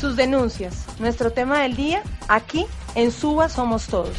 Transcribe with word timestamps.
Sus 0.00 0.16
denuncias, 0.16 0.86
nuestro 0.98 1.30
tema 1.30 1.60
del 1.60 1.76
día, 1.76 2.02
aquí 2.26 2.64
en 2.94 3.10
Suba 3.10 3.50
Somos 3.50 3.86
Todos. 3.86 4.16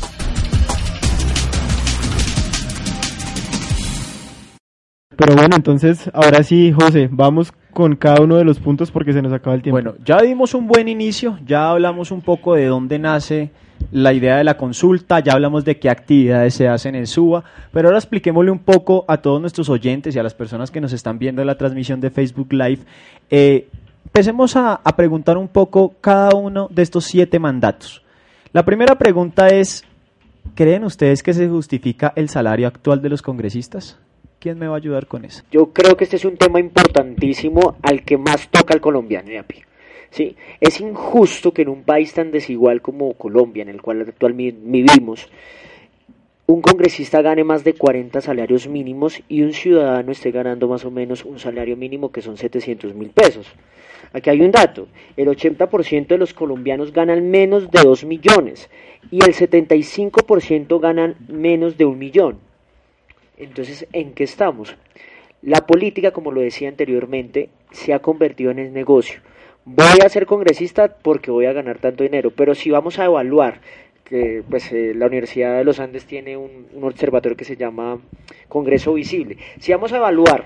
Pero 5.18 5.36
bueno, 5.36 5.56
entonces, 5.56 6.08
ahora 6.14 6.44
sí, 6.44 6.72
José, 6.72 7.10
vamos 7.12 7.52
con 7.74 7.96
cada 7.96 8.22
uno 8.22 8.38
de 8.38 8.44
los 8.44 8.60
puntos 8.60 8.92
porque 8.92 9.12
se 9.12 9.24
nos 9.24 9.34
acaba 9.34 9.56
el 9.56 9.64
tiempo. 9.64 9.82
Bueno, 9.82 9.96
ya 10.06 10.22
dimos 10.22 10.54
un 10.54 10.68
buen 10.68 10.88
inicio, 10.88 11.40
ya 11.48 11.72
hablamos 11.72 12.12
un 12.12 12.22
poco 12.22 12.54
de 12.54 12.68
dónde 12.68 13.00
nace 13.00 13.50
la 13.92 14.14
idea 14.14 14.38
de 14.38 14.44
la 14.44 14.58
consulta, 14.58 15.20
ya 15.20 15.34
hablamos 15.34 15.66
de 15.66 15.80
qué 15.80 15.90
actividades 15.90 16.54
se 16.54 16.68
hacen 16.68 16.94
en 16.94 17.08
SUBA, 17.08 17.44
pero 17.74 17.88
ahora 17.88 17.98
expliquémosle 17.98 18.52
un 18.52 18.60
poco 18.60 19.04
a 19.08 19.18
todos 19.18 19.42
nuestros 19.42 19.68
oyentes 19.68 20.16
y 20.16 20.20
a 20.20 20.24
las 20.24 20.36
personas 20.36 20.70
que 20.70 20.80
nos 20.80 20.94
están 20.94 21.18
viendo 21.18 21.42
en 21.42 21.48
la 21.48 21.58
transmisión 21.58 22.00
de 22.02 22.12
Facebook 22.12 22.54
Live. 22.54 22.82
Eh, 23.32 23.68
empecemos 24.14 24.58
a, 24.58 24.82
preguntar 24.98 25.38
un 25.38 25.48
poco 25.48 25.96
cada 26.02 26.36
uno 26.36 26.68
de 26.70 26.82
estos 26.82 27.06
siete 27.06 27.40
mandatos. 27.40 28.04
La 28.52 28.66
primera 28.66 28.96
pregunta 28.96 29.48
es, 29.48 29.86
¿creen 30.54 30.84
ustedes 30.84 31.24
que 31.24 31.34
se 31.34 31.48
justifica 31.48 32.12
el 32.18 32.28
salario 32.28 32.68
actual 32.68 33.02
de 33.02 33.08
los 33.08 33.22
congresistas? 33.22 33.98
¿Quién 34.40 34.60
me 34.60 34.68
va 34.68 34.74
a 34.74 34.78
ayudar 34.78 35.08
con 35.08 35.24
eso? 35.24 35.44
Yo 35.50 35.72
creo 35.72 35.96
que 35.96 36.04
este 36.04 36.18
es 36.18 36.26
un 36.26 36.36
tema 36.36 36.60
importantísimo 36.60 37.78
al 37.82 38.04
que 38.04 38.18
más 38.18 38.50
toca 38.50 38.74
el 38.74 38.82
colombiano. 38.82 39.30
Sí, 40.10 40.36
es 40.60 40.82
injusto 40.82 41.54
que 41.54 41.62
en 41.62 41.70
un 41.70 41.84
país 41.84 42.14
tan 42.14 42.32
desigual 42.32 42.82
como 42.82 43.14
Colombia, 43.14 43.62
en 43.62 43.70
el 43.70 43.82
cual 43.82 44.02
actualmente 44.02 44.60
vivimos, 44.62 45.30
un 46.52 46.62
congresista 46.62 47.22
gane 47.22 47.46
más 47.46 47.64
de 47.64 47.76
40 47.76 48.20
salarios 48.20 48.68
mínimos 48.68 49.22
y 49.30 49.42
un 49.42 49.54
ciudadano 49.54 50.12
esté 50.12 50.32
ganando 50.32 50.68
más 50.68 50.84
o 50.84 50.92
menos 50.92 51.24
un 51.24 51.40
salario 51.40 51.78
mínimo 51.78 52.12
que 52.12 52.22
son 52.22 52.36
700 52.36 52.94
mil 52.94 53.12
pesos. 53.12 53.48
Aquí 54.12 54.30
hay 54.30 54.42
un 54.42 54.52
dato, 54.52 54.90
el 55.16 55.30
80% 55.30 56.08
de 56.08 56.18
los 56.18 56.34
colombianos 56.34 56.92
ganan 56.92 57.30
menos 57.30 57.72
de 57.72 57.82
2 57.82 58.04
millones 58.04 58.70
y 59.10 59.24
el 59.24 59.34
75% 59.34 60.80
ganan 60.82 61.16
menos 61.30 61.78
de 61.78 61.86
un 61.86 61.98
millón. 61.98 62.40
Entonces, 63.38 63.88
¿en 63.94 64.12
qué 64.14 64.26
estamos? 64.26 64.76
La 65.42 65.66
política, 65.66 66.12
como 66.12 66.34
lo 66.34 66.42
decía 66.42 66.68
anteriormente, 66.68 67.48
se 67.72 67.94
ha 67.94 68.00
convertido 68.00 68.52
en 68.52 68.60
el 68.60 68.74
negocio. 68.74 69.22
Voy 69.64 70.00
a 70.04 70.10
ser 70.10 70.26
congresista 70.26 70.98
porque 71.02 71.32
voy 71.32 71.46
a 71.46 71.54
ganar 71.54 71.78
tanto 71.80 72.04
dinero, 72.04 72.32
pero 72.32 72.56
si 72.56 72.72
vamos 72.72 73.00
a 73.00 73.06
evaluar 73.06 73.62
pues 74.50 74.72
eh, 74.72 74.94
la 74.96 75.08
Universidad 75.08 75.58
de 75.58 75.64
los 75.64 75.80
Andes 75.80 76.06
tiene 76.06 76.38
un, 76.38 76.68
un 76.74 76.84
observatorio 76.84 77.38
que 77.38 77.46
se 77.46 77.56
llama 77.56 78.00
Congreso 78.48 78.94
Visible. 78.94 79.38
Si 79.60 79.72
vamos 79.72 79.94
a 79.94 79.98
evaluar 79.98 80.46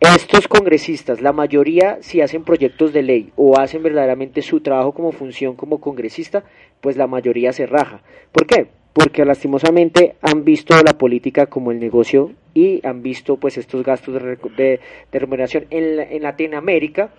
estos 0.00 0.48
congresistas, 0.48 1.20
la 1.20 1.32
mayoría 1.32 1.98
si 2.00 2.20
hacen 2.20 2.42
proyectos 2.42 2.92
de 2.92 3.02
ley 3.02 3.32
o 3.36 3.58
hacen 3.58 3.82
verdaderamente 3.82 4.40
su 4.40 4.60
trabajo 4.60 4.92
como 4.92 5.12
función 5.12 5.56
como 5.56 5.80
congresista, 5.80 6.44
pues 6.80 6.96
la 6.96 7.06
mayoría 7.06 7.52
se 7.52 7.66
raja. 7.66 8.02
¿Por 8.32 8.46
qué? 8.46 8.68
Porque 8.92 9.24
lastimosamente 9.24 10.16
han 10.22 10.44
visto 10.44 10.74
la 10.82 10.96
política 10.96 11.46
como 11.46 11.70
el 11.70 11.78
negocio 11.78 12.32
y 12.54 12.84
han 12.86 13.02
visto 13.02 13.36
pues 13.36 13.58
estos 13.58 13.84
gastos 13.84 14.14
de, 14.14 14.38
de, 14.56 14.80
de 15.12 15.18
remuneración. 15.18 15.66
En, 15.70 16.00
en 16.00 16.22
Latinoamérica, 16.22 17.10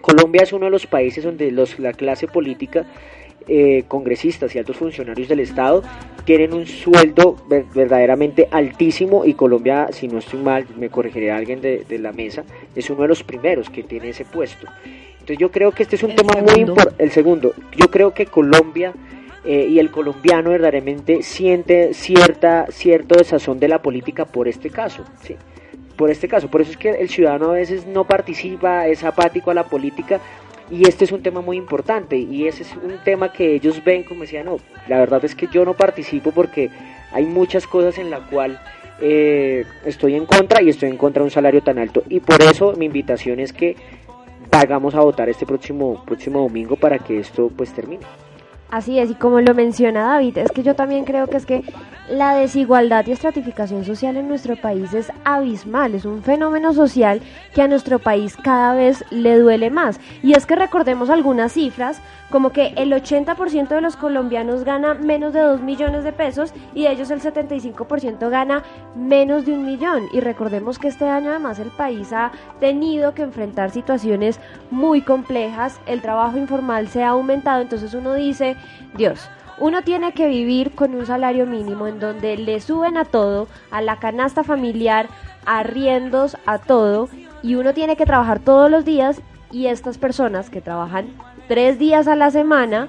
Colombia 0.00 0.42
es 0.42 0.52
uno 0.52 0.66
de 0.66 0.70
los 0.70 0.86
países 0.86 1.24
donde 1.24 1.50
los, 1.50 1.78
la 1.78 1.92
clase 1.92 2.26
política 2.28 2.86
eh, 3.48 3.84
congresistas 3.88 4.54
y 4.54 4.58
altos 4.58 4.76
funcionarios 4.76 5.28
del 5.28 5.40
Estado 5.40 5.82
tienen 6.24 6.52
un 6.52 6.66
sueldo 6.66 7.36
verdaderamente 7.74 8.48
altísimo 8.50 9.24
y 9.24 9.34
Colombia, 9.34 9.88
si 9.90 10.08
no 10.08 10.18
estoy 10.18 10.40
mal, 10.40 10.66
me 10.76 10.88
corregiré 10.88 11.32
alguien 11.32 11.60
de, 11.60 11.84
de 11.88 11.98
la 11.98 12.12
mesa, 12.12 12.44
es 12.74 12.88
uno 12.90 13.02
de 13.02 13.08
los 13.08 13.22
primeros 13.24 13.70
que 13.70 13.82
tiene 13.82 14.10
ese 14.10 14.24
puesto. 14.24 14.66
Entonces 15.12 15.38
yo 15.38 15.50
creo 15.50 15.70
que 15.72 15.84
este 15.84 15.96
es 15.96 16.02
un 16.02 16.10
El 16.10 16.16
tema 16.16 16.34
muy 16.40 16.60
importante. 16.60 17.02
El 17.02 17.10
segundo, 17.10 17.54
yo 17.76 17.90
creo 17.90 18.12
que 18.12 18.26
Colombia 18.26 18.92
eh, 19.44 19.66
y 19.68 19.78
el 19.78 19.90
colombiano 19.90 20.50
verdaderamente 20.50 21.22
siente 21.22 21.94
cierta 21.94 22.66
cierto 22.70 23.16
desazón 23.16 23.58
de 23.58 23.68
la 23.68 23.82
política 23.82 24.24
por 24.24 24.46
este 24.46 24.70
caso, 24.70 25.04
¿sí? 25.22 25.36
Por 25.96 26.10
este 26.10 26.26
caso, 26.26 26.48
por 26.48 26.60
eso 26.60 26.72
es 26.72 26.76
que 26.76 26.90
el 26.90 27.08
ciudadano 27.08 27.50
a 27.50 27.54
veces 27.54 27.86
no 27.86 28.04
participa, 28.04 28.88
es 28.88 29.04
apático 29.04 29.50
a 29.50 29.54
la 29.54 29.64
política 29.64 30.20
y 30.70 30.88
este 30.88 31.04
es 31.04 31.12
un 31.12 31.22
tema 31.22 31.40
muy 31.40 31.56
importante 31.56 32.16
y 32.16 32.46
ese 32.46 32.62
es 32.62 32.74
un 32.76 32.98
tema 33.04 33.32
que 33.32 33.54
ellos 33.54 33.82
ven 33.84 34.04
como 34.04 34.22
decían, 34.22 34.46
no, 34.46 34.58
la 34.88 34.98
verdad 34.98 35.24
es 35.24 35.34
que 35.34 35.48
yo 35.48 35.64
no 35.64 35.74
participo 35.74 36.32
porque 36.32 36.70
hay 37.12 37.24
muchas 37.24 37.66
cosas 37.66 37.98
en 37.98 38.10
la 38.10 38.20
cual 38.20 38.60
eh, 39.00 39.64
estoy 39.84 40.14
en 40.14 40.26
contra 40.26 40.62
y 40.62 40.68
estoy 40.68 40.90
en 40.90 40.96
contra 40.96 41.20
de 41.20 41.24
un 41.24 41.30
salario 41.30 41.62
tan 41.62 41.78
alto 41.78 42.02
y 42.08 42.20
por 42.20 42.40
eso 42.42 42.74
mi 42.76 42.86
invitación 42.86 43.40
es 43.40 43.52
que 43.52 43.76
vayamos 44.50 44.94
a 44.94 45.00
votar 45.00 45.28
este 45.28 45.46
próximo 45.46 46.02
próximo 46.04 46.40
domingo 46.40 46.76
para 46.76 46.98
que 46.98 47.18
esto 47.18 47.50
pues 47.56 47.72
termine. 47.72 48.04
Así 48.72 48.98
es, 48.98 49.10
y 49.10 49.14
como 49.14 49.38
lo 49.42 49.52
menciona 49.52 50.04
David, 50.04 50.38
es 50.38 50.50
que 50.50 50.62
yo 50.62 50.74
también 50.74 51.04
creo 51.04 51.26
que 51.26 51.36
es 51.36 51.44
que 51.44 51.62
la 52.08 52.34
desigualdad 52.34 53.06
y 53.06 53.12
estratificación 53.12 53.84
social 53.84 54.16
en 54.16 54.28
nuestro 54.28 54.56
país 54.56 54.94
es 54.94 55.12
abismal, 55.24 55.94
es 55.94 56.06
un 56.06 56.22
fenómeno 56.22 56.72
social 56.72 57.20
que 57.54 57.60
a 57.60 57.68
nuestro 57.68 57.98
país 57.98 58.34
cada 58.34 58.74
vez 58.74 59.04
le 59.10 59.38
duele 59.38 59.70
más. 59.70 60.00
Y 60.22 60.32
es 60.32 60.46
que 60.46 60.56
recordemos 60.56 61.10
algunas 61.10 61.52
cifras, 61.52 62.00
como 62.30 62.50
que 62.50 62.72
el 62.76 62.92
80% 62.92 63.68
de 63.68 63.80
los 63.82 63.96
colombianos 63.96 64.64
gana 64.64 64.94
menos 64.94 65.34
de 65.34 65.40
2 65.40 65.60
millones 65.60 66.02
de 66.02 66.12
pesos 66.12 66.54
y 66.74 66.84
de 66.84 66.92
ellos 66.92 67.10
el 67.10 67.20
75% 67.20 68.30
gana 68.30 68.62
menos 68.96 69.44
de 69.44 69.52
un 69.52 69.66
millón. 69.66 70.04
Y 70.12 70.20
recordemos 70.20 70.78
que 70.78 70.88
este 70.88 71.06
año 71.06 71.30
además 71.30 71.58
el 71.58 71.70
país 71.70 72.12
ha 72.12 72.32
tenido 72.58 73.12
que 73.12 73.22
enfrentar 73.22 73.70
situaciones 73.70 74.40
muy 74.70 75.02
complejas, 75.02 75.78
el 75.86 76.00
trabajo 76.00 76.38
informal 76.38 76.88
se 76.88 77.02
ha 77.02 77.10
aumentado, 77.10 77.60
entonces 77.60 77.92
uno 77.92 78.14
dice, 78.14 78.56
Dios, 78.94 79.28
uno 79.58 79.82
tiene 79.82 80.12
que 80.12 80.26
vivir 80.26 80.72
con 80.74 80.94
un 80.94 81.06
salario 81.06 81.46
mínimo 81.46 81.86
en 81.86 82.00
donde 82.00 82.36
le 82.36 82.60
suben 82.60 82.96
a 82.96 83.04
todo, 83.04 83.48
a 83.70 83.80
la 83.80 83.98
canasta 83.98 84.44
familiar, 84.44 85.08
arriendos, 85.46 86.36
a 86.46 86.58
todo, 86.58 87.08
y 87.42 87.54
uno 87.56 87.74
tiene 87.74 87.96
que 87.96 88.06
trabajar 88.06 88.40
todos 88.40 88.70
los 88.70 88.84
días 88.84 89.20
y 89.50 89.66
estas 89.66 89.98
personas 89.98 90.50
que 90.50 90.60
trabajan 90.60 91.08
tres 91.48 91.78
días 91.78 92.08
a 92.08 92.16
la 92.16 92.30
semana, 92.30 92.88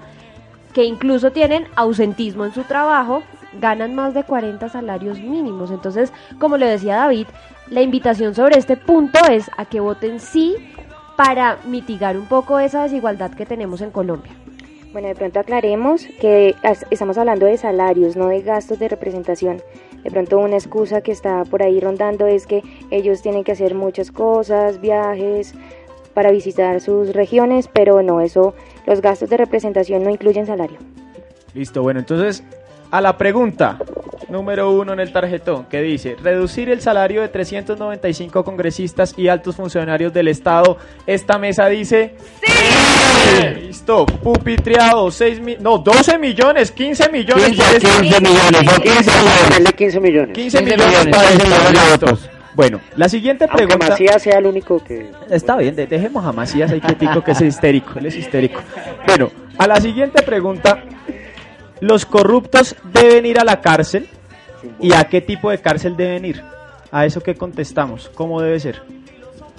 que 0.73 0.85
incluso 0.85 1.31
tienen 1.31 1.67
ausentismo 1.75 2.45
en 2.45 2.53
su 2.53 2.63
trabajo, 2.63 3.21
ganan 3.59 3.93
más 3.93 4.13
de 4.13 4.23
40 4.23 4.69
salarios 4.69 5.19
mínimos. 5.19 5.69
Entonces, 5.69 6.11
como 6.39 6.57
le 6.57 6.67
decía 6.67 6.95
David, 6.95 7.27
la 7.69 7.81
invitación 7.81 8.33
sobre 8.33 8.57
este 8.57 8.77
punto 8.77 9.19
es 9.29 9.49
a 9.57 9.65
que 9.65 9.79
voten 9.79 10.19
sí 10.19 10.55
para 11.15 11.57
mitigar 11.65 12.17
un 12.17 12.25
poco 12.25 12.59
esa 12.59 12.83
desigualdad 12.83 13.31
que 13.31 13.45
tenemos 13.45 13.81
en 13.81 13.91
Colombia. 13.91 14.33
Bueno, 14.93 15.07
de 15.07 15.15
pronto 15.15 15.39
aclaremos 15.39 16.05
que 16.21 16.55
estamos 16.91 17.17
hablando 17.17 17.47
de 17.47 17.57
salarios, 17.57 18.15
no 18.15 18.27
de 18.27 18.43
gastos 18.43 18.77
de 18.77 18.87
representación. 18.87 19.59
De 20.03 20.11
pronto 20.11 20.37
una 20.37 20.55
excusa 20.55 21.01
que 21.01 21.11
está 21.11 21.43
por 21.45 21.63
ahí 21.63 21.79
rondando 21.79 22.27
es 22.27 22.45
que 22.45 22.61
ellos 22.91 23.23
tienen 23.23 23.43
que 23.43 23.53
hacer 23.53 23.73
muchas 23.73 24.11
cosas, 24.11 24.79
viajes 24.79 25.55
para 26.13 26.29
visitar 26.29 26.79
sus 26.79 27.11
regiones, 27.13 27.67
pero 27.73 28.03
no, 28.03 28.21
eso, 28.21 28.53
los 28.85 29.01
gastos 29.01 29.31
de 29.31 29.37
representación 29.37 30.03
no 30.03 30.11
incluyen 30.11 30.45
salario. 30.45 30.77
Listo, 31.55 31.81
bueno, 31.81 31.99
entonces 31.99 32.43
a 32.93 33.01
la 33.01 33.17
pregunta 33.17 33.79
número 34.29 34.71
uno 34.71 34.93
en 34.93 34.99
el 34.99 35.11
tarjetón 35.11 35.65
que 35.65 35.81
dice 35.81 36.15
reducir 36.21 36.69
el 36.69 36.79
salario 36.79 37.21
de 37.21 37.27
395 37.27 38.43
congresistas 38.43 39.15
y 39.17 39.27
altos 39.29 39.55
funcionarios 39.55 40.13
del 40.13 40.27
Estado. 40.27 40.77
Esta 41.07 41.39
mesa 41.39 41.67
dice 41.69 42.15
¡Sí! 42.45 43.61
Listo, 43.67 44.05
pupitreado, 44.05 45.09
6 45.09 45.39
mi 45.41 45.55
no, 45.59 45.79
12 45.79 46.19
millones, 46.19 46.71
15 46.71 47.09
millones. 47.09 47.45
15, 47.47 47.61
para 47.63 47.77
este- 47.77 47.87
15 47.89 48.01
millones, 48.21 48.63
no 48.63 48.71
15 48.79 49.11
millones, 49.11 49.49
denle 49.49 49.73
15 49.73 49.99
millones. 49.99 50.33
15 50.35 50.61
millones 50.61 51.07
para 51.07 51.29
listo. 51.71 52.19
Bueno, 52.55 52.79
la 52.95 53.09
siguiente 53.09 53.45
Aunque 53.45 53.65
pregunta. 53.65 53.89
Macías 53.89 54.21
sea 54.21 54.37
el 54.37 54.45
único 54.45 54.83
que... 54.83 55.09
Está 55.31 55.57
bien, 55.57 55.75
de- 55.75 55.87
dejemos 55.87 56.23
a 56.23 56.31
Macías 56.31 56.69
ahí 56.71 56.79
quietico 56.79 57.23
que 57.23 57.31
es 57.31 57.41
histérico, 57.41 57.97
él 57.97 58.05
es 58.05 58.15
histérico. 58.15 58.61
Bueno, 59.07 59.31
a 59.57 59.65
la 59.67 59.81
siguiente 59.81 60.21
pregunta, 60.21 60.83
¿los 61.83 62.05
corruptos 62.05 62.75
deben 62.93 63.25
ir 63.25 63.39
a 63.39 63.43
la 63.43 63.61
cárcel? 63.61 64.07
¿Y 64.79 64.93
a 64.93 65.03
qué 65.05 65.21
tipo 65.21 65.51
de 65.51 65.57
cárcel 65.59 65.95
deben 65.97 66.25
ir? 66.25 66.41
A 66.91 67.05
eso 67.05 67.21
que 67.21 67.35
contestamos, 67.35 68.09
¿cómo 68.15 68.41
debe 68.41 68.59
ser? 68.59 68.81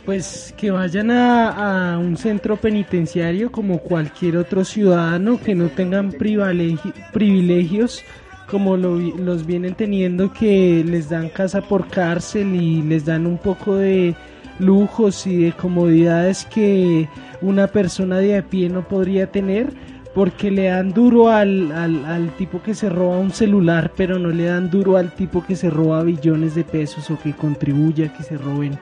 Pues 0.04 0.54
que 0.56 0.70
vayan 0.70 1.10
a, 1.10 1.94
a 1.94 1.98
un 1.98 2.16
centro 2.16 2.56
penitenciario 2.56 3.50
como 3.50 3.78
cualquier 3.78 4.36
otro 4.36 4.64
ciudadano, 4.64 5.40
que 5.40 5.54
no 5.54 5.68
tengan 5.68 6.12
privilegi- 6.12 6.92
privilegios 7.12 8.02
como 8.50 8.76
lo 8.76 8.98
los 8.98 9.46
vienen 9.46 9.74
teniendo, 9.74 10.32
que 10.32 10.84
les 10.86 11.08
dan 11.08 11.30
casa 11.30 11.62
por 11.62 11.88
cárcel 11.88 12.54
y 12.54 12.82
les 12.82 13.06
dan 13.06 13.26
un 13.26 13.38
poco 13.38 13.76
de 13.76 14.14
lujos 14.58 15.26
y 15.26 15.44
de 15.44 15.52
comodidades 15.52 16.44
que 16.44 17.08
una 17.40 17.66
persona 17.66 18.18
de 18.18 18.36
a 18.38 18.42
pie 18.42 18.68
no 18.68 18.86
podría 18.86 19.26
tener 19.32 19.72
porque 20.14 20.50
le 20.50 20.64
dan 20.66 20.92
duro 20.92 21.28
al, 21.28 21.72
al, 21.72 22.04
al 22.04 22.30
tipo 22.36 22.62
que 22.62 22.74
se 22.74 22.88
roba 22.88 23.18
un 23.18 23.32
celular, 23.32 23.92
pero 23.96 24.18
no 24.18 24.28
le 24.28 24.44
dan 24.44 24.70
duro 24.70 24.96
al 24.96 25.12
tipo 25.12 25.44
que 25.44 25.56
se 25.56 25.70
roba 25.70 26.02
billones 26.02 26.54
de 26.54 26.64
pesos 26.64 27.10
o 27.10 27.18
que 27.18 27.32
contribuye 27.32 28.06
a 28.06 28.12
que 28.16 28.22
se 28.22 28.38
roben 28.38 28.78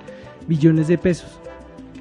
billones 0.46 0.88
de 0.88 0.98
pesos. 0.98 1.40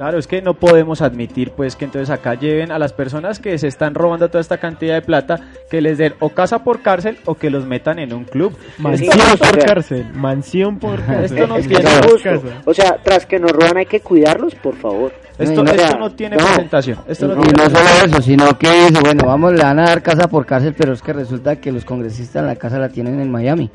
Claro, 0.01 0.17
es 0.17 0.25
que 0.25 0.41
no 0.41 0.55
podemos 0.55 1.03
admitir 1.03 1.51
pues 1.51 1.75
que 1.75 1.85
entonces 1.85 2.09
acá 2.09 2.33
lleven 2.33 2.71
a 2.71 2.79
las 2.79 2.91
personas 2.91 3.37
que 3.37 3.55
se 3.59 3.67
están 3.67 3.93
robando 3.93 4.29
toda 4.29 4.41
esta 4.41 4.57
cantidad 4.57 4.95
de 4.95 5.03
plata, 5.03 5.39
que 5.69 5.79
les 5.79 5.99
den 5.99 6.15
o 6.19 6.29
casa 6.29 6.63
por 6.63 6.81
cárcel 6.81 7.19
o 7.25 7.35
que 7.35 7.51
los 7.51 7.67
metan 7.67 7.99
en 7.99 8.11
un 8.11 8.23
club. 8.23 8.57
Mansión 8.79 9.11
Sí, 9.11 9.19
por 9.19 9.47
o 9.47 9.51
sea, 9.53 9.63
cárcel, 9.63 10.07
mansión 10.15 10.79
por 10.79 11.05
cárcel. 11.05 11.37
Esto 11.37 11.45
no 11.45 11.57
En 11.57 11.67
tiene 11.67 11.83
casa. 11.83 12.39
O 12.65 12.73
sea, 12.73 12.97
tras 13.03 13.27
que 13.27 13.37
nos 13.39 13.51
roban 13.51 13.77
hay 13.77 13.85
que 13.85 13.99
cuidarlos, 13.99 14.55
por 14.55 14.75
favor. 14.75 15.13
Esto, 15.37 15.63
No, 15.63 15.71
esto 15.71 15.99
no 15.99 16.09
tiene 16.09 16.35
no. 16.35 16.45
presentación. 16.45 16.97
Esto 17.07 17.27
no 17.27 17.35
tiene 17.43 17.63
no 17.63 17.69
solo 17.69 17.89
eso, 18.03 18.21
sino 18.23 18.57
que 18.57 18.71
dice, 18.71 19.01
bueno, 19.01 19.27
vamos, 19.27 19.53
le 19.53 19.61
van 19.61 19.77
a 19.81 19.83
dar 19.83 20.01
casa 20.01 20.27
por 20.27 20.47
cárcel, 20.47 20.73
pero 20.75 20.93
es 20.93 21.01
que 21.03 21.13
resulta 21.13 21.57
que 21.57 21.71
los 21.71 21.85
congresistas 21.85 22.43
la 22.43 22.55
casa 22.55 22.79
la 22.79 22.89
tienen 22.89 23.19
en 23.19 23.29
Miami. 23.29 23.69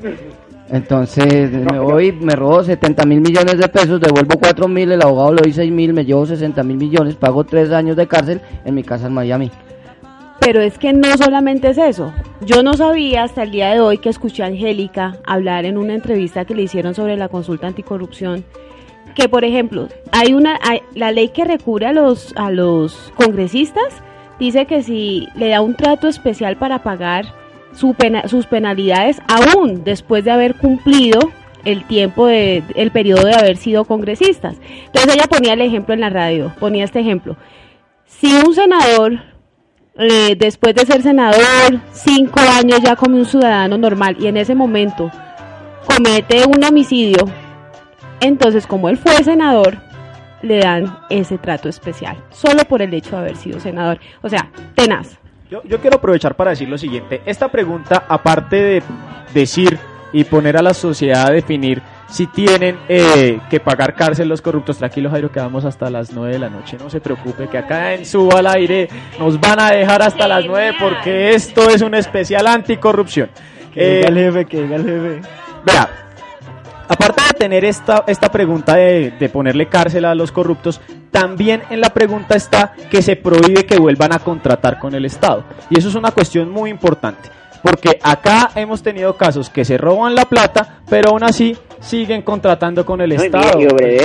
Entonces, 0.69 1.51
me 1.51 1.79
voy, 1.79 2.11
me 2.11 2.35
robo 2.35 2.63
70 2.63 3.05
mil 3.05 3.21
millones 3.21 3.57
de 3.57 3.67
pesos, 3.69 4.01
devuelvo 4.01 4.37
4 4.39 4.67
mil, 4.67 4.91
el 4.91 5.01
abogado 5.01 5.33
le 5.33 5.41
doy 5.43 5.53
6 5.53 5.71
mil, 5.71 5.93
me 5.93 6.03
llevo 6.03 6.25
60 6.25 6.61
mil 6.63 6.77
millones, 6.77 7.15
pago 7.15 7.43
3 7.45 7.71
años 7.71 7.95
de 7.95 8.05
cárcel 8.07 8.41
en 8.65 8.75
mi 8.75 8.83
casa 8.83 9.07
en 9.07 9.13
Miami. 9.13 9.49
Pero 10.41 10.61
es 10.61 10.77
que 10.77 10.93
no 10.93 11.17
solamente 11.17 11.69
es 11.69 11.77
eso. 11.77 12.13
Yo 12.41 12.63
no 12.63 12.73
sabía 12.73 13.23
hasta 13.23 13.43
el 13.43 13.51
día 13.51 13.71
de 13.71 13.79
hoy 13.79 13.97
que 13.97 14.09
escuché 14.09 14.43
a 14.43 14.47
Angélica 14.47 15.17
hablar 15.25 15.65
en 15.65 15.77
una 15.77 15.93
entrevista 15.93 16.45
que 16.45 16.53
le 16.55 16.63
hicieron 16.63 16.93
sobre 16.93 17.17
la 17.17 17.29
consulta 17.29 17.67
anticorrupción 17.67 18.43
que 19.15 19.27
por 19.27 19.43
ejemplo, 19.43 19.87
hay 20.11 20.33
una 20.35 20.59
hay- 20.61 20.83
la 20.93 21.11
ley 21.11 21.29
que 21.29 21.43
recubre 21.43 21.87
a 21.87 21.91
los 21.91 22.33
a 22.37 22.51
los 22.51 23.11
congresistas 23.15 24.03
dice 24.37 24.67
que 24.67 24.83
si 24.83 25.27
le 25.35 25.49
da 25.49 25.61
un 25.61 25.73
trato 25.73 26.07
especial 26.07 26.55
para 26.57 26.83
pagar 26.83 27.25
su 27.77 27.93
pena- 27.93 28.27
sus 28.27 28.47
penalidades 28.47 29.21
aún 29.27 29.83
después 29.83 30.25
de 30.25 30.31
haber 30.31 30.55
cumplido 30.55 31.19
el 31.63 31.85
tiempo 31.85 32.25
de 32.27 32.63
el 32.75 32.91
periodo 32.91 33.25
de 33.25 33.35
haber 33.35 33.57
sido 33.57 33.85
congresistas. 33.85 34.57
Entonces 34.85 35.15
ella 35.15 35.27
ponía 35.27 35.53
el 35.53 35.61
ejemplo 35.61 35.93
en 35.93 36.01
la 36.01 36.09
radio, 36.09 36.53
ponía 36.59 36.85
este 36.85 36.99
ejemplo. 36.99 37.37
Si 38.05 38.33
un 38.33 38.53
senador 38.55 39.19
eh, 39.99 40.35
después 40.37 40.75
de 40.75 40.85
ser 40.85 41.01
senador, 41.01 41.79
cinco 41.91 42.39
años 42.39 42.79
ya 42.83 42.95
como 42.95 43.17
un 43.17 43.25
ciudadano 43.25 43.77
normal 43.77 44.15
y 44.19 44.27
en 44.27 44.37
ese 44.37 44.55
momento 44.55 45.11
comete 45.85 46.45
un 46.45 46.63
homicidio, 46.63 47.25
entonces 48.21 48.65
como 48.67 48.89
él 48.89 48.97
fue 48.97 49.23
senador, 49.23 49.77
le 50.41 50.59
dan 50.59 50.99
ese 51.09 51.37
trato 51.37 51.67
especial, 51.67 52.17
solo 52.31 52.63
por 52.65 52.81
el 52.81 52.93
hecho 52.93 53.11
de 53.11 53.17
haber 53.17 53.35
sido 53.35 53.59
senador. 53.59 53.99
O 54.21 54.29
sea, 54.29 54.51
tenaz. 54.75 55.17
Yo, 55.49 55.61
yo 55.63 55.79
quiero 55.79 55.97
aprovechar 55.97 56.35
para 56.35 56.51
decir 56.51 56.67
lo 56.67 56.77
siguiente. 56.77 57.21
Esta 57.25 57.47
pregunta, 57.49 58.05
aparte 58.07 58.55
de 58.57 58.83
decir 59.33 59.77
y 60.11 60.23
poner 60.23 60.57
a 60.57 60.61
la 60.61 60.73
sociedad 60.73 61.27
a 61.27 61.31
definir 61.31 61.81
si 62.09 62.27
tienen 62.27 62.77
eh, 62.87 63.39
que 63.49 63.59
pagar 63.59 63.93
cárcel 63.93 64.29
los 64.29 64.41
corruptos, 64.41 64.77
tranquilo 64.77 65.09
Jairo, 65.09 65.31
que 65.31 65.39
vamos 65.39 65.65
hasta 65.65 65.89
las 65.89 66.13
9 66.13 66.33
de 66.33 66.39
la 66.39 66.49
noche, 66.49 66.77
no 66.79 66.89
se 66.89 67.01
preocupe, 67.01 67.47
que 67.47 67.57
acá 67.57 67.93
en 67.93 68.05
Suba 68.05 68.39
al 68.39 68.47
aire 68.47 68.87
nos 69.19 69.39
van 69.39 69.59
a 69.59 69.71
dejar 69.71 70.01
hasta 70.01 70.27
las 70.27 70.45
9 70.45 70.75
porque 70.79 71.33
esto 71.33 71.69
es 71.69 71.81
un 71.81 71.95
especial 71.95 72.47
anticorrupción. 72.47 73.29
Que 73.73 73.81
Eh, 73.81 73.95
diga 73.97 74.07
el 74.09 74.15
jefe, 74.15 74.45
que 74.45 74.61
diga 74.61 74.75
el 74.77 74.83
jefe. 74.85 75.21
Vea, 75.65 75.89
aparte 76.87 77.21
de 77.21 77.39
tener 77.39 77.65
esta, 77.65 78.03
esta 78.07 78.29
pregunta 78.31 78.75
de, 78.75 79.11
de 79.11 79.29
ponerle 79.29 79.67
cárcel 79.67 80.05
a 80.05 80.15
los 80.15 80.31
corruptos, 80.31 80.81
también 81.11 81.63
en 81.69 81.81
la 81.81 81.89
pregunta 81.89 82.35
está 82.35 82.73
que 82.89 83.01
se 83.01 83.15
prohíbe 83.15 83.65
que 83.65 83.77
vuelvan 83.77 84.13
a 84.13 84.19
contratar 84.19 84.79
con 84.79 84.95
el 84.95 85.05
Estado. 85.05 85.43
Y 85.69 85.77
eso 85.77 85.89
es 85.89 85.95
una 85.95 86.11
cuestión 86.11 86.49
muy 86.49 86.69
importante. 86.69 87.29
Porque 87.61 87.99
acá 88.01 88.51
hemos 88.55 88.83
tenido 88.83 89.15
casos 89.17 89.49
que 89.49 89.65
se 89.65 89.77
roban 89.77 90.15
la 90.15 90.25
plata, 90.25 90.81
pero 90.89 91.09
aún 91.09 91.23
así 91.23 91.57
siguen 91.79 92.21
contratando 92.21 92.85
con 92.85 93.01
el 93.01 93.11
Estado. 93.11 93.59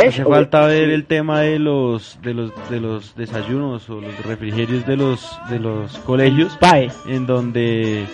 Hace 0.07 0.25
falta 0.25 0.67
ver 0.67 0.91
el 0.91 1.05
tema 1.05 1.41
de 1.41 1.59
los 1.59 2.19
de 2.23 2.35
los 2.35 2.51
de 2.71 2.81
los 2.81 3.15
desayunos 3.15 3.89
o 3.91 4.01
los 4.01 4.25
refrigerios 4.25 4.87
de 4.87 4.97
los 4.97 5.39
de 5.49 5.59
los 5.59 5.99
colegios 5.99 6.59
en 7.07 7.27
donde 7.27 8.07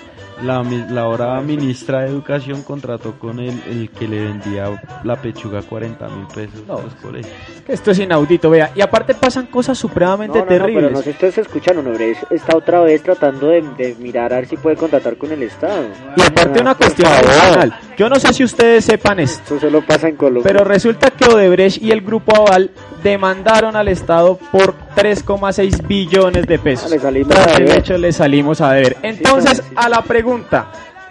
la, 0.43 0.62
la 0.90 1.00
ahora 1.02 1.40
ministra 1.40 2.00
de 2.02 2.08
Educación 2.08 2.62
contrató 2.62 3.19
con 3.19 3.38
el, 3.40 3.61
el 3.69 3.90
que 3.90 4.06
le 4.08 4.25
vendía 4.25 4.82
la 5.05 5.17
pechuga 5.17 5.62
40 5.62 6.08
mil 6.08 6.26
pesos 6.29 6.62
a 6.69 6.73
los 6.82 6.94
colegios. 6.96 7.32
Esto 7.67 7.90
es 7.90 7.99
inaudito, 7.99 8.49
vea. 8.50 8.70
Y 8.75 8.81
aparte 8.81 9.14
pasan 9.14 9.46
cosas 9.46 9.76
supremamente 9.79 10.38
No, 10.38 10.44
no, 10.44 10.50
no, 10.50 10.58
terribles. 10.58 10.82
pero 10.85 10.90
no 10.90 10.99
sé 10.99 11.05
si 11.05 11.11
ustedes 11.11 11.38
escucharon, 11.38 11.87
Obredech 11.87 12.19
está 12.31 12.56
otra 12.56 12.81
vez 12.81 13.02
tratando 13.02 13.49
de, 13.49 13.62
de 13.76 13.94
mirar 13.99 14.32
a 14.32 14.37
ver 14.37 14.46
si 14.46 14.56
puede 14.56 14.76
contratar 14.76 15.17
con 15.17 15.31
el 15.32 15.43
Estado. 15.43 15.85
Y 16.17 16.23
aparte 16.23 16.58
Ah, 16.58 16.62
una 16.62 16.75
por 16.75 16.87
cuestión 16.87 17.08
favor. 17.11 17.31
adicional. 17.31 17.75
Yo 17.96 18.08
no 18.08 18.14
sé 18.20 18.32
si 18.32 18.44
ustedes 18.44 18.84
sepan 18.84 19.19
esto. 19.20 19.56
Eso 19.56 19.61
solo 19.67 19.84
pasa 19.84 20.08
en 20.08 20.17
Colombia. 20.17 20.44
Pero 20.44 20.64
resulta 20.64 21.11
que 21.11 21.25
Odebrecht 21.26 21.82
y 21.82 21.91
el 21.91 22.00
grupo 22.00 22.34
Aval 22.37 22.70
demandaron 23.02 23.75
al 23.76 23.88
Estado 23.88 24.38
por 24.52 24.75
3,6 24.96 25.87
billones 25.87 26.46
de 26.46 26.58
pesos. 26.58 26.87
Ah, 26.87 26.94
le 26.94 27.00
salimos 27.00 27.29
Tras 27.34 27.46
a 27.49 27.58
deber. 27.58 27.79
hecho 27.79 27.99
le 27.99 28.12
salimos 28.12 28.61
a 28.61 28.73
deber. 28.73 28.96
Entonces, 29.02 29.58
sí, 29.58 29.62
sí. 29.69 29.75
a 29.76 29.88
la 29.88 30.02
pregunta, 30.02 30.27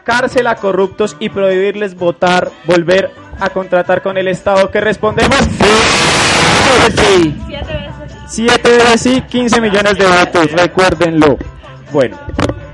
cárcel 0.04 0.48
a 0.48 0.56
corruptos 0.56 1.16
y 1.20 1.30
prohibirles 1.30 1.96
votar, 1.96 2.50
volver 2.66 3.12
a 3.40 3.50
contratar 3.50 4.02
con 4.02 4.18
el 4.18 4.28
Estado, 4.28 4.72
¿qué 4.72 4.82
respondemos? 4.82 5.38
Sí. 6.96 7.36
Siete 8.28 8.70
veces 8.70 9.02
sí, 9.02 9.22
15 9.22 9.62
millones 9.62 9.98
de 9.98 10.06
votos, 10.06 10.52
recuérdenlo. 10.52 11.38
Bueno, 11.92 12.18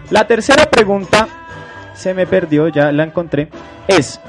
la 0.10 0.25
tercera 0.28 0.66
pregunta 0.66 1.28
se 1.94 2.13
me 2.13 2.25
perdió, 2.25 2.68
ya 2.68 2.92
la 2.92 3.04
encontré, 3.04 3.50
es 3.88 4.19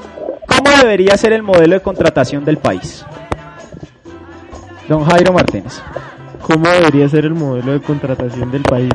¿cómo 0.46 0.70
debería 0.76 1.16
ser 1.16 1.32
el 1.32 1.42
modelo 1.42 1.74
de 1.74 1.80
contratación 1.80 2.44
del 2.44 2.58
país? 2.58 3.04
Don 4.88 5.04
Jairo 5.04 5.32
Martínez. 5.32 5.80
¿Cómo 6.42 6.68
debería 6.68 7.08
ser 7.08 7.24
el 7.24 7.34
modelo 7.34 7.72
de 7.72 7.80
contratación 7.80 8.50
del 8.50 8.62
país? 8.62 8.90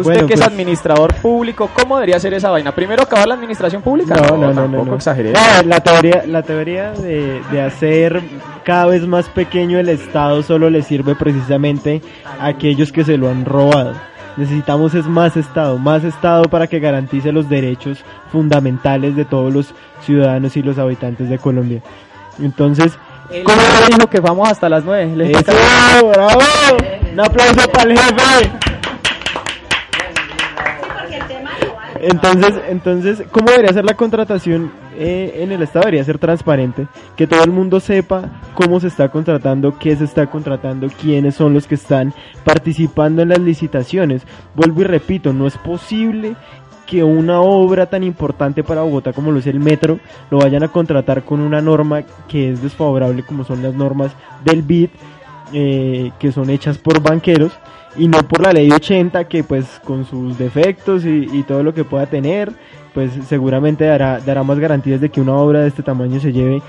Usted 0.00 0.12
Bueno, 0.12 0.26
que 0.26 0.34
es 0.34 0.40
pues- 0.40 0.50
administrador 0.52 1.14
público, 1.14 1.70
¿cómo 1.74 1.96
debería 1.96 2.18
ser 2.20 2.34
esa 2.34 2.50
vaina? 2.50 2.72
¿Primero 2.72 3.02
acabar 3.02 3.26
la 3.28 3.34
administración 3.34 3.82
pública? 3.82 4.14
No, 4.14 4.36
no, 4.36 4.36
no, 4.36 4.48
no. 4.48 4.54
tampoco 4.62 4.84
no. 4.86 4.94
exageré. 4.96 5.32
No, 5.32 5.40
la 5.64 5.80
teoría, 5.80 6.24
la 6.26 6.42
teoría 6.42 6.92
de, 6.92 7.40
de 7.50 7.62
hacer 7.62 8.22
cada 8.64 8.86
vez 8.86 9.06
más 9.06 9.28
pequeño 9.28 9.78
el 9.78 9.88
Estado 9.88 10.42
solo 10.42 10.70
le 10.70 10.82
sirve 10.82 11.14
precisamente 11.14 12.02
a 12.40 12.46
aquellos 12.46 12.92
que 12.92 13.04
se 13.04 13.16
lo 13.16 13.28
han 13.28 13.44
robado. 13.44 13.94
Necesitamos 14.36 14.94
es 14.94 15.06
más 15.06 15.36
Estado, 15.36 15.78
más 15.78 16.04
Estado 16.04 16.44
para 16.44 16.68
que 16.68 16.78
garantice 16.78 17.32
los 17.32 17.48
derechos 17.48 18.04
fundamentales 18.30 19.16
de 19.16 19.24
todos 19.24 19.52
los 19.52 19.74
ciudadanos 20.02 20.56
y 20.56 20.62
los 20.62 20.78
habitantes 20.78 21.28
de 21.28 21.38
Colombia. 21.38 21.82
Entonces, 22.40 22.92
Él 23.30 23.42
dijo 23.88 24.08
que 24.08 24.20
vamos 24.20 24.48
hasta 24.48 24.68
las 24.68 24.84
9. 24.84 25.32
¡Eso! 25.32 25.52
¡Bravo! 26.08 26.40
¡Un 27.12 27.20
aplauso 27.20 27.68
para 27.72 27.90
el 27.90 27.98
jefe! 27.98 28.67
Entonces, 32.00 32.54
entonces, 32.68 33.22
¿cómo 33.30 33.50
debería 33.50 33.72
ser 33.72 33.84
la 33.84 33.94
contratación 33.94 34.72
eh, 34.96 35.40
en 35.42 35.52
el 35.52 35.62
Estado? 35.62 35.84
Debería 35.84 36.04
ser 36.04 36.18
transparente, 36.18 36.86
que 37.16 37.26
todo 37.26 37.42
el 37.44 37.50
mundo 37.50 37.80
sepa 37.80 38.40
cómo 38.54 38.80
se 38.80 38.88
está 38.88 39.08
contratando, 39.10 39.78
qué 39.78 39.96
se 39.96 40.04
está 40.04 40.26
contratando, 40.26 40.88
quiénes 41.00 41.34
son 41.34 41.54
los 41.54 41.66
que 41.66 41.74
están 41.74 42.12
participando 42.44 43.22
en 43.22 43.30
las 43.30 43.40
licitaciones. 43.40 44.22
Vuelvo 44.54 44.82
y 44.82 44.84
repito, 44.84 45.32
no 45.32 45.46
es 45.46 45.56
posible 45.58 46.36
que 46.86 47.04
una 47.04 47.40
obra 47.40 47.86
tan 47.86 48.02
importante 48.02 48.64
para 48.64 48.80
Bogotá 48.80 49.12
como 49.12 49.30
lo 49.30 49.40
es 49.40 49.46
el 49.46 49.60
metro 49.60 50.00
lo 50.30 50.38
vayan 50.38 50.62
a 50.62 50.68
contratar 50.68 51.22
con 51.22 51.40
una 51.40 51.60
norma 51.60 52.02
que 52.26 52.50
es 52.50 52.62
desfavorable 52.62 53.22
como 53.24 53.44
son 53.44 53.62
las 53.62 53.74
normas 53.74 54.12
del 54.42 54.62
BID 54.62 54.88
eh, 55.52 56.12
que 56.18 56.32
son 56.32 56.48
hechas 56.48 56.78
por 56.78 57.02
banqueros 57.02 57.52
y 57.96 58.08
no 58.08 58.22
por 58.22 58.42
la 58.42 58.52
ley 58.52 58.70
80 58.70 59.24
que 59.28 59.42
pues 59.44 59.80
con 59.84 60.04
sus 60.04 60.38
defectos 60.38 61.04
y, 61.04 61.42
todo 61.46 61.62
lo 61.62 61.74
que 61.74 61.84
pueda 61.84 62.06
tener 62.06 62.52
pues 62.94 63.12
seguramente 63.28 63.84
dará, 63.84 64.20
dará 64.20 64.42
más 64.42 64.58
garantías 64.58 65.00
de 65.00 65.08
que 65.10 65.20
una 65.20 65.34
obra 65.34 65.60
de 65.60 65.68
este 65.68 65.82
tamaño 65.82 66.20
se 66.20 66.32
lleve 66.32 66.62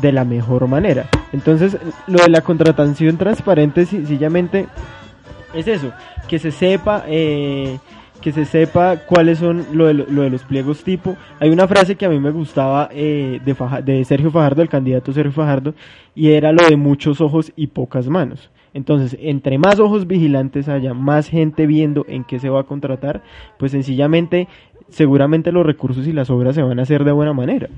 de 0.00 0.12
la 0.12 0.24
mejor 0.24 0.66
manera. 0.68 1.06
Entonces 1.32 1.76
lo 2.06 2.22
de 2.22 2.28
la 2.28 2.40
contratación 2.40 3.16
transparente 3.16 3.84
sencillamente 3.86 4.66
es 5.54 5.66
eso, 5.68 5.92
que 6.28 6.38
se 6.38 6.50
sepa 6.50 7.04
eh, 7.06 7.78
que 8.22 8.32
se 8.32 8.44
sepa 8.44 8.96
cuáles 8.98 9.38
son 9.38 9.66
lo 9.72 9.86
de, 9.86 9.94
lo 9.94 10.22
de 10.22 10.30
los 10.30 10.44
pliegos 10.44 10.84
tipo. 10.84 11.16
Hay 11.40 11.50
una 11.50 11.66
frase 11.66 11.96
que 11.96 12.06
a 12.06 12.08
mí 12.08 12.20
me 12.20 12.30
gustaba 12.30 12.88
eh, 12.92 13.40
de, 13.44 13.54
Faja- 13.54 13.82
de 13.82 14.04
Sergio 14.04 14.30
Fajardo, 14.30 14.62
el 14.62 14.68
candidato 14.68 15.12
Sergio 15.12 15.32
Fajardo, 15.32 15.74
y 16.14 16.30
era 16.30 16.52
lo 16.52 16.64
de 16.66 16.76
muchos 16.76 17.20
ojos 17.20 17.52
y 17.56 17.66
pocas 17.66 18.06
manos. 18.08 18.48
Entonces, 18.74 19.16
entre 19.20 19.58
más 19.58 19.78
ojos 19.78 20.06
vigilantes 20.06 20.68
haya, 20.68 20.94
más 20.94 21.28
gente 21.28 21.66
viendo 21.66 22.04
en 22.08 22.24
qué 22.24 22.38
se 22.38 22.48
va 22.48 22.60
a 22.60 22.64
contratar, 22.64 23.22
pues 23.58 23.72
sencillamente, 23.72 24.48
seguramente 24.88 25.52
los 25.52 25.66
recursos 25.66 26.06
y 26.06 26.12
las 26.12 26.30
obras 26.30 26.54
se 26.54 26.62
van 26.62 26.78
a 26.78 26.82
hacer 26.82 27.04
de 27.04 27.12
buena 27.12 27.32
manera. 27.32 27.68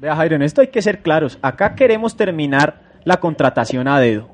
Vea, 0.00 0.14
Jairo, 0.14 0.36
en 0.36 0.42
esto 0.42 0.60
hay 0.60 0.68
que 0.68 0.82
ser 0.82 1.00
claros. 1.00 1.38
Acá 1.42 1.74
queremos 1.74 2.16
terminar 2.16 2.80
la 3.04 3.18
contratación 3.18 3.88
a 3.88 3.98
dedo. 3.98 4.28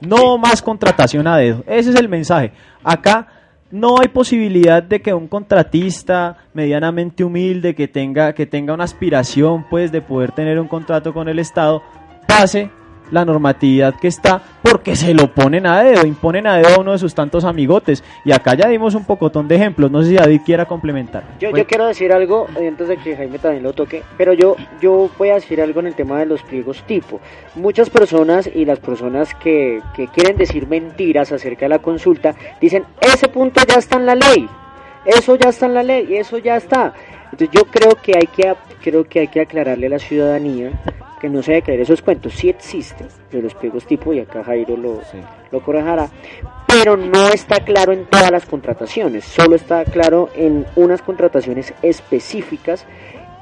No 0.00 0.36
más 0.36 0.60
contratación 0.60 1.26
a 1.26 1.36
dedo. 1.36 1.64
Ese 1.66 1.90
es 1.90 1.96
el 1.96 2.08
mensaje. 2.08 2.52
Acá 2.82 3.28
no 3.70 4.00
hay 4.00 4.08
posibilidad 4.08 4.82
de 4.82 5.00
que 5.00 5.14
un 5.14 5.26
contratista 5.26 6.36
medianamente 6.54 7.24
humilde 7.24 7.74
que 7.74 7.88
tenga 7.88 8.32
que 8.32 8.46
tenga 8.46 8.74
una 8.74 8.84
aspiración 8.84 9.66
pues 9.68 9.90
de 9.90 10.02
poder 10.02 10.32
tener 10.32 10.60
un 10.60 10.68
contrato 10.68 11.12
con 11.12 11.28
el 11.28 11.38
Estado 11.38 11.82
pase 12.28 12.70
la 13.10 13.24
normatividad 13.24 13.94
que 13.94 14.08
está 14.08 14.42
porque 14.62 14.96
se 14.96 15.14
lo 15.14 15.32
ponen 15.32 15.66
a 15.66 15.82
dedo, 15.82 16.06
imponen 16.06 16.46
a 16.46 16.56
dedo 16.56 16.76
a 16.76 16.80
uno 16.80 16.92
de 16.92 16.98
sus 16.98 17.14
tantos 17.14 17.44
amigotes. 17.44 18.02
Y 18.24 18.32
acá 18.32 18.54
ya 18.54 18.68
dimos 18.68 18.94
un 18.94 19.04
pocotón 19.04 19.46
de 19.48 19.56
ejemplos. 19.56 19.90
No 19.90 20.02
sé 20.02 20.08
si 20.10 20.14
David 20.16 20.40
quiera 20.44 20.64
complementar. 20.66 21.22
Yo, 21.38 21.50
Bueno. 21.50 21.64
yo 21.64 21.68
quiero 21.68 21.86
decir 21.86 22.12
algo 22.12 22.48
eh, 22.58 22.68
antes 22.68 22.88
de 22.88 22.96
que 22.96 23.16
Jaime 23.16 23.38
también 23.38 23.62
lo 23.62 23.72
toque, 23.72 24.02
pero 24.16 24.32
yo, 24.32 24.56
yo 24.80 25.08
voy 25.18 25.28
a 25.30 25.34
decir 25.34 25.60
algo 25.60 25.80
en 25.80 25.86
el 25.86 25.94
tema 25.94 26.18
de 26.18 26.26
los 26.26 26.42
pliegos 26.42 26.82
tipo. 26.84 27.20
Muchas 27.54 27.90
personas 27.90 28.50
y 28.52 28.64
las 28.64 28.80
personas 28.80 29.34
que, 29.34 29.80
que 29.94 30.08
quieren 30.08 30.36
decir 30.36 30.66
mentiras 30.66 31.30
acerca 31.32 31.66
de 31.66 31.70
la 31.70 31.78
consulta 31.78 32.34
dicen, 32.60 32.84
ese 33.00 33.28
punto 33.28 33.60
ya 33.66 33.76
está 33.76 33.96
en 33.96 34.06
la 34.06 34.14
ley, 34.14 34.48
eso 35.04 35.36
ya 35.36 35.50
está 35.50 35.66
en 35.66 35.74
la 35.74 35.82
ley, 35.82 36.16
eso 36.16 36.38
ya 36.38 36.56
está. 36.56 36.92
Entonces 37.32 37.50
yo 37.52 37.64
creo 37.66 37.94
que 38.02 38.12
hay 38.16 38.26
que, 38.26 38.54
creo 38.82 39.04
que, 39.04 39.20
hay 39.20 39.28
que 39.28 39.40
aclararle 39.40 39.86
a 39.86 39.90
la 39.90 39.98
ciudadanía 39.98 40.70
que 41.26 41.30
no 41.30 41.42
se 41.42 41.50
debe 41.50 41.62
creer 41.62 41.80
esos 41.80 42.02
cuentos, 42.02 42.34
sí 42.34 42.48
existen 42.48 43.08
de 43.32 43.42
los 43.42 43.52
pliegos 43.54 43.84
tipo 43.84 44.12
y 44.12 44.20
acá 44.20 44.44
Jairo 44.44 44.76
lo, 44.76 45.00
lo 45.50 45.60
correjará, 45.60 46.08
pero 46.68 46.96
no 46.96 47.30
está 47.30 47.64
claro 47.64 47.92
en 47.92 48.06
todas 48.06 48.30
las 48.30 48.46
contrataciones, 48.46 49.24
solo 49.24 49.56
está 49.56 49.84
claro 49.84 50.28
en 50.36 50.64
unas 50.76 51.02
contrataciones 51.02 51.74
específicas 51.82 52.86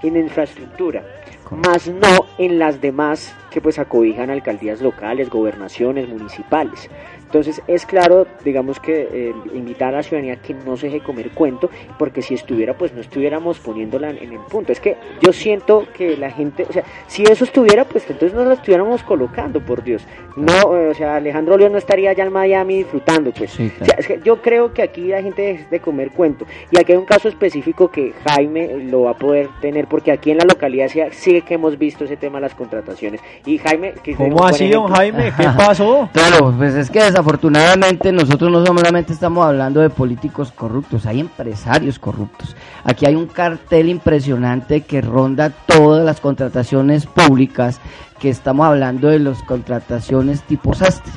en 0.02 0.16
infraestructura, 0.16 1.04
más 1.50 1.86
no 1.86 2.24
en 2.38 2.58
las 2.58 2.80
demás 2.80 3.34
que 3.54 3.60
pues 3.60 3.78
acobijan 3.78 4.30
alcaldías 4.30 4.82
locales, 4.82 5.30
gobernaciones, 5.30 6.08
municipales. 6.08 6.90
Entonces 7.24 7.62
es 7.68 7.86
claro, 7.86 8.26
digamos 8.44 8.80
que 8.80 9.08
eh, 9.12 9.34
invitar 9.54 9.94
a 9.94 9.98
la 9.98 10.02
ciudadanía 10.02 10.36
que 10.42 10.54
no 10.54 10.76
se 10.76 10.86
deje 10.86 11.00
comer 11.00 11.30
cuento, 11.30 11.70
porque 11.96 12.20
si 12.20 12.34
estuviera, 12.34 12.76
pues 12.76 12.92
no 12.92 13.00
estuviéramos 13.00 13.60
poniéndola 13.60 14.10
en 14.10 14.32
el 14.32 14.40
punto. 14.50 14.72
Es 14.72 14.80
que 14.80 14.96
yo 15.20 15.32
siento 15.32 15.86
que 15.96 16.16
la 16.16 16.32
gente, 16.32 16.66
o 16.68 16.72
sea, 16.72 16.82
si 17.06 17.22
eso 17.22 17.44
estuviera, 17.44 17.84
pues 17.84 18.10
entonces 18.10 18.34
no 18.36 18.44
la 18.44 18.54
estuviéramos 18.54 19.04
colocando, 19.04 19.60
por 19.60 19.84
Dios. 19.84 20.04
No, 20.36 20.76
eh, 20.76 20.88
o 20.88 20.94
sea, 20.94 21.16
Alejandro 21.16 21.56
León 21.56 21.72
no 21.72 21.78
estaría 21.78 22.10
allá 22.10 22.24
en 22.24 22.32
Miami 22.32 22.78
disfrutando, 22.78 23.30
pues. 23.32 23.52
Sí, 23.52 23.72
O 23.80 23.84
sea, 23.84 23.94
es 23.98 24.06
que 24.08 24.20
yo 24.24 24.42
creo 24.42 24.74
que 24.74 24.82
aquí 24.82 25.02
la 25.02 25.22
gente 25.22 25.42
deje 25.42 25.66
de 25.70 25.80
comer 25.80 26.10
cuento. 26.10 26.44
Y 26.72 26.78
aquí 26.78 26.90
hay 26.90 26.98
un 26.98 27.04
caso 27.04 27.28
específico 27.28 27.88
que 27.88 28.12
Jaime 28.26 28.78
lo 28.90 29.02
va 29.02 29.12
a 29.12 29.16
poder 29.16 29.48
tener, 29.60 29.86
porque 29.86 30.10
aquí 30.10 30.32
en 30.32 30.38
la 30.38 30.44
localidad 30.44 30.90
sí 31.12 31.40
que 31.42 31.54
hemos 31.54 31.78
visto 31.78 32.04
ese 32.04 32.16
tema 32.16 32.38
de 32.38 32.42
las 32.42 32.54
contrataciones. 32.54 33.20
Y 33.46 33.58
Jaime, 33.58 33.92
que 34.02 34.12
es 34.12 34.18
un 34.18 34.30
¿Cómo 34.30 34.46
así, 34.46 34.70
don. 34.70 34.90
Jaime? 34.90 35.32
¿Qué 35.36 35.44
pasó? 35.56 36.08
Claro, 36.12 36.54
pues 36.56 36.74
es 36.74 36.90
que 36.90 37.02
desafortunadamente 37.02 38.10
nosotros 38.10 38.50
no 38.50 38.64
solamente 38.64 39.12
estamos 39.12 39.44
hablando 39.46 39.80
de 39.80 39.90
políticos 39.90 40.50
corruptos, 40.50 41.04
hay 41.04 41.20
empresarios 41.20 41.98
corruptos. 41.98 42.56
Aquí 42.84 43.04
hay 43.04 43.14
un 43.14 43.26
cartel 43.26 43.90
impresionante 43.90 44.80
que 44.80 45.02
ronda 45.02 45.50
todas 45.50 46.04
las 46.06 46.20
contrataciones 46.20 47.04
públicas, 47.04 47.80
que 48.18 48.30
estamos 48.30 48.66
hablando 48.66 49.08
de 49.08 49.18
las 49.18 49.42
contrataciones 49.42 50.42
tipo 50.44 50.72
sastre. 50.72 51.12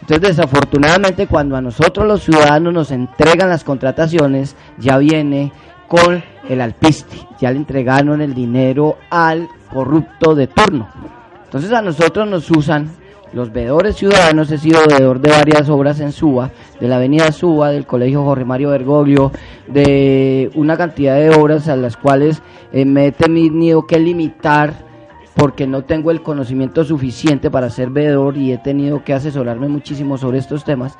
Entonces, 0.00 0.36
desafortunadamente, 0.36 1.28
cuando 1.28 1.54
a 1.54 1.60
nosotros 1.60 2.06
los 2.06 2.24
ciudadanos 2.24 2.72
nos 2.72 2.90
entregan 2.90 3.48
las 3.48 3.62
contrataciones, 3.62 4.56
ya 4.78 4.98
viene 4.98 5.52
con 5.86 6.24
el 6.48 6.60
alpiste, 6.60 7.16
ya 7.38 7.52
le 7.52 7.58
entregaron 7.58 8.20
el 8.22 8.34
dinero 8.34 8.96
al 9.10 9.48
corrupto 9.72 10.34
de 10.34 10.48
turno. 10.48 10.88
Entonces, 11.48 11.72
a 11.72 11.80
nosotros 11.80 12.28
nos 12.28 12.50
usan 12.50 12.90
los 13.32 13.50
veedores 13.50 13.96
ciudadanos. 13.96 14.50
He 14.50 14.58
sido 14.58 14.80
veedor 14.86 15.18
de 15.18 15.30
varias 15.30 15.70
obras 15.70 15.98
en 16.00 16.12
Suba, 16.12 16.50
de 16.78 16.88
la 16.88 16.96
Avenida 16.96 17.32
Suba, 17.32 17.70
del 17.70 17.86
Colegio 17.86 18.22
Jorge 18.22 18.44
Mario 18.44 18.68
Bergoglio, 18.68 19.32
de 19.66 20.50
una 20.54 20.76
cantidad 20.76 21.16
de 21.16 21.30
obras 21.30 21.66
a 21.68 21.76
las 21.76 21.96
cuales 21.96 22.42
eh, 22.70 22.84
me 22.84 23.06
he 23.06 23.12
tenido 23.12 23.86
que 23.86 23.98
limitar 23.98 24.86
porque 25.34 25.66
no 25.66 25.84
tengo 25.84 26.10
el 26.10 26.20
conocimiento 26.20 26.84
suficiente 26.84 27.50
para 27.50 27.70
ser 27.70 27.88
veedor 27.88 28.36
y 28.36 28.52
he 28.52 28.58
tenido 28.58 29.02
que 29.02 29.14
asesorarme 29.14 29.68
muchísimo 29.68 30.18
sobre 30.18 30.38
estos 30.38 30.64
temas 30.64 30.98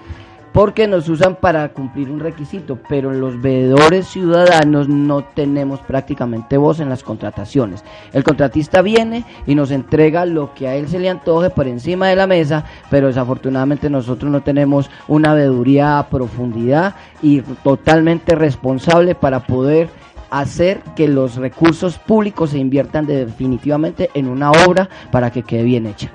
porque 0.52 0.86
nos 0.86 1.08
usan 1.08 1.36
para 1.36 1.68
cumplir 1.70 2.10
un 2.10 2.20
requisito, 2.20 2.78
pero 2.88 3.12
los 3.12 3.40
veedores 3.40 4.06
ciudadanos 4.08 4.88
no 4.88 5.24
tenemos 5.24 5.80
prácticamente 5.80 6.56
voz 6.56 6.80
en 6.80 6.88
las 6.88 7.02
contrataciones. 7.02 7.84
El 8.12 8.24
contratista 8.24 8.82
viene 8.82 9.24
y 9.46 9.54
nos 9.54 9.70
entrega 9.70 10.24
lo 10.24 10.54
que 10.54 10.68
a 10.68 10.74
él 10.74 10.88
se 10.88 10.98
le 10.98 11.08
antoje 11.08 11.50
por 11.50 11.68
encima 11.68 12.08
de 12.08 12.16
la 12.16 12.26
mesa, 12.26 12.64
pero 12.90 13.08
desafortunadamente 13.08 13.90
nosotros 13.90 14.30
no 14.30 14.42
tenemos 14.42 14.90
una 15.06 15.34
veeduría 15.34 15.98
a 15.98 16.08
profundidad 16.08 16.94
y 17.22 17.40
totalmente 17.40 18.34
responsable 18.34 19.14
para 19.14 19.40
poder 19.40 19.88
hacer 20.30 20.80
que 20.94 21.08
los 21.08 21.36
recursos 21.36 21.98
públicos 21.98 22.50
se 22.50 22.58
inviertan 22.58 23.06
definitivamente 23.06 24.10
en 24.14 24.28
una 24.28 24.50
obra 24.50 24.88
para 25.10 25.30
que 25.30 25.42
quede 25.42 25.62
bien 25.62 25.86
hecha. 25.86 26.10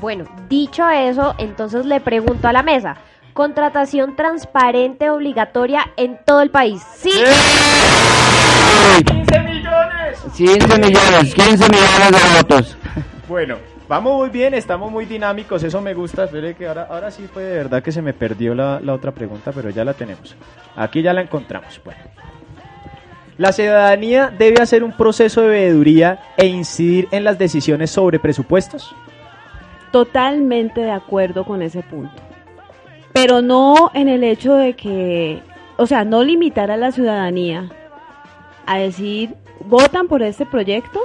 Bueno, 0.00 0.24
dicho 0.48 0.88
eso, 0.88 1.34
entonces 1.38 1.84
le 1.84 2.00
pregunto 2.00 2.46
a 2.46 2.52
la 2.52 2.62
mesa, 2.62 2.96
contratación 3.38 4.16
transparente 4.16 5.10
obligatoria 5.10 5.92
en 5.96 6.18
todo 6.26 6.42
el 6.42 6.50
país. 6.50 6.82
Sí. 6.96 7.12
15 9.06 9.38
millones. 9.42 10.18
15 10.36 10.78
millones, 10.80 11.34
15 11.36 11.68
millones 11.68 12.10
de 12.10 12.36
votos. 12.36 12.76
Bueno, 13.28 13.58
vamos 13.86 14.16
muy 14.16 14.30
bien, 14.30 14.54
estamos 14.54 14.90
muy 14.90 15.04
dinámicos, 15.04 15.62
eso 15.62 15.80
me 15.80 15.94
gusta. 15.94 16.24
Espere 16.24 16.54
que 16.56 16.66
ahora, 16.66 16.88
ahora 16.90 17.12
sí 17.12 17.28
fue 17.32 17.44
de 17.44 17.58
verdad 17.58 17.80
que 17.80 17.92
se 17.92 18.02
me 18.02 18.12
perdió 18.12 18.56
la, 18.56 18.80
la 18.80 18.92
otra 18.92 19.12
pregunta, 19.12 19.52
pero 19.52 19.70
ya 19.70 19.84
la 19.84 19.94
tenemos. 19.94 20.34
Aquí 20.74 21.00
ya 21.00 21.12
la 21.12 21.20
encontramos. 21.20 21.80
Bueno. 21.84 22.00
La 23.36 23.52
ciudadanía 23.52 24.34
debe 24.36 24.60
hacer 24.60 24.82
un 24.82 24.96
proceso 24.96 25.42
de 25.42 25.48
veeduría 25.48 26.18
e 26.36 26.46
incidir 26.46 27.06
en 27.12 27.22
las 27.22 27.38
decisiones 27.38 27.92
sobre 27.92 28.18
presupuestos. 28.18 28.96
Totalmente 29.92 30.80
de 30.80 30.90
acuerdo 30.90 31.44
con 31.44 31.62
ese 31.62 31.84
punto. 31.84 32.27
Pero 33.12 33.42
no 33.42 33.90
en 33.94 34.08
el 34.08 34.22
hecho 34.22 34.54
de 34.54 34.74
que, 34.74 35.40
o 35.76 35.86
sea, 35.86 36.04
no 36.04 36.22
limitar 36.22 36.70
a 36.70 36.76
la 36.76 36.92
ciudadanía 36.92 37.68
a 38.66 38.78
decir, 38.78 39.34
¿votan 39.64 40.08
por 40.08 40.22
este 40.22 40.46
proyecto? 40.46 41.00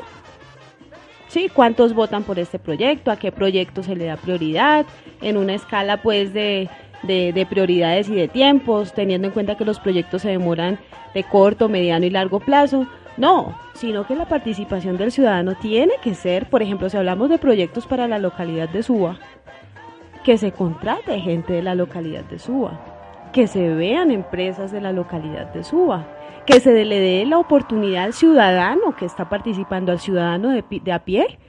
Sí, 1.27 1.49
¿cuántos 1.51 1.93
votan 1.93 2.23
por 2.23 2.37
este 2.37 2.59
proyecto? 2.59 3.09
¿A 3.09 3.17
qué 3.17 3.31
proyecto 3.31 3.81
se 3.81 3.95
le 3.95 4.05
da 4.05 4.17
prioridad? 4.17 4.85
En 5.21 5.37
una 5.37 5.55
escala 5.55 6.01
pues 6.01 6.33
de, 6.33 6.69
de, 7.01 7.33
de 7.33 7.45
prioridades 7.45 8.09
y 8.09 8.13
de 8.13 8.27
tiempos, 8.27 8.93
teniendo 8.93 9.27
en 9.27 9.33
cuenta 9.33 9.57
que 9.57 9.65
los 9.65 9.79
proyectos 9.79 10.21
se 10.21 10.29
demoran 10.29 10.77
de 11.15 11.23
corto, 11.23 11.69
mediano 11.69 12.05
y 12.05 12.11
largo 12.11 12.39
plazo. 12.39 12.85
No, 13.17 13.57
sino 13.73 14.05
que 14.05 14.15
la 14.15 14.27
participación 14.27 14.97
del 14.97 15.11
ciudadano 15.11 15.55
tiene 15.55 15.93
que 16.03 16.15
ser, 16.15 16.49
por 16.49 16.61
ejemplo, 16.61 16.89
si 16.89 16.97
hablamos 16.97 17.29
de 17.29 17.37
proyectos 17.37 17.85
para 17.85 18.07
la 18.07 18.19
localidad 18.19 18.69
de 18.69 18.83
Suba, 18.83 19.17
que 20.23 20.37
se 20.37 20.51
contrate 20.51 21.19
gente 21.19 21.53
de 21.53 21.61
la 21.61 21.75
localidad 21.75 22.23
de 22.23 22.39
Suba, 22.39 22.79
que 23.33 23.47
se 23.47 23.73
vean 23.73 24.11
empresas 24.11 24.71
de 24.71 24.81
la 24.81 24.91
localidad 24.91 25.53
de 25.53 25.63
Suba, 25.63 26.05
que 26.45 26.59
se 26.59 26.85
le 26.85 26.99
dé 26.99 27.25
la 27.25 27.37
oportunidad 27.37 28.05
al 28.05 28.13
ciudadano 28.13 28.95
que 28.95 29.05
está 29.05 29.29
participando, 29.29 29.91
al 29.91 29.99
ciudadano 29.99 30.51
de, 30.51 30.63
de 30.69 30.91
a 30.91 30.99
pie, 30.99 31.39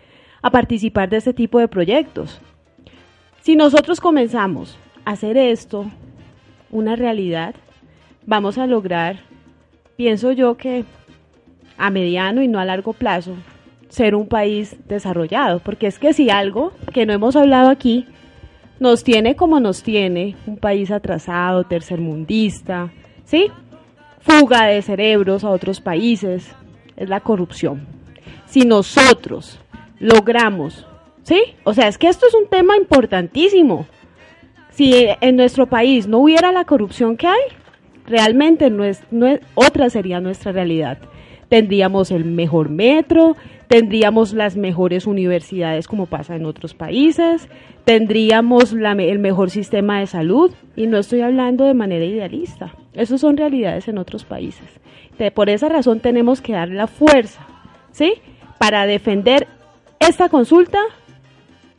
a 0.42 0.50
participar 0.50 1.08
de 1.08 1.18
este 1.18 1.32
tipo 1.32 1.58
de 1.58 1.68
proyectos. 1.68 2.40
Si 3.40 3.56
nosotros 3.56 4.00
comenzamos 4.00 4.78
a 5.04 5.12
hacer 5.12 5.36
esto 5.36 5.86
una 6.70 6.96
realidad, 6.96 7.54
vamos 8.26 8.58
a 8.58 8.66
lograr, 8.66 9.20
pienso 9.96 10.32
yo 10.32 10.56
que 10.56 10.84
a 11.76 11.90
mediano 11.90 12.42
y 12.42 12.48
no 12.48 12.58
a 12.58 12.64
largo 12.64 12.92
plazo, 12.92 13.34
ser 13.88 14.14
un 14.14 14.26
país 14.26 14.76
desarrollado. 14.88 15.60
Porque 15.60 15.86
es 15.86 15.98
que 15.98 16.12
si 16.12 16.30
algo 16.30 16.72
que 16.92 17.06
no 17.06 17.12
hemos 17.12 17.36
hablado 17.36 17.70
aquí 17.70 18.06
nos 18.84 19.02
tiene 19.02 19.34
como 19.34 19.60
nos 19.60 19.82
tiene, 19.82 20.36
un 20.46 20.58
país 20.58 20.90
atrasado, 20.90 21.64
tercermundista, 21.64 22.92
¿sí? 23.24 23.50
Fuga 24.20 24.66
de 24.66 24.82
cerebros 24.82 25.42
a 25.42 25.48
otros 25.48 25.80
países, 25.80 26.54
es 26.94 27.08
la 27.08 27.20
corrupción. 27.20 27.86
Si 28.44 28.60
nosotros 28.60 29.58
logramos, 29.98 30.86
¿sí? 31.22 31.40
O 31.64 31.72
sea, 31.72 31.88
es 31.88 31.96
que 31.96 32.08
esto 32.08 32.26
es 32.26 32.34
un 32.34 32.46
tema 32.48 32.76
importantísimo. 32.76 33.86
Si 34.68 35.06
en 35.18 35.36
nuestro 35.36 35.66
país 35.66 36.06
no 36.06 36.18
hubiera 36.18 36.52
la 36.52 36.66
corrupción 36.66 37.16
que 37.16 37.26
hay, 37.26 37.42
realmente 38.06 38.68
no 38.68 38.84
es, 38.84 39.02
no 39.10 39.26
es, 39.26 39.40
otra 39.54 39.88
sería 39.88 40.20
nuestra 40.20 40.52
realidad. 40.52 40.98
Tendríamos 41.48 42.10
el 42.10 42.24
mejor 42.24 42.68
metro, 42.68 43.36
tendríamos 43.68 44.32
las 44.32 44.56
mejores 44.56 45.06
universidades 45.06 45.88
como 45.88 46.06
pasa 46.06 46.36
en 46.36 46.46
otros 46.46 46.74
países, 46.74 47.48
tendríamos 47.84 48.72
el 48.72 49.18
mejor 49.18 49.50
sistema 49.50 50.00
de 50.00 50.06
salud 50.06 50.52
y 50.76 50.86
no 50.86 50.98
estoy 50.98 51.20
hablando 51.20 51.64
de 51.64 51.74
manera 51.74 52.04
idealista. 52.04 52.74
Esas 52.92 53.20
son 53.20 53.36
realidades 53.36 53.88
en 53.88 53.98
otros 53.98 54.24
países. 54.24 54.66
por 55.34 55.48
esa 55.48 55.68
razón 55.68 56.00
tenemos 56.00 56.40
que 56.40 56.52
dar 56.52 56.68
la 56.68 56.86
fuerza, 56.86 57.46
¿sí? 57.92 58.14
Para 58.58 58.86
defender 58.86 59.46
esta 59.98 60.28
consulta 60.28 60.78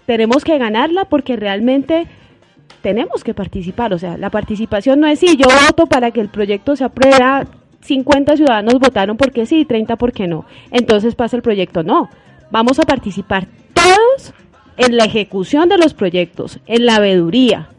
tenemos 0.05 0.43
que 0.43 0.57
ganarla 0.57 1.05
porque 1.05 1.35
realmente 1.35 2.07
tenemos 2.81 3.23
que 3.23 3.33
participar. 3.33 3.93
O 3.93 3.97
sea, 3.97 4.17
la 4.17 4.29
participación 4.29 4.99
no 4.99 5.07
es 5.07 5.19
si 5.19 5.35
yo 5.37 5.47
voto 5.67 5.87
para 5.87 6.11
que 6.11 6.21
el 6.21 6.29
proyecto 6.29 6.75
se 6.75 6.83
apruebe, 6.83 7.17
50 7.85 8.37
ciudadanos 8.37 8.79
votaron 8.79 9.17
porque 9.17 9.45
sí, 9.45 9.65
30 9.65 9.95
porque 9.95 10.27
no. 10.27 10.45
Entonces 10.71 11.15
pasa 11.15 11.35
el 11.35 11.41
proyecto. 11.41 11.83
No, 11.83 12.09
vamos 12.51 12.79
a 12.79 12.83
participar 12.83 13.47
todos 13.73 14.33
en 14.77 14.97
la 14.97 15.05
ejecución 15.05 15.69
de 15.69 15.77
los 15.77 15.93
proyectos, 15.93 16.59
en 16.65 16.85
la 16.85 16.99
veeduría. 16.99 17.69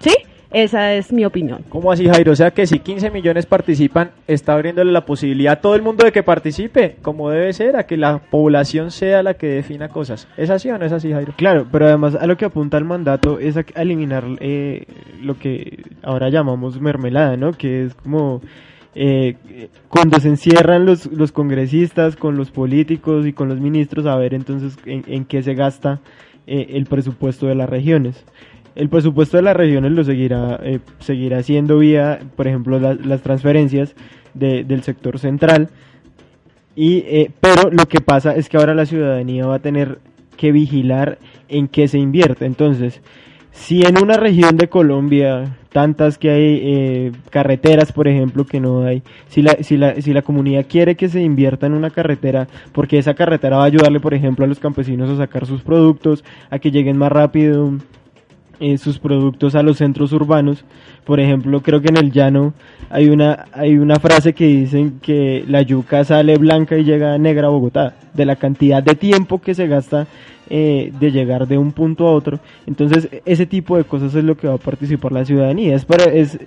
¿Sí? 0.00 0.12
Esa 0.50 0.94
es 0.94 1.12
mi 1.12 1.26
opinión. 1.26 1.62
¿Cómo 1.68 1.92
así, 1.92 2.08
Jairo? 2.08 2.32
O 2.32 2.36
sea 2.36 2.52
que 2.52 2.66
si 2.66 2.78
15 2.78 3.10
millones 3.10 3.44
participan, 3.44 4.12
está 4.26 4.54
abriéndole 4.54 4.92
la 4.92 5.04
posibilidad 5.04 5.54
a 5.54 5.60
todo 5.60 5.74
el 5.74 5.82
mundo 5.82 6.06
de 6.06 6.12
que 6.12 6.22
participe, 6.22 6.96
como 7.02 7.28
debe 7.28 7.52
ser, 7.52 7.76
a 7.76 7.84
que 7.86 7.98
la 7.98 8.18
población 8.18 8.90
sea 8.90 9.22
la 9.22 9.34
que 9.34 9.46
defina 9.46 9.90
cosas. 9.90 10.26
¿Es 10.38 10.48
así 10.48 10.70
o 10.70 10.78
no 10.78 10.86
es 10.86 10.92
así, 10.92 11.12
Jairo? 11.12 11.34
Claro, 11.36 11.66
pero 11.70 11.86
además 11.86 12.14
a 12.14 12.26
lo 12.26 12.38
que 12.38 12.46
apunta 12.46 12.78
el 12.78 12.84
mandato 12.84 13.38
es 13.38 13.58
a 13.58 13.64
eliminar 13.76 14.24
eh, 14.40 14.86
lo 15.20 15.38
que 15.38 15.84
ahora 16.02 16.30
llamamos 16.30 16.80
mermelada, 16.80 17.36
¿no? 17.36 17.52
Que 17.52 17.84
es 17.84 17.94
como 17.94 18.40
eh, 18.94 19.36
cuando 19.88 20.18
se 20.18 20.28
encierran 20.28 20.86
los, 20.86 21.06
los 21.06 21.32
congresistas 21.32 22.16
con 22.16 22.36
los 22.36 22.50
políticos 22.50 23.26
y 23.26 23.32
con 23.32 23.48
los 23.48 23.60
ministros 23.60 24.06
a 24.06 24.16
ver 24.16 24.34
entonces 24.34 24.76
en, 24.86 25.24
qué 25.24 25.42
se 25.42 25.54
gasta 25.54 26.00
eh, 26.46 26.68
el 26.70 26.86
presupuesto 26.86 27.46
de 27.46 27.54
las 27.54 27.68
regiones 27.68 28.24
el 28.78 28.88
presupuesto 28.88 29.36
de 29.36 29.42
las 29.42 29.56
regiones 29.56 29.90
lo 29.90 30.04
seguirá, 30.04 30.60
eh, 30.62 30.78
seguirá 31.00 31.42
siendo 31.42 31.78
vía, 31.78 32.20
por 32.36 32.46
ejemplo, 32.46 32.78
las 32.78 33.22
transferencias 33.22 33.96
del 34.34 34.84
sector 34.84 35.18
central. 35.18 35.68
Y, 36.76 36.98
eh, 36.98 37.32
pero 37.40 37.70
lo 37.72 37.86
que 37.86 38.00
pasa 38.00 38.36
es 38.36 38.48
que 38.48 38.56
ahora 38.56 38.72
la 38.74 38.86
ciudadanía 38.86 39.46
va 39.46 39.56
a 39.56 39.58
tener 39.58 39.98
que 40.36 40.52
vigilar 40.52 41.18
en 41.48 41.66
qué 41.66 41.88
se 41.88 41.98
invierte. 41.98 42.46
Entonces, 42.46 43.02
si 43.58 43.82
en 43.82 44.00
una 44.02 44.16
región 44.16 44.56
de 44.56 44.68
Colombia, 44.68 45.56
tantas 45.72 46.16
que 46.16 46.30
hay 46.30 46.60
eh, 46.62 47.12
carreteras, 47.30 47.92
por 47.92 48.08
ejemplo, 48.08 48.46
que 48.46 48.60
no 48.60 48.84
hay, 48.84 49.02
si 49.28 49.42
la, 49.42 49.56
si, 49.62 49.76
la, 49.76 50.00
si 50.00 50.12
la 50.12 50.22
comunidad 50.22 50.66
quiere 50.68 50.94
que 50.94 51.08
se 51.08 51.20
invierta 51.20 51.66
en 51.66 51.74
una 51.74 51.90
carretera, 51.90 52.46
porque 52.72 52.98
esa 52.98 53.14
carretera 53.14 53.58
va 53.58 53.64
a 53.64 53.66
ayudarle, 53.66 54.00
por 54.00 54.14
ejemplo, 54.14 54.44
a 54.44 54.48
los 54.48 54.60
campesinos 54.60 55.10
a 55.10 55.16
sacar 55.16 55.44
sus 55.44 55.62
productos, 55.62 56.24
a 56.50 56.58
que 56.58 56.70
lleguen 56.70 56.96
más 56.96 57.10
rápido 57.10 57.72
eh, 58.60 58.78
sus 58.78 58.98
productos 58.98 59.54
a 59.54 59.62
los 59.62 59.78
centros 59.78 60.12
urbanos. 60.12 60.64
Por 61.04 61.20
ejemplo, 61.20 61.60
creo 61.60 61.80
que 61.80 61.88
en 61.88 61.96
el 61.96 62.12
llano 62.12 62.54
hay 62.90 63.08
una, 63.08 63.46
hay 63.52 63.76
una 63.76 63.96
frase 63.96 64.34
que 64.34 64.46
dicen 64.46 65.00
que 65.02 65.44
la 65.48 65.62
yuca 65.62 66.04
sale 66.04 66.38
blanca 66.38 66.76
y 66.76 66.84
llega 66.84 67.18
negra 67.18 67.48
a 67.48 67.50
Bogotá, 67.50 67.96
de 68.14 68.24
la 68.24 68.36
cantidad 68.36 68.82
de 68.82 68.94
tiempo 68.94 69.40
que 69.40 69.54
se 69.54 69.66
gasta 69.66 70.06
eh, 70.50 70.92
de 70.98 71.10
llegar 71.10 71.46
de 71.46 71.58
un 71.58 71.72
punto 71.72 72.06
a 72.06 72.12
otro. 72.12 72.38
Entonces, 72.66 73.08
ese 73.24 73.46
tipo 73.46 73.76
de 73.76 73.84
cosas 73.84 74.14
es 74.14 74.24
lo 74.24 74.36
que 74.36 74.48
va 74.48 74.54
a 74.54 74.58
participar 74.58 75.12
la 75.12 75.24
ciudadanía. 75.24 75.74
Es, 75.74 75.84
para, 75.84 76.04
es 76.04 76.38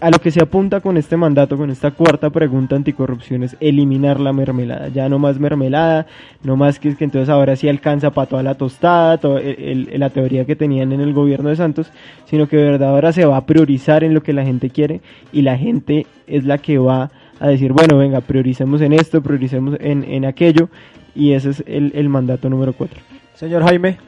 a 0.00 0.10
lo 0.10 0.18
que 0.18 0.30
se 0.30 0.42
apunta 0.42 0.80
con 0.80 0.96
este 0.96 1.16
mandato, 1.16 1.56
con 1.56 1.70
esta 1.70 1.90
cuarta 1.90 2.30
pregunta 2.30 2.76
anticorrupción, 2.76 3.42
es 3.42 3.56
eliminar 3.60 4.20
la 4.20 4.32
mermelada. 4.32 4.88
Ya 4.88 5.08
no 5.08 5.18
más 5.18 5.38
mermelada, 5.38 6.06
no 6.42 6.56
más 6.56 6.78
que, 6.78 6.94
que 6.96 7.04
entonces 7.04 7.28
ahora 7.28 7.56
sí 7.56 7.68
alcanza 7.68 8.10
para 8.10 8.28
toda 8.28 8.42
la 8.42 8.54
tostada, 8.54 9.18
toda 9.18 9.40
la 9.40 10.10
teoría 10.10 10.44
que 10.44 10.56
tenían 10.56 10.92
en 10.92 11.00
el 11.00 11.12
gobierno 11.12 11.48
de 11.48 11.56
Santos, 11.56 11.90
sino 12.26 12.48
que 12.48 12.56
de 12.56 12.64
verdad 12.64 12.90
ahora 12.90 13.12
se 13.12 13.24
va 13.24 13.36
a 13.36 13.46
priorizar 13.46 14.04
en 14.04 14.14
lo 14.14 14.22
que 14.22 14.32
la 14.32 14.44
gente 14.44 14.70
quiere 14.70 15.00
y 15.32 15.42
la 15.42 15.56
gente 15.56 16.06
es 16.26 16.44
la 16.44 16.58
que 16.58 16.78
va 16.78 17.10
a 17.40 17.48
decir, 17.48 17.72
bueno, 17.72 17.98
venga, 17.98 18.20
prioricemos 18.20 18.80
en 18.80 18.92
esto, 18.92 19.20
prioricemos 19.20 19.76
en, 19.80 20.04
en 20.04 20.24
aquello, 20.24 20.68
y 21.14 21.32
ese 21.32 21.50
es 21.50 21.64
el, 21.66 21.92
el 21.94 22.08
mandato 22.08 22.48
número 22.48 22.72
cuatro. 22.72 23.00
Señor 23.44 23.62
Jaime. 23.62 23.98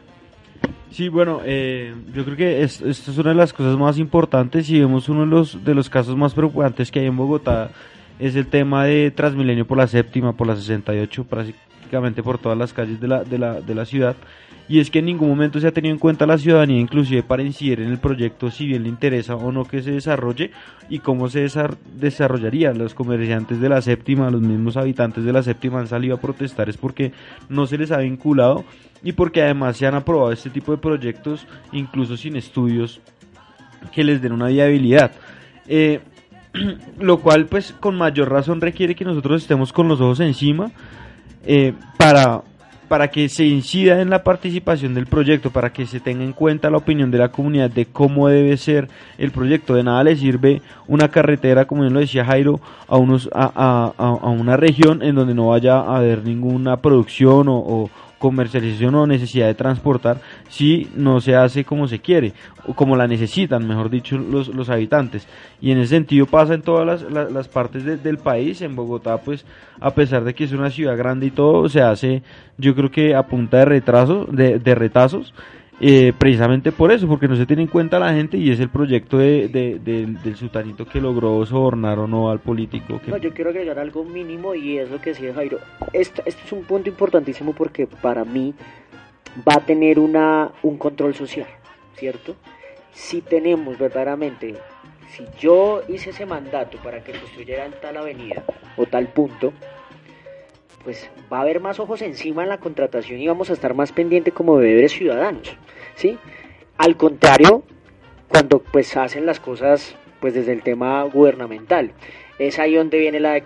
Sí, 0.91 1.11
bueno, 1.11 1.43
eh, 1.45 1.95
yo 2.15 2.25
creo 2.25 2.39
que 2.39 2.63
esto, 2.63 2.89
es 2.89 3.07
una 3.19 3.29
de 3.29 3.37
las 3.37 3.53
cosas 3.53 3.77
más 3.77 3.99
importantes 3.99 4.71
y 4.71 4.81
vemos 4.81 5.11
uno 5.11 5.21
de 5.21 5.27
los, 5.27 5.63
de 5.63 5.75
los 5.75 5.91
casos 5.91 6.17
más 6.17 6.33
preocupantes 6.33 6.91
que 6.91 7.01
hay 7.01 7.07
en 7.07 7.19
Bogotá 7.19 7.69
es 8.19 8.35
el 8.35 8.47
tema 8.47 8.85
de 8.85 9.11
Transmilenio 9.11 9.67
por 9.67 9.77
la 9.77 9.87
séptima, 9.89 10.33
por 10.33 10.47
la 10.47 10.57
68, 10.57 11.27
prácticamente 11.87 12.23
por 12.23 12.39
todas 12.39 12.59
las 12.59 12.73
calles 12.73 13.01
de 13.01 13.07
la, 13.07 13.23
de 13.23 13.39
la, 13.39 13.61
de 13.61 13.75
la 13.75 13.85
ciudad 13.85 14.17
y 14.69 14.81
es 14.81 14.91
que 14.91 14.99
en 14.99 15.05
ningún 15.05 15.29
momento 15.29 15.61
se 15.61 15.69
ha 15.69 15.73
tenido 15.73 15.93
en 15.93 16.01
cuenta 16.01 16.27
la 16.27 16.39
ciudadanía 16.39 16.81
inclusive 16.81 17.23
para 17.23 17.45
incidir 17.45 17.81
en 17.81 17.89
el 17.89 17.99
proyecto 17.99 18.51
si 18.51 18.67
bien 18.67 18.83
le 18.83 18.89
interesa 18.89 19.37
o 19.37 19.53
no 19.53 19.65
que 19.65 19.83
se 19.83 19.93
desarrolle 19.93 20.51
y 20.89 20.99
cómo 20.99 21.29
se 21.29 21.47
desarrollaría. 21.95 22.73
Los 22.73 22.93
comerciantes 22.93 23.61
de 23.61 23.69
la 23.69 23.81
séptima, 23.81 24.31
los 24.31 24.41
mismos 24.41 24.77
habitantes 24.77 25.25
de 25.25 25.33
la 25.33 25.45
séptima 25.45 25.79
han 25.79 25.87
salido 25.87 26.17
a 26.17 26.21
protestar 26.21 26.69
es 26.69 26.77
porque 26.77 27.13
no 27.49 27.69
se 27.69 27.79
les 27.79 27.93
ha 27.93 27.99
vinculado 27.99 28.65
y 29.05 29.13
porque 29.13 29.43
además 29.43 29.77
se 29.77 29.87
han 29.87 29.95
aprobado 29.95 30.33
este 30.33 30.51
tipo 30.51 30.73
de 30.73 30.79
proyectos 30.79 31.47
incluso 31.71 32.17
sin 32.17 32.35
estudios 32.35 33.01
que 33.93 34.03
les 34.03 34.21
den 34.21 34.33
una 34.33 34.49
viabilidad. 34.49 35.13
Eh, 35.69 36.01
lo 36.99 37.21
cual 37.21 37.47
pues 37.47 37.73
con 37.79 37.95
mayor 37.97 38.31
razón 38.31 38.61
requiere 38.61 38.97
que 38.97 39.05
nosotros 39.05 39.43
estemos 39.43 39.73
con 39.73 39.87
los 39.87 40.01
ojos 40.01 40.19
encima 40.19 40.73
eh, 41.47 41.73
para 41.97 42.43
para 42.89 43.09
que 43.09 43.29
se 43.29 43.45
incida 43.45 44.01
en 44.01 44.11
la 44.11 44.23
participación 44.23 44.95
del 44.95 45.07
proyecto, 45.07 45.51
para 45.51 45.73
que 45.73 45.87
se 45.87 46.01
tenga 46.01 46.25
en 46.25 46.33
cuenta 46.33 46.71
la 46.71 46.77
opinión 46.77 47.11
de 47.11 47.19
la 47.19 47.31
comunidad 47.31 47.71
de 47.71 47.87
cómo 47.87 48.29
debe 48.29 48.57
ser 48.57 48.89
el 49.19 49.33
proyecto. 49.33 49.75
De 49.75 49.83
nada 49.83 50.05
le 50.05 50.17
sirve 50.17 50.63
una 50.87 51.09
carretera, 51.09 51.65
como 51.65 51.83
bien 51.83 51.95
lo 51.95 52.01
decía 52.01 52.25
Jairo, 52.25 52.61
a, 52.87 52.97
unos, 52.97 53.29
a, 53.33 53.93
a, 53.97 54.09
a 54.09 54.31
una 54.31 54.57
región 54.57 55.03
en 55.03 55.17
donde 55.17 55.35
no 55.35 55.49
vaya 55.49 55.79
a 55.79 55.97
haber 55.97 56.23
ninguna 56.23 56.77
producción 56.77 57.49
o, 57.49 57.91
comercialización 58.19 58.95
o 58.95 59.07
necesidad 59.07 59.47
de 59.47 59.55
transportar 59.55 60.21
si 60.49 60.89
no 60.95 61.21
se 61.21 61.37
hace 61.37 61.65
como 61.65 61.87
se 61.87 61.99
quiere 61.99 62.33
o 62.67 62.75
como 62.75 62.97
la 62.97 63.07
necesitan, 63.07 63.67
mejor 63.67 63.91
dicho, 63.91 64.19
los, 64.19 64.49
los 64.49 64.71
habitantes. 64.71 65.27
Y 65.61 65.71
en 65.71 65.79
ese 65.79 65.97
sentido 65.97 66.27
pasa 66.27 66.55
en 66.55 66.63
todas 66.63 66.87
las, 66.87 67.31
las, 67.31 67.49
partes 67.49 67.85
del 67.85 68.19
país. 68.19 68.61
En 68.63 68.75
Bogotá, 68.75 69.19
pues, 69.19 69.45
a 69.81 69.91
pesar 69.93 70.25
de 70.25 70.35
que 70.35 70.45
es 70.45 70.53
una 70.53 70.71
ciudad 70.71 70.97
grande 70.97 71.27
y 71.27 71.31
todo, 71.31 71.69
se 71.69 71.81
hace, 71.81 72.23
yo 72.59 72.75
creo 72.75 72.91
que 72.91 73.15
a 73.15 73.27
punta 73.27 73.59
de 73.59 73.65
retrasos, 73.67 74.27
de, 74.35 74.59
de 74.59 74.75
retazos. 74.75 75.33
Eh, 75.79 76.15
precisamente 76.17 76.73
por 76.73 76.91
eso, 76.91 77.07
porque 77.07 77.29
no 77.29 77.37
se 77.37 77.45
tiene 77.45 77.63
en 77.63 77.69
cuenta 77.69 77.99
la 77.99 78.15
gente 78.15 78.39
y 78.39 78.51
es 78.51 78.61
el 78.61 78.71
proyecto 78.71 79.19
de, 79.19 79.49
del 79.49 80.37
sultanito 80.37 80.87
que 80.87 81.01
logró 81.01 81.45
sobornar 81.45 81.99
o 81.99 82.07
no 82.07 82.31
al 82.31 82.41
político. 82.41 82.99
No, 83.07 83.19
yo 83.19 83.35
quiero 83.35 83.51
agregar 83.51 83.79
algo 83.79 84.03
mínimo 84.03 84.55
y 84.55 84.79
es 84.79 84.91
lo 84.91 85.01
que 85.01 85.11
decía 85.11 85.35
Jairo. 85.35 85.59
Este, 85.93 86.23
este 86.25 86.43
es 86.47 86.53
un 86.53 86.65
punto 86.65 86.89
importantísimo 86.89 87.53
porque 87.53 87.87
para 87.87 88.25
mí 88.25 88.55
va 89.47 89.55
a 89.57 89.61
tener 89.61 89.99
una, 89.99 90.51
un 90.63 90.79
control 90.79 91.15
social, 91.15 91.49
¿cierto? 91.95 92.37
Si 92.93 93.21
tenemos 93.21 93.79
verdaderamente, 93.79 94.55
si 95.11 95.25
yo 95.39 95.83
hice 95.89 96.09
ese 96.11 96.25
mandato 96.25 96.79
para 96.79 97.05
que 97.05 97.13
construyeran 97.13 97.73
tal 97.83 97.99
avenida 97.99 98.45
o 98.79 98.87
tal 98.87 99.09
punto, 99.09 99.53
pues 100.87 101.11
va 101.33 101.39
a 101.39 101.41
haber 101.41 101.59
más 101.59 101.81
ojos 101.81 102.01
encima 102.01 102.45
en 102.45 102.49
la 102.49 102.61
contratación 102.61 103.19
y 103.21 103.27
vamos 103.27 103.51
a 103.51 103.55
estar 103.55 103.75
más 103.75 103.91
pendientes 103.91 104.33
como 104.33 104.57
deberes 104.61 104.93
ciudadanos, 104.93 105.57
¿sí? 105.97 106.17
Al 106.79 106.97
contrario, 106.97 107.65
cuando 108.29 108.61
pues 108.61 108.97
hacen 108.97 109.27
las 109.27 109.41
cosas 109.41 109.97
pues 110.21 110.35
desde 110.35 110.53
el 110.53 110.63
tema 110.63 111.03
gubernamental, 111.03 111.91
es 112.39 112.61
ahí 112.61 112.77
donde 112.77 113.01
viene 113.01 113.19
la 113.19 113.43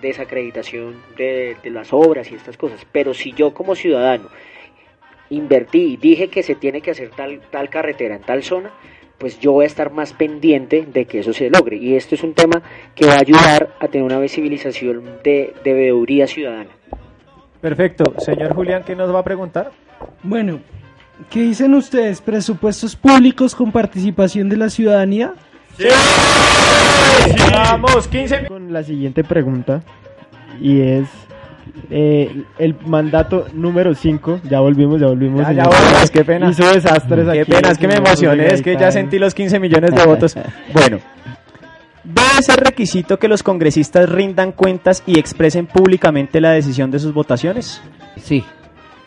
desacreditación 0.00 1.02
de, 1.16 1.56
de 1.60 1.70
las 1.70 1.92
obras 1.92 2.30
y 2.30 2.36
estas 2.36 2.56
cosas, 2.56 2.86
pero 2.92 3.14
si 3.14 3.32
yo 3.32 3.52
como 3.52 3.74
ciudadano 3.74 4.28
invertí 5.28 5.94
y 5.94 5.96
dije 5.96 6.28
que 6.28 6.44
se 6.44 6.54
tiene 6.54 6.82
que 6.82 6.92
hacer 6.92 7.10
tal, 7.10 7.40
tal 7.50 7.68
carretera 7.68 8.14
en 8.14 8.22
tal 8.22 8.44
zona, 8.44 8.70
pues 9.18 9.40
yo 9.40 9.50
voy 9.50 9.64
a 9.64 9.66
estar 9.66 9.90
más 9.90 10.12
pendiente 10.12 10.86
de 10.86 11.04
que 11.06 11.18
eso 11.18 11.32
se 11.32 11.50
logre. 11.50 11.78
Y 11.78 11.96
esto 11.96 12.14
es 12.14 12.22
un 12.22 12.34
tema 12.34 12.62
que 12.94 13.06
va 13.06 13.14
a 13.14 13.20
ayudar 13.20 13.74
a 13.80 13.88
tener 13.88 14.04
una 14.04 14.20
visibilización 14.20 15.18
de, 15.24 15.52
de 15.64 15.72
veeduría 15.72 16.26
ciudadana. 16.26 16.75
Perfecto. 17.60 18.14
Señor 18.18 18.54
Julián, 18.54 18.82
¿qué 18.84 18.94
nos 18.94 19.14
va 19.14 19.20
a 19.20 19.24
preguntar? 19.24 19.70
Bueno, 20.22 20.60
¿qué 21.30 21.42
dicen 21.42 21.74
ustedes? 21.74 22.20
¿Presupuestos 22.20 22.96
públicos 22.96 23.54
con 23.54 23.72
participación 23.72 24.48
de 24.48 24.56
la 24.56 24.70
ciudadanía? 24.70 25.34
Sí. 25.78 25.88
Vamos, 27.52 28.08
15 28.08 28.46
con 28.46 28.72
la 28.72 28.82
siguiente 28.82 29.24
pregunta. 29.24 29.82
Y 30.60 30.80
es 30.80 31.08
eh, 31.90 32.44
el 32.58 32.74
mandato 32.86 33.46
número 33.52 33.94
5, 33.94 34.40
ya 34.44 34.60
volvimos, 34.60 35.00
ya 35.00 35.06
volvimos. 35.08 35.42
Ya, 35.42 35.52
ya 35.52 36.08
qué 36.12 36.24
pena. 36.24 36.50
Hizo 36.50 36.72
desastres 36.72 37.28
Qué 37.30 37.44
pena, 37.46 37.70
es 37.70 37.78
que 37.78 37.88
me 37.88 37.96
emocioné, 37.96 38.46
es 38.48 38.62
que 38.62 38.76
ya 38.76 38.90
sentí 38.90 39.18
los 39.18 39.34
15 39.34 39.60
millones 39.60 39.94
de 39.94 40.04
votos. 40.04 40.36
Bueno, 40.72 40.98
¿Debe 42.06 42.40
ser 42.40 42.60
requisito 42.60 43.18
que 43.18 43.26
los 43.26 43.42
congresistas 43.42 44.08
rindan 44.08 44.52
cuentas 44.52 45.02
y 45.06 45.18
expresen 45.18 45.66
públicamente 45.66 46.40
la 46.40 46.52
decisión 46.52 46.88
de 46.92 47.00
sus 47.00 47.12
votaciones? 47.12 47.82
Sí, 48.16 48.44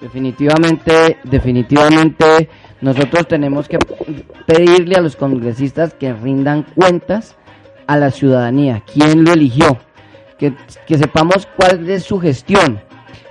definitivamente, 0.02 1.18
definitivamente 1.24 2.50
nosotros 2.82 3.26
tenemos 3.26 3.70
que 3.70 3.80
pedirle 4.46 4.96
a 4.98 5.02
los 5.02 5.16
congresistas 5.16 5.94
que 5.94 6.12
rindan 6.12 6.64
cuentas 6.76 7.38
a 7.88 7.96
la 7.96 8.12
ciudadanía, 8.12 8.84
quién 8.94 9.24
lo 9.24 9.32
eligió, 9.32 9.78
que, 10.38 10.54
que 10.86 10.98
sepamos 10.98 11.48
cuál 11.56 11.90
es 11.90 12.04
su 12.04 12.20
gestión, 12.20 12.82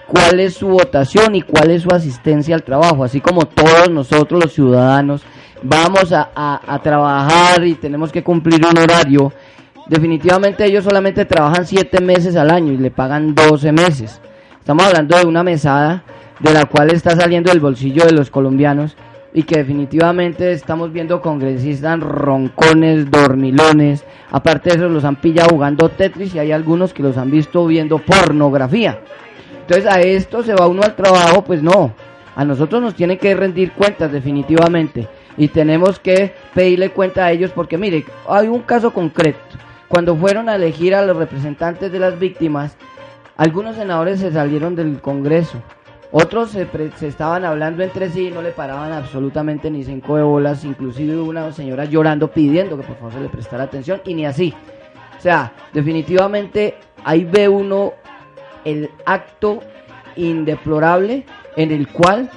cuál 0.06 0.40
es 0.40 0.54
su 0.54 0.68
votación 0.68 1.34
y 1.34 1.42
cuál 1.42 1.72
es 1.72 1.82
su 1.82 1.90
asistencia 1.90 2.54
al 2.54 2.62
trabajo, 2.62 3.04
así 3.04 3.20
como 3.20 3.42
todos 3.42 3.90
nosotros 3.90 4.44
los 4.44 4.54
ciudadanos 4.54 5.20
vamos 5.62 6.10
a, 6.12 6.30
a, 6.34 6.74
a 6.74 6.78
trabajar 6.80 7.66
y 7.66 7.74
tenemos 7.74 8.10
que 8.10 8.22
cumplir 8.22 8.64
un 8.64 8.78
horario, 8.78 9.32
definitivamente 9.88 10.64
ellos 10.64 10.84
solamente 10.84 11.24
trabajan 11.24 11.66
siete 11.66 12.00
meses 12.00 12.36
al 12.36 12.50
año 12.50 12.72
y 12.72 12.76
le 12.76 12.90
pagan 12.90 13.34
12 13.34 13.72
meses. 13.72 14.20
Estamos 14.58 14.86
hablando 14.86 15.16
de 15.16 15.26
una 15.26 15.42
mesada 15.42 16.04
de 16.40 16.52
la 16.52 16.66
cual 16.66 16.90
está 16.90 17.16
saliendo 17.16 17.50
del 17.50 17.60
bolsillo 17.60 18.04
de 18.04 18.12
los 18.12 18.30
colombianos 18.30 18.96
y 19.32 19.42
que 19.42 19.58
definitivamente 19.58 20.52
estamos 20.52 20.92
viendo 20.92 21.20
congresistas 21.20 22.00
roncones, 22.00 23.10
dormilones, 23.10 24.04
aparte 24.30 24.70
de 24.70 24.76
eso 24.76 24.88
los 24.88 25.04
han 25.04 25.16
pillado 25.16 25.50
jugando 25.50 25.88
Tetris 25.88 26.34
y 26.34 26.38
hay 26.38 26.52
algunos 26.52 26.92
que 26.92 27.02
los 27.02 27.16
han 27.16 27.30
visto 27.30 27.66
viendo 27.66 27.98
pornografía. 27.98 29.00
Entonces 29.60 29.86
a 29.86 30.00
esto 30.00 30.42
se 30.42 30.54
va 30.54 30.66
uno 30.66 30.82
al 30.82 30.96
trabajo, 30.96 31.44
pues 31.44 31.62
no, 31.62 31.92
a 32.34 32.44
nosotros 32.44 32.80
nos 32.80 32.94
tienen 32.94 33.18
que 33.18 33.34
rendir 33.34 33.72
cuentas 33.72 34.10
definitivamente 34.10 35.08
y 35.36 35.48
tenemos 35.48 35.98
que 35.98 36.34
pedirle 36.54 36.90
cuenta 36.90 37.26
a 37.26 37.32
ellos 37.32 37.50
porque 37.54 37.78
mire, 37.78 38.04
hay 38.28 38.48
un 38.48 38.62
caso 38.62 38.92
concreto. 38.92 39.38
Cuando 39.88 40.14
fueron 40.16 40.48
a 40.48 40.56
elegir 40.56 40.94
a 40.94 41.04
los 41.04 41.16
representantes 41.16 41.90
de 41.90 41.98
las 41.98 42.18
víctimas, 42.18 42.76
algunos 43.36 43.76
senadores 43.76 44.20
se 44.20 44.32
salieron 44.32 44.76
del 44.76 45.00
Congreso, 45.00 45.62
otros 46.10 46.50
se, 46.52 46.66
estaban 47.02 47.44
hablando 47.44 47.82
entre 47.82 48.08
sí 48.08 48.28
y 48.28 48.30
no 48.30 48.40
le 48.40 48.50
paraban 48.50 48.92
absolutamente 48.92 49.70
ni 49.70 49.84
cinco 49.84 50.16
de 50.16 50.22
bolas, 50.22 50.64
inclusive 50.64 51.20
una 51.20 51.52
señora 51.52 51.84
llorando 51.84 52.30
pidiendo 52.30 52.78
que 52.78 52.82
por 52.82 52.96
favor 52.96 53.12
se 53.12 53.20
le 53.20 53.28
prestara 53.28 53.64
atención 53.64 54.00
y 54.04 54.14
ni 54.14 54.24
así. 54.24 54.54
O 55.18 55.20
sea, 55.20 55.52
definitivamente 55.74 56.76
ahí 57.04 57.24
ve 57.24 57.48
uno 57.48 57.92
el 58.64 58.90
acto 59.04 59.60
indeplorable 60.16 61.26
en 61.56 61.72
el 61.72 61.88
cual 61.88 62.30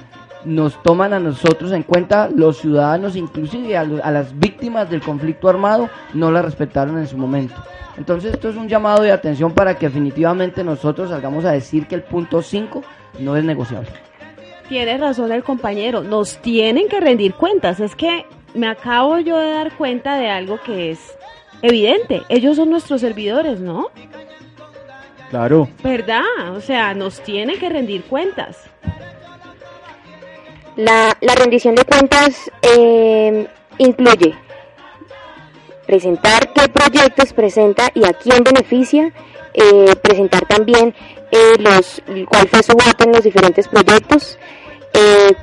nos 0.44 0.82
toman 0.82 1.12
a 1.12 1.18
nosotros 1.18 1.72
en 1.72 1.82
cuenta 1.82 2.28
los 2.34 2.58
ciudadanos, 2.58 3.16
inclusive 3.16 3.76
a, 3.76 3.80
a 3.80 4.10
las 4.10 4.38
víctimas 4.38 4.90
del 4.90 5.00
conflicto 5.00 5.48
armado, 5.48 5.88
no 6.14 6.30
la 6.30 6.42
respetaron 6.42 6.98
en 6.98 7.06
su 7.06 7.16
momento. 7.16 7.54
Entonces 7.96 8.32
esto 8.34 8.48
es 8.48 8.56
un 8.56 8.68
llamado 8.68 9.02
de 9.02 9.12
atención 9.12 9.52
para 9.52 9.76
que 9.76 9.86
definitivamente 9.86 10.64
nosotros 10.64 11.10
salgamos 11.10 11.44
a 11.44 11.52
decir 11.52 11.86
que 11.86 11.94
el 11.94 12.02
punto 12.02 12.42
5 12.42 12.82
no 13.18 13.36
es 13.36 13.44
negociable. 13.44 13.90
Tiene 14.68 14.96
razón 14.96 15.32
el 15.32 15.42
compañero, 15.42 16.02
nos 16.02 16.38
tienen 16.38 16.88
que 16.88 17.00
rendir 17.00 17.34
cuentas. 17.34 17.80
Es 17.80 17.94
que 17.94 18.24
me 18.54 18.68
acabo 18.68 19.18
yo 19.18 19.38
de 19.38 19.50
dar 19.50 19.76
cuenta 19.76 20.16
de 20.16 20.30
algo 20.30 20.58
que 20.60 20.90
es 20.90 21.16
evidente. 21.60 22.22
Ellos 22.28 22.56
son 22.56 22.70
nuestros 22.70 23.00
servidores, 23.00 23.60
¿no? 23.60 23.88
Claro. 25.30 25.68
¿Verdad? 25.82 26.22
O 26.54 26.60
sea, 26.60 26.94
nos 26.94 27.20
tienen 27.22 27.58
que 27.58 27.68
rendir 27.68 28.04
cuentas. 28.04 28.71
La, 30.76 31.16
la 31.20 31.34
rendición 31.34 31.74
de 31.74 31.84
cuentas 31.84 32.50
eh, 32.62 33.46
incluye 33.78 34.34
presentar 35.86 36.52
qué 36.54 36.68
proyectos 36.68 37.32
presenta 37.34 37.90
y 37.94 38.04
a 38.06 38.14
quién 38.14 38.42
beneficia, 38.42 39.12
eh, 39.52 39.94
presentar 40.02 40.46
también 40.46 40.94
eh, 41.30 41.56
los 41.58 42.02
cuál 42.26 42.48
fue 42.48 42.62
su 42.62 42.72
voto 42.72 43.04
en 43.04 43.12
los 43.12 43.22
diferentes 43.22 43.68
proyectos, 43.68 44.38
eh, 44.94 45.36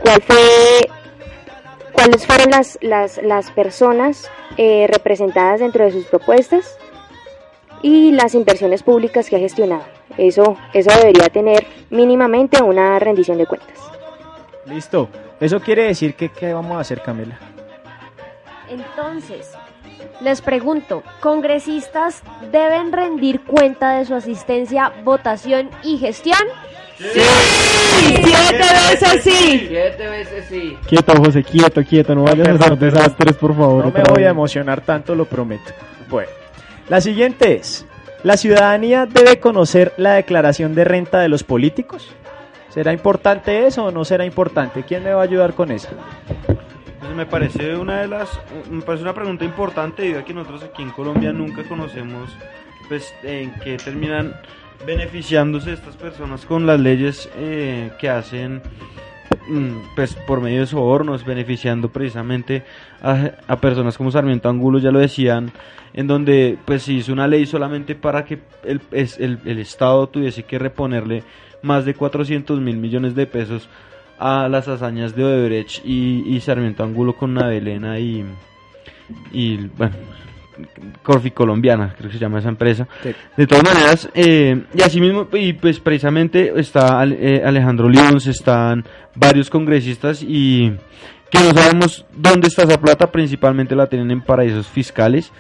cuáles 1.92 2.26
fueron 2.26 2.50
las, 2.52 2.80
las, 2.82 3.22
las 3.22 3.52
personas 3.52 4.30
representadas 4.58 5.60
dentro 5.60 5.86
de 5.86 5.92
sus 5.92 6.06
propuestas 6.06 6.78
y 7.82 8.12
las 8.12 8.34
inversiones 8.34 8.84
públicas 8.84 9.30
que 9.30 9.36
ha 9.38 9.40
gestionado. 9.40 9.86
Eso, 10.18 10.58
eso 10.74 10.90
debería 10.98 11.30
tener 11.30 11.66
mínimamente 11.92 12.62
una 12.62 13.00
rendición 13.00 13.38
de 13.38 13.46
cuentas. 13.46 13.99
Listo. 14.70 15.10
Eso 15.40 15.60
quiere 15.60 15.84
decir 15.84 16.16
que 16.16 16.30
¿qué 16.30 16.54
vamos 16.54 16.78
a 16.78 16.82
hacer, 16.82 17.02
Camila? 17.02 17.38
Entonces, 18.70 19.52
les 20.22 20.42
pregunto, 20.42 21.04
¿congresistas 21.22 22.22
deben 22.52 22.92
rendir 22.92 23.42
cuenta 23.42 23.98
de 23.98 24.06
su 24.06 24.14
asistencia, 24.14 24.92
votación 25.04 25.70
y 25.84 25.98
gestión? 25.98 26.40
¡Siete 26.98 28.60
veces 28.92 29.24
sí! 29.24 29.66
Siete 29.70 30.10
veces 30.10 30.46
sí. 30.50 30.78
Quieto, 30.88 31.14
José, 31.16 31.44
quieto, 31.44 31.84
quieto, 31.84 32.14
no 32.14 32.24
vayas 32.24 32.48
a 32.50 32.52
hacer 32.54 32.78
desastres, 32.78 33.38
por 33.38 33.56
favor. 33.56 33.86
No 33.86 33.92
me 33.92 34.04
voy 34.04 34.24
a 34.26 34.30
emocionar 34.30 34.82
tanto, 34.82 35.16
lo 35.16 35.26
prometo. 35.26 35.72
Bueno, 36.10 36.30
la 36.90 37.00
siguiente 37.00 37.56
es, 37.56 37.86
¿la 38.24 38.36
ciudadanía 38.36 39.06
debe 39.06 39.40
conocer 39.40 39.94
la 39.96 40.16
declaración 40.16 40.76
de 40.76 40.84
renta 40.84 41.20
de 41.22 41.30
los 41.30 41.44
políticos? 41.44 42.10
¿Será 42.70 42.94
importante 42.94 43.66
eso 43.66 43.86
o 43.86 43.92
no 43.92 44.06
será 44.06 44.26
importante? 44.26 44.84
¿Quién 44.84 45.04
me 45.04 45.12
va 45.12 45.22
a 45.22 45.24
ayudar 45.24 45.54
con 45.54 45.72
eso? 45.72 45.90
Pues 47.00 47.16
me 47.16 47.26
parece 47.26 47.76
una 47.76 48.02
de 48.02 48.08
las 48.08 48.40
me 48.70 48.82
parece 48.82 49.04
una 49.04 49.14
pregunta 49.14 49.44
importante 49.44 50.04
debido 50.04 50.20
a 50.20 50.24
que 50.24 50.34
nosotros 50.34 50.64
aquí 50.64 50.84
en 50.84 50.92
Colombia 50.92 51.34
nunca 51.34 51.64
conocemos 51.64 52.30
pues 52.88 53.14
en 53.24 53.54
qué 53.64 53.78
terminan 53.78 54.36
beneficiándose 54.86 55.74
estas 55.74 55.96
personas 55.98 56.46
con 56.46 56.66
las 56.66 56.80
leyes 56.80 57.30
eh, 57.36 57.92
que 58.00 58.10
hacen 58.10 58.62
mm, 59.50 59.96
pues 59.96 60.16
por 60.16 60.40
medio 60.40 60.62
de 60.62 60.68
sobornos 60.68 61.26
beneficiando 61.26 61.90
precisamente 61.90 62.64
a, 63.02 63.32
a 63.48 63.56
personas 63.58 63.98
como 63.98 64.12
Sarmiento 64.12 64.50
Angulo 64.50 64.80
ya 64.80 64.92
lo 64.92 65.00
decían 65.00 65.52
en 65.94 66.08
donde 66.08 66.58
pues 66.66 66.84
se 66.84 66.94
hizo 66.94 67.12
una 67.12 67.28
ley 67.28 67.46
solamente 67.46 67.96
para 67.96 68.24
que 68.26 68.40
el, 68.64 68.82
el, 68.92 69.40
el 69.46 69.60
Estado 69.60 70.08
tuviese 70.08 70.44
que 70.44 70.60
reponerle 70.60 71.24
más 71.62 71.86
de 71.86 71.94
400 71.94 72.60
mil 72.60 72.78
millones 72.78 73.16
de 73.16 73.26
pesos 73.26 73.68
a 74.18 74.50
las 74.50 74.68
hazañas 74.68 75.16
de 75.16 75.24
Odebrecht 75.24 75.86
y, 75.86 76.24
y 76.28 76.40
Sarmiento 76.42 76.84
Angulo 76.84 77.14
con 77.16 77.34
Nadelena 77.34 78.00
y, 78.00 78.26
y 79.32 79.58
bueno, 79.78 79.96
Corfi 81.04 81.32
Colombiana, 81.32 81.96
creo 81.98 82.10
que 82.10 82.18
se 82.18 82.22
llama 82.22 82.40
esa 82.40 82.50
empresa. 82.50 82.88
Sí. 83.02 83.12
De 83.38 83.48
todas 83.48 83.64
maneras, 83.64 84.10
eh, 84.14 84.64
y 84.74 84.82
así 84.82 85.00
mismo, 85.00 85.28
y 85.34 85.54
pues 85.54 85.80
precisamente 85.80 86.52
está 86.60 87.04
eh, 87.06 87.42
Alejandro 87.46 87.90
León, 87.90 88.18
están 88.18 88.84
varios 89.16 89.50
congresistas 89.50 90.22
y 90.22 90.72
que 91.32 91.40
no 91.40 91.52
sabemos 91.54 92.06
dónde 92.16 92.48
está 92.48 92.64
esa 92.64 92.80
plata, 92.80 93.12
principalmente 93.12 93.76
la 93.76 93.88
tienen 93.88 94.12
en 94.12 94.22
paraísos 94.22 94.68
fiscales. 94.68 95.32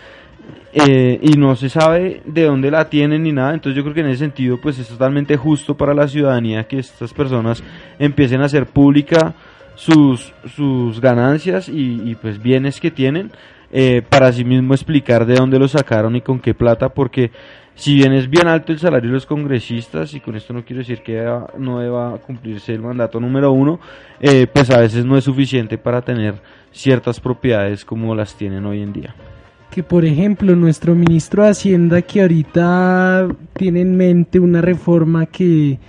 Eh, 0.73 1.19
y 1.21 1.37
no 1.37 1.55
se 1.55 1.69
sabe 1.69 2.21
de 2.25 2.43
dónde 2.43 2.71
la 2.71 2.89
tienen 2.89 3.23
ni 3.23 3.31
nada, 3.31 3.53
entonces 3.53 3.75
yo 3.75 3.83
creo 3.83 3.93
que 3.93 4.01
en 4.01 4.07
ese 4.07 4.19
sentido 4.19 4.59
pues 4.61 4.77
es 4.79 4.87
totalmente 4.87 5.37
justo 5.37 5.75
para 5.75 5.93
la 5.93 6.07
ciudadanía 6.07 6.67
que 6.67 6.79
estas 6.79 7.13
personas 7.13 7.63
empiecen 7.97 8.41
a 8.41 8.45
hacer 8.45 8.65
pública 8.65 9.33
sus, 9.75 10.33
sus 10.55 10.99
ganancias 10.99 11.69
y, 11.69 12.15
pues 12.15 12.41
bienes 12.41 12.81
que 12.81 12.91
tienen 12.91 13.31
eh, 13.71 14.01
para 14.07 14.27
así 14.27 14.43
mismo 14.43 14.73
explicar 14.73 15.25
de 15.25 15.35
dónde 15.35 15.57
lo 15.57 15.67
sacaron 15.67 16.15
y 16.15 16.21
con 16.21 16.39
qué 16.39 16.53
plata, 16.53 16.89
porque 16.89 17.31
si 17.75 17.95
bien 17.95 18.11
es 18.11 18.29
bien 18.29 18.49
alto 18.49 18.73
el 18.73 18.79
salario 18.79 19.09
de 19.09 19.13
los 19.13 19.25
congresistas, 19.25 20.13
y 20.13 20.19
con 20.19 20.35
esto 20.35 20.53
no 20.53 20.65
quiero 20.65 20.79
decir 20.79 21.01
que 21.01 21.25
no 21.57 21.79
deba 21.79 22.17
cumplirse 22.17 22.73
el 22.73 22.81
mandato 22.81 23.21
número 23.21 23.53
uno, 23.53 23.79
eh, 24.19 24.47
pues 24.47 24.69
a 24.69 24.79
veces 24.79 25.05
no 25.05 25.15
es 25.17 25.23
suficiente 25.23 25.77
para 25.77 26.01
tener 26.01 26.35
ciertas 26.73 27.21
propiedades 27.21 27.85
como 27.85 28.13
las 28.15 28.35
tienen 28.35 28.65
hoy 28.65 28.81
en 28.81 28.91
día. 28.91 29.15
Que 29.71 29.83
por 29.83 30.05
ejemplo 30.05 30.55
nuestro 30.55 30.95
ministro 30.95 31.43
de 31.43 31.49
Hacienda 31.49 32.01
que 32.01 32.21
ahorita 32.21 33.27
tiene 33.53 33.81
en 33.81 33.95
mente 33.95 34.39
una 34.39 34.61
reforma 34.61 35.25
que, 35.25 35.79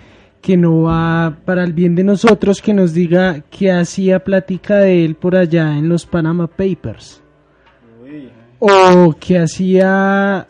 que 0.40 0.56
no 0.56 0.82
va 0.82 1.38
para 1.44 1.64
el 1.64 1.72
bien 1.72 1.94
de 1.94 2.04
nosotros, 2.04 2.60
que 2.60 2.74
nos 2.74 2.92
diga 2.92 3.42
que 3.50 3.72
hacía 3.72 4.22
plática 4.22 4.76
de 4.76 5.04
él 5.04 5.14
por 5.14 5.36
allá 5.36 5.76
en 5.76 5.88
los 5.88 6.06
Panama 6.06 6.46
Papers. 6.46 7.22
O 8.58 9.14
que 9.18 9.38
hacía 9.38 10.46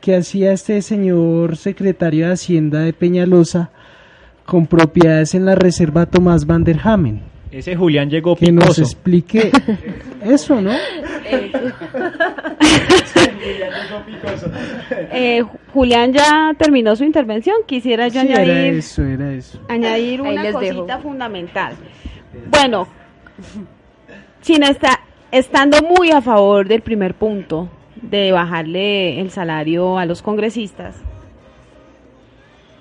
que 0.00 0.16
hacía 0.16 0.52
este 0.52 0.80
señor 0.80 1.56
secretario 1.56 2.26
de 2.26 2.32
Hacienda 2.32 2.80
de 2.80 2.92
Peñalosa 2.92 3.70
con 4.46 4.66
propiedades 4.66 5.34
en 5.34 5.44
la 5.44 5.54
reserva 5.54 6.06
Tomás 6.06 6.46
Van 6.46 6.64
der 6.64 6.80
Hamen. 6.82 7.37
Ese 7.50 7.74
Julián 7.76 8.10
llegó 8.10 8.36
Que 8.36 8.52
nos 8.52 8.64
picoso. 8.64 8.82
explique 8.82 9.50
eso, 10.22 10.60
¿no? 10.60 10.72
Eh, 15.12 15.42
Julián 15.72 16.12
ya 16.12 16.54
terminó 16.58 16.94
su 16.96 17.04
intervención. 17.04 17.56
Quisiera 17.66 18.08
yo 18.08 18.20
Sí, 18.20 18.28
era 18.28 18.42
añadir, 18.42 18.74
eso, 18.74 19.02
era 19.04 19.32
eso. 19.32 19.58
añadir 19.68 20.20
Ahí 20.22 20.32
una 20.32 20.52
cosita 20.52 20.84
dejo. 20.84 21.00
fundamental. 21.02 21.74
Bueno, 22.50 22.86
sin 24.40 24.62
esta, 24.62 25.00
estando 25.30 25.78
muy 25.82 26.10
a 26.10 26.20
favor 26.20 26.68
del 26.68 26.82
primer 26.82 27.14
punto 27.14 27.68
de 28.02 28.32
bajarle 28.32 29.20
el 29.20 29.30
salario 29.30 29.98
a 29.98 30.04
los 30.04 30.22
congresistas, 30.22 30.96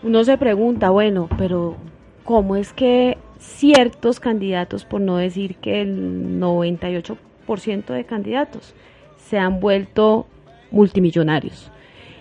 uno 0.04 0.24
se 0.24 0.38
pregunta, 0.38 0.90
bueno, 0.90 1.28
pero 1.38 1.76
¿cómo 2.24 2.56
es 2.56 2.72
que 2.74 3.18
ciertos 3.40 4.20
candidatos, 4.20 4.86
por 4.86 5.02
no 5.02 5.18
decir 5.18 5.56
que 5.56 5.82
el 5.82 6.40
98% 6.40 7.86
de 7.86 8.06
candidatos, 8.06 8.74
se 9.18 9.38
han 9.38 9.60
vuelto 9.60 10.28
multimillonarios? 10.72 11.72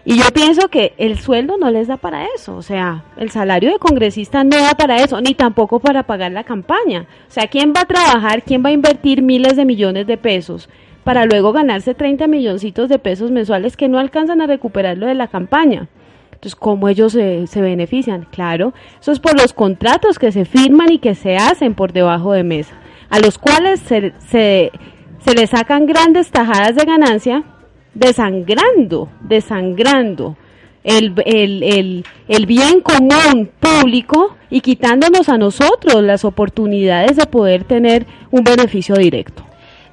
Y 0.08 0.18
yo 0.18 0.24
pienso 0.32 0.68
que 0.68 0.94
el 0.98 1.18
sueldo 1.18 1.56
no 1.58 1.68
les 1.68 1.88
da 1.88 1.96
para 1.96 2.26
eso, 2.36 2.56
o 2.56 2.62
sea, 2.62 3.02
el 3.16 3.30
salario 3.30 3.72
de 3.72 3.80
congresista 3.80 4.44
no 4.44 4.56
da 4.56 4.74
para 4.74 4.98
eso, 4.98 5.20
ni 5.20 5.34
tampoco 5.34 5.80
para 5.80 6.04
pagar 6.04 6.30
la 6.30 6.44
campaña. 6.44 7.08
O 7.26 7.30
sea, 7.32 7.48
¿quién 7.48 7.72
va 7.76 7.80
a 7.80 7.86
trabajar, 7.86 8.44
quién 8.44 8.64
va 8.64 8.68
a 8.68 8.72
invertir 8.72 9.20
miles 9.20 9.56
de 9.56 9.64
millones 9.64 10.06
de 10.06 10.16
pesos 10.16 10.68
para 11.02 11.26
luego 11.26 11.52
ganarse 11.52 11.92
30 11.92 12.28
milloncitos 12.28 12.88
de 12.88 13.00
pesos 13.00 13.32
mensuales 13.32 13.76
que 13.76 13.88
no 13.88 13.98
alcanzan 13.98 14.40
a 14.40 14.46
recuperar 14.46 14.96
lo 14.96 15.06
de 15.06 15.14
la 15.14 15.26
campaña? 15.26 15.88
Entonces, 16.46 16.60
¿cómo 16.60 16.88
ellos 16.88 17.10
se, 17.10 17.48
se 17.48 17.60
benefician? 17.60 18.28
Claro, 18.30 18.72
eso 19.00 19.10
es 19.10 19.18
por 19.18 19.36
los 19.36 19.52
contratos 19.52 20.16
que 20.16 20.30
se 20.30 20.44
firman 20.44 20.92
y 20.92 21.00
que 21.00 21.16
se 21.16 21.36
hacen 21.36 21.74
por 21.74 21.92
debajo 21.92 22.34
de 22.34 22.44
mesa, 22.44 22.76
a 23.10 23.18
los 23.18 23.36
cuales 23.36 23.80
se, 23.80 24.12
se, 24.28 24.70
se 25.18 25.34
les 25.34 25.50
sacan 25.50 25.86
grandes 25.86 26.30
tajadas 26.30 26.76
de 26.76 26.84
ganancia 26.84 27.42
desangrando, 27.94 29.08
desangrando 29.22 30.36
el, 30.84 31.14
el, 31.24 31.64
el, 31.64 32.04
el 32.28 32.46
bien 32.46 32.80
común 32.80 33.50
público 33.58 34.36
y 34.48 34.60
quitándonos 34.60 35.28
a 35.28 35.38
nosotros 35.38 36.00
las 36.00 36.24
oportunidades 36.24 37.16
de 37.16 37.26
poder 37.26 37.64
tener 37.64 38.06
un 38.30 38.44
beneficio 38.44 38.94
directo. 38.94 39.44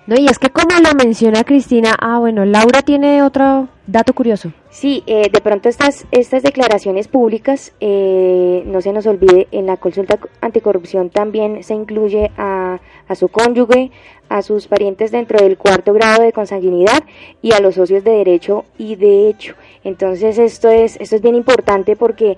No, 0.06 0.16
y 0.20 0.26
es 0.26 0.38
que 0.38 0.50
como 0.50 0.78
lo 0.82 0.94
menciona 0.96 1.46
Cristina, 1.46 1.96
ah, 1.98 2.20
bueno, 2.20 2.44
Laura 2.44 2.82
tiene 2.82 3.24
otro 3.24 3.70
dato 3.88 4.14
curioso. 4.14 4.52
Sí, 4.70 5.02
eh, 5.08 5.30
de 5.32 5.40
pronto 5.40 5.70
estas, 5.70 6.06
estas 6.12 6.44
declaraciones 6.44 7.08
públicas, 7.08 7.74
eh, 7.80 8.64
no 8.66 8.82
se 8.82 8.92
nos 8.92 9.06
olvide, 9.06 9.48
en 9.52 9.66
la 9.66 9.78
consulta 9.78 10.20
anticorrupción 10.42 11.10
también 11.10 11.64
se 11.64 11.74
incluye 11.74 12.32
a, 12.38 12.82
a 13.08 13.16
su 13.16 13.30
cónyuge, 13.30 13.92
a 14.28 14.42
sus 14.42 14.68
parientes 14.68 15.12
dentro 15.12 15.40
del 15.40 15.58
cuarto 15.58 15.94
grado 15.94 16.24
de 16.24 16.34
consanguinidad 16.34 17.04
y 17.42 17.54
a 17.54 17.62
los 17.62 17.76
socios 17.76 18.04
de 18.04 18.12
derecho 18.12 18.66
y 18.78 18.98
de 18.98 19.30
hecho. 19.30 19.56
Entonces 19.86 20.38
esto 20.38 20.70
es, 20.70 20.98
esto 21.00 21.16
es 21.16 21.22
bien 21.22 21.36
importante 21.36 21.96
porque 21.96 22.38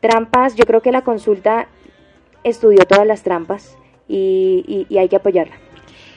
trampas, 0.00 0.56
yo 0.56 0.64
creo 0.64 0.82
que 0.82 0.90
la 0.90 1.02
consulta 1.02 1.68
estudió 2.42 2.84
todas 2.84 3.06
las 3.06 3.22
trampas 3.22 3.76
y, 4.08 4.64
y, 4.66 4.92
y 4.92 4.98
hay 4.98 5.08
que 5.08 5.16
apoyarla. 5.16 5.54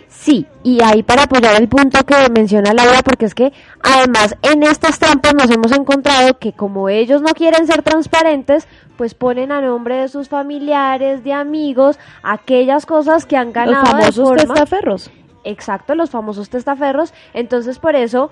Sí, 0.10 0.48
y 0.64 0.82
ahí 0.82 1.04
para 1.04 1.24
apoyar 1.24 1.62
el 1.62 1.70
punto 1.70 2.04
que 2.04 2.16
menciona 2.30 2.74
Laura, 2.74 3.04
porque 3.04 3.26
es 3.26 3.36
que 3.36 3.54
además 3.82 4.36
en 4.42 4.64
estas 4.64 4.98
trampas 4.98 5.36
nos 5.36 5.52
hemos 5.52 5.72
encontrado 5.72 6.40
que 6.40 6.52
como 6.52 6.90
ellos 6.90 7.22
no 7.22 7.34
quieren 7.34 7.68
ser 7.68 7.84
transparentes, 7.84 8.68
pues 8.98 9.14
ponen 9.14 9.52
a 9.52 9.62
nombre 9.62 9.96
de 9.96 10.10
sus 10.10 10.28
familiares, 10.28 11.24
de 11.24 11.32
amigos, 11.32 12.00
aquellas 12.24 12.86
cosas 12.86 13.26
que 13.26 13.38
han 13.38 13.54
ganado 13.54 13.82
Los 13.82 13.90
famosos 13.90 14.16
de 14.16 14.24
forma... 14.24 14.54
testaferros. 14.56 15.12
Exacto, 15.44 15.96
los 15.96 16.10
famosos 16.10 16.50
testaferros. 16.50 17.14
Entonces 17.34 17.80
por 17.80 17.96
eso 17.96 18.32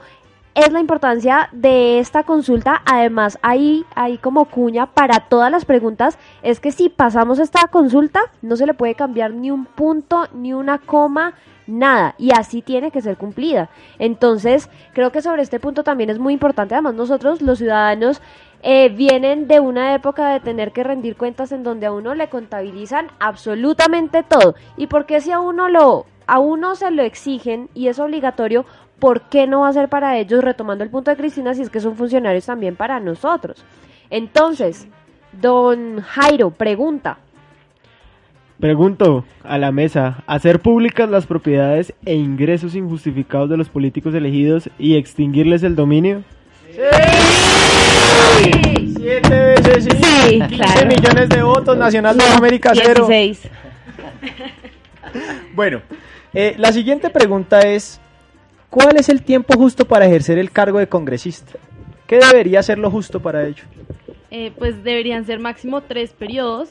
es 0.58 0.72
la 0.72 0.80
importancia 0.80 1.50
de 1.52 2.00
esta 2.00 2.24
consulta. 2.24 2.82
Además, 2.86 3.38
ahí 3.44 3.86
como 4.22 4.46
cuña 4.46 4.88
para 4.88 5.20
todas 5.20 5.52
las 5.52 5.66
preguntas. 5.66 6.18
Es 6.42 6.60
que 6.60 6.72
si 6.72 6.90
pasamos 6.90 7.38
esta 7.38 7.68
consulta, 7.68 8.22
no 8.42 8.56
se 8.56 8.66
le 8.66 8.74
puede 8.74 8.96
cambiar 8.96 9.34
ni 9.34 9.52
un 9.52 9.66
punto, 9.66 10.28
ni 10.34 10.54
una 10.54 10.80
coma, 10.80 11.36
nada. 11.68 12.16
Y 12.18 12.32
así 12.32 12.64
tiene 12.64 12.90
que 12.90 13.04
ser 13.04 13.18
cumplida. 13.18 13.70
Entonces, 14.00 14.68
creo 14.94 15.12
que 15.12 15.22
sobre 15.22 15.44
este 15.44 15.60
punto 15.60 15.84
también 15.84 16.10
es 16.10 16.18
muy 16.18 16.34
importante. 16.34 16.74
Además, 16.74 16.96
nosotros, 16.96 17.44
los 17.44 17.60
ciudadanos, 17.60 18.20
eh, 18.64 18.90
vienen 18.90 19.48
de 19.48 19.60
una 19.60 19.94
época 19.94 20.30
de 20.30 20.40
tener 20.40 20.72
que 20.72 20.84
rendir 20.84 21.16
cuentas 21.16 21.52
en 21.52 21.62
donde 21.62 21.86
a 21.86 21.92
uno 21.92 22.16
le 22.16 22.30
contabilizan 22.30 23.10
absolutamente 23.20 24.24
todo. 24.24 24.56
¿Y 24.76 24.88
por 24.88 25.06
qué 25.06 25.22
si 25.22 25.32
a 25.32 25.40
uno 25.40 25.70
lo 25.70 26.08
a 26.28 26.40
uno 26.40 26.76
se 26.76 26.92
lo 26.92 27.04
exigen 27.04 27.70
y 27.74 27.88
es 27.88 28.00
obligatorio, 28.00 28.66
¿por 29.00 29.22
qué 29.22 29.48
no 29.48 29.62
va 29.62 29.70
a 29.70 29.74
ser 29.74 29.90
para 29.90 30.18
ellos, 30.18 30.44
retomando 30.44 30.84
el 30.84 30.90
punto 30.90 31.12
de 31.12 31.18
Cristina, 31.18 31.54
si 31.54 31.62
es 31.62 31.70
que 31.70 31.80
son 31.80 31.96
funcionarios 31.96 32.46
también 32.46 32.76
para 32.76 33.00
nosotros? 33.00 33.64
Entonces, 34.10 34.88
don 35.34 36.02
Jairo 36.02 36.52
pregunta, 36.52 37.18
Pregunto 38.60 39.24
a 39.44 39.60
la 39.60 39.72
mesa, 39.72 40.24
¿hacer 40.26 40.60
públicas 40.62 41.08
las 41.08 41.28
propiedades 41.28 41.94
e 42.06 42.16
ingresos 42.16 42.74
injustificados 42.74 43.52
de 43.52 43.58
los 43.58 43.70
políticos 43.70 44.16
elegidos 44.16 44.72
y 44.80 44.96
extinguirles 44.96 45.62
el 45.62 45.76
dominio? 45.76 46.24
Siete 48.96 49.30
veces 49.30 49.84
sí. 49.84 49.92
Sí, 50.28 50.40
15 50.40 50.48
claro. 50.56 50.88
millones 50.88 51.30
de 51.30 51.44
votos, 51.44 51.78
Nacional 51.78 52.18
de 52.18 52.24
América 52.26 52.72
cero. 52.74 53.08
16. 53.08 53.50
Bueno, 55.54 55.82
eh, 56.34 56.56
la 56.58 56.72
siguiente 56.72 57.12
pregunta 57.12 57.62
es, 57.62 58.02
¿cuál 58.78 58.96
es 58.98 59.10
el 59.10 59.24
tiempo 59.24 59.58
justo 59.58 59.86
para 59.86 60.06
ejercer 60.06 60.38
el 60.38 60.52
cargo 60.52 60.78
de 60.78 60.88
congresista? 60.88 61.54
¿Qué 62.06 62.20
debería 62.20 62.62
ser 62.62 62.78
lo 62.78 62.92
justo 62.92 63.20
para 63.20 63.48
ello? 63.48 63.64
eh, 64.30 64.52
pues 64.60 64.84
deberían 64.84 65.26
ser 65.26 65.40
máximo 65.40 65.82
tres 65.82 66.12
periodos 66.12 66.70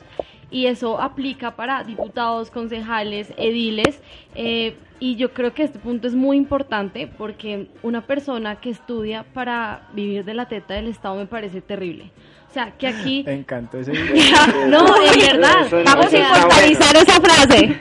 y 0.49 0.67
eso 0.67 1.01
aplica 1.01 1.57
para 1.57 1.83
diputados, 1.83 2.51
concejales, 2.53 3.33
ediles. 3.37 4.01
eh, 4.37 4.77
y 4.99 5.17
yo 5.17 5.35
creo 5.35 5.53
que 5.53 5.65
este 5.65 5.79
punto 5.79 6.07
es 6.07 6.15
muy 6.15 6.39
importante 6.39 7.07
porque 7.07 7.67
una 7.83 8.07
persona 8.07 8.57
que 8.61 8.71
estudia 8.71 9.25
para 9.35 9.89
vivir 9.93 10.25
de 10.25 10.33
la 10.33 10.47
teta 10.47 10.75
del 10.75 10.87
Estado 10.87 11.17
me 11.17 11.27
parece 11.27 11.61
terrible. 11.61 12.13
O 12.57 12.59
sea, 12.59 12.73
que 12.79 12.87
aquí... 12.87 13.23
Me 13.27 13.35
encantó 13.35 13.79
ese 13.79 13.93
no, 14.69 14.87
en 15.03 15.21
verdad. 15.21 15.67
No- 15.71 15.85
Vamos 15.85 16.11
a 16.11 16.17
inmortalizar 16.17 16.97
esa 16.97 17.21
frase. 17.21 17.79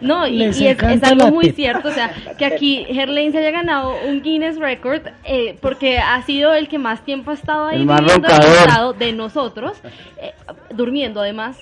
No, 0.00 0.24
y, 0.28 0.44
es, 0.44 0.60
es 0.60 1.02
algo 1.02 1.32
muy 1.32 1.50
cierto, 1.50 1.88
o 1.88 1.90
sea, 1.90 2.14
que 2.38 2.44
aquí 2.44 2.86
Herlane 2.88 3.32
se 3.32 3.38
haya 3.38 3.50
ganado 3.50 3.96
un 4.06 4.22
Guinness 4.22 4.60
Record 4.60 5.08
eh, 5.24 5.56
porque 5.60 5.98
ha 5.98 6.22
sido 6.22 6.54
el 6.54 6.68
que 6.68 6.78
más 6.78 7.04
tiempo 7.04 7.32
ha 7.32 7.34
estado 7.34 7.66
ahí 7.66 7.80
El 7.80 7.86
más 7.86 8.02
viviendo 8.02 8.28
estado 8.28 8.92
de 8.92 9.12
nosotros, 9.12 9.78
eh, 10.18 10.32
durmiendo 10.76 11.20
además, 11.20 11.58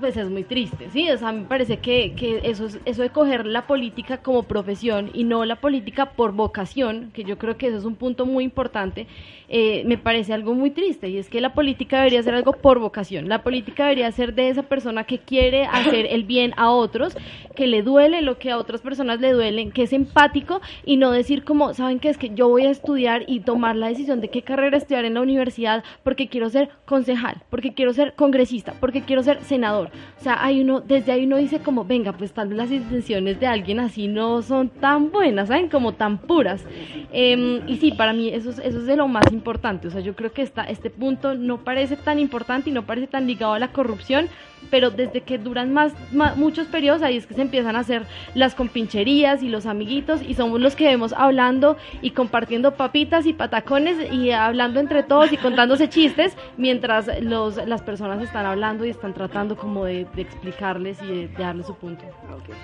pues 0.00 0.16
es 0.16 0.28
muy 0.28 0.44
triste, 0.44 0.88
¿sí? 0.90 1.10
O 1.10 1.16
sea, 1.18 1.32
me 1.32 1.44
parece 1.44 1.78
que, 1.78 2.14
que 2.14 2.40
eso, 2.44 2.66
es- 2.66 2.80
eso 2.84 3.02
de 3.02 3.10
coger 3.10 3.46
la 3.46 3.66
política 3.66 4.18
como 4.18 4.44
profesión 4.44 5.10
y 5.12 5.24
no 5.24 5.44
la 5.44 5.56
política 5.56 6.06
por 6.12 6.32
vocación, 6.32 7.10
que 7.12 7.24
yo 7.24 7.38
creo 7.38 7.56
que 7.56 7.68
eso 7.68 7.76
es 7.78 7.84
un 7.84 7.96
punto 7.96 8.26
muy 8.26 8.44
importante, 8.44 9.06
eh, 9.48 9.82
me 9.86 9.98
parece 9.98 10.32
algo 10.32 10.54
muy 10.54 10.70
triste 10.70 11.08
y 11.08 11.18
es 11.18 11.28
que 11.28 11.40
la 11.40 11.54
política 11.54 11.98
debería 11.98 12.22
ser 12.22 12.34
algo 12.34 12.52
por 12.52 12.78
vocación. 12.78 13.28
La 13.28 13.42
política 13.42 13.84
debería 13.84 14.10
ser 14.12 14.34
de 14.34 14.48
esa 14.48 14.62
persona 14.62 15.04
que 15.04 15.18
quiere 15.18 15.64
hacer 15.64 16.06
el 16.10 16.24
bien 16.24 16.52
a 16.56 16.70
otros, 16.70 17.16
que 17.56 17.66
le 17.66 17.82
duele 17.82 18.22
lo 18.22 18.38
que 18.38 18.50
a 18.50 18.58
otras 18.58 18.80
personas 18.80 19.20
le 19.20 19.32
duelen, 19.32 19.72
que 19.72 19.82
es 19.82 19.92
empático 19.92 20.60
y 20.84 20.96
no 20.96 21.10
decir 21.10 21.44
como, 21.44 21.74
¿saben 21.74 21.98
qué? 21.98 22.08
Es 22.08 22.16
que 22.18 22.30
yo 22.34 22.48
voy 22.48 22.64
a 22.66 22.70
estudiar 22.70 23.24
y 23.26 23.40
tomar 23.40 23.76
la 23.76 23.88
decisión 23.88 24.20
de 24.20 24.28
qué 24.28 24.42
carrera 24.42 24.76
estudiar 24.76 25.04
en 25.04 25.14
la 25.14 25.20
universidad 25.20 25.82
porque 26.04 26.28
quiero 26.28 26.48
ser 26.48 26.70
concejal, 26.86 27.42
porque 27.50 27.74
quiero 27.74 27.92
ser 27.92 28.14
congresista, 28.14 28.39
porque 28.80 29.02
quiero 29.02 29.22
ser 29.22 29.42
senador. 29.42 29.90
O 30.18 30.22
sea, 30.22 30.42
hay 30.44 30.60
uno, 30.60 30.80
desde 30.80 31.12
ahí 31.12 31.24
uno 31.24 31.36
dice 31.36 31.60
como, 31.60 31.84
venga, 31.84 32.12
pues 32.12 32.32
tal 32.32 32.48
vez 32.48 32.56
las 32.58 32.70
intenciones 32.70 33.40
de 33.40 33.46
alguien 33.46 33.80
así 33.80 34.08
no 34.08 34.42
son 34.42 34.68
tan 34.68 35.10
buenas, 35.10 35.48
¿saben? 35.48 35.68
Como 35.68 35.92
tan 35.94 36.18
puras. 36.18 36.64
Em, 37.12 37.60
y 37.68 37.76
sí, 37.76 37.92
para 37.92 38.12
mí 38.12 38.28
eso 38.28 38.50
es, 38.50 38.58
eso 38.58 38.78
es 38.78 38.86
de 38.86 38.96
lo 38.96 39.08
más 39.08 39.30
importante. 39.32 39.88
O 39.88 39.90
sea, 39.90 40.00
yo 40.00 40.14
creo 40.14 40.32
que 40.32 40.42
esta, 40.42 40.64
este 40.64 40.90
punto 40.90 41.34
no 41.34 41.58
parece 41.64 41.96
tan 41.96 42.18
importante 42.18 42.70
y 42.70 42.72
no 42.72 42.86
parece 42.86 43.06
tan 43.06 43.26
ligado 43.26 43.52
a 43.54 43.58
la 43.58 43.68
corrupción, 43.72 44.28
pero 44.70 44.90
desde 44.90 45.22
que 45.22 45.38
duran 45.38 45.72
más, 45.72 45.94
ma- 46.12 46.34
muchos 46.36 46.66
periodos, 46.66 47.02
ahí 47.02 47.16
es 47.16 47.26
que 47.26 47.32
se 47.34 47.40
empiezan 47.42 47.76
a 47.76 47.80
hacer 47.80 48.02
las 48.34 48.54
compincherías 48.54 49.42
y 49.42 49.48
los 49.48 49.64
amiguitos 49.66 50.20
y 50.22 50.34
somos 50.34 50.60
los 50.60 50.76
que 50.76 50.84
vemos 50.84 51.14
hablando 51.14 51.76
y 52.02 52.10
compartiendo 52.10 52.74
papitas 52.74 53.24
y 53.26 53.32
patacones 53.32 53.96
y 54.12 54.30
hablando 54.32 54.78
entre 54.78 55.02
todos 55.02 55.32
y 55.32 55.38
contándose 55.38 55.88
chistes 55.88 56.36
mientras 56.58 57.08
los, 57.22 57.56
las 57.66 57.80
personas 57.82 58.20
están 58.30 58.46
hablando 58.46 58.84
y 58.84 58.90
están 58.90 59.12
tratando 59.12 59.56
como 59.56 59.84
de, 59.84 60.06
de 60.14 60.22
explicarles 60.22 61.02
y 61.02 61.06
de, 61.08 61.28
de 61.28 61.42
darles 61.42 61.66
su 61.66 61.74
punto. 61.74 62.04
Ok. 62.32 62.54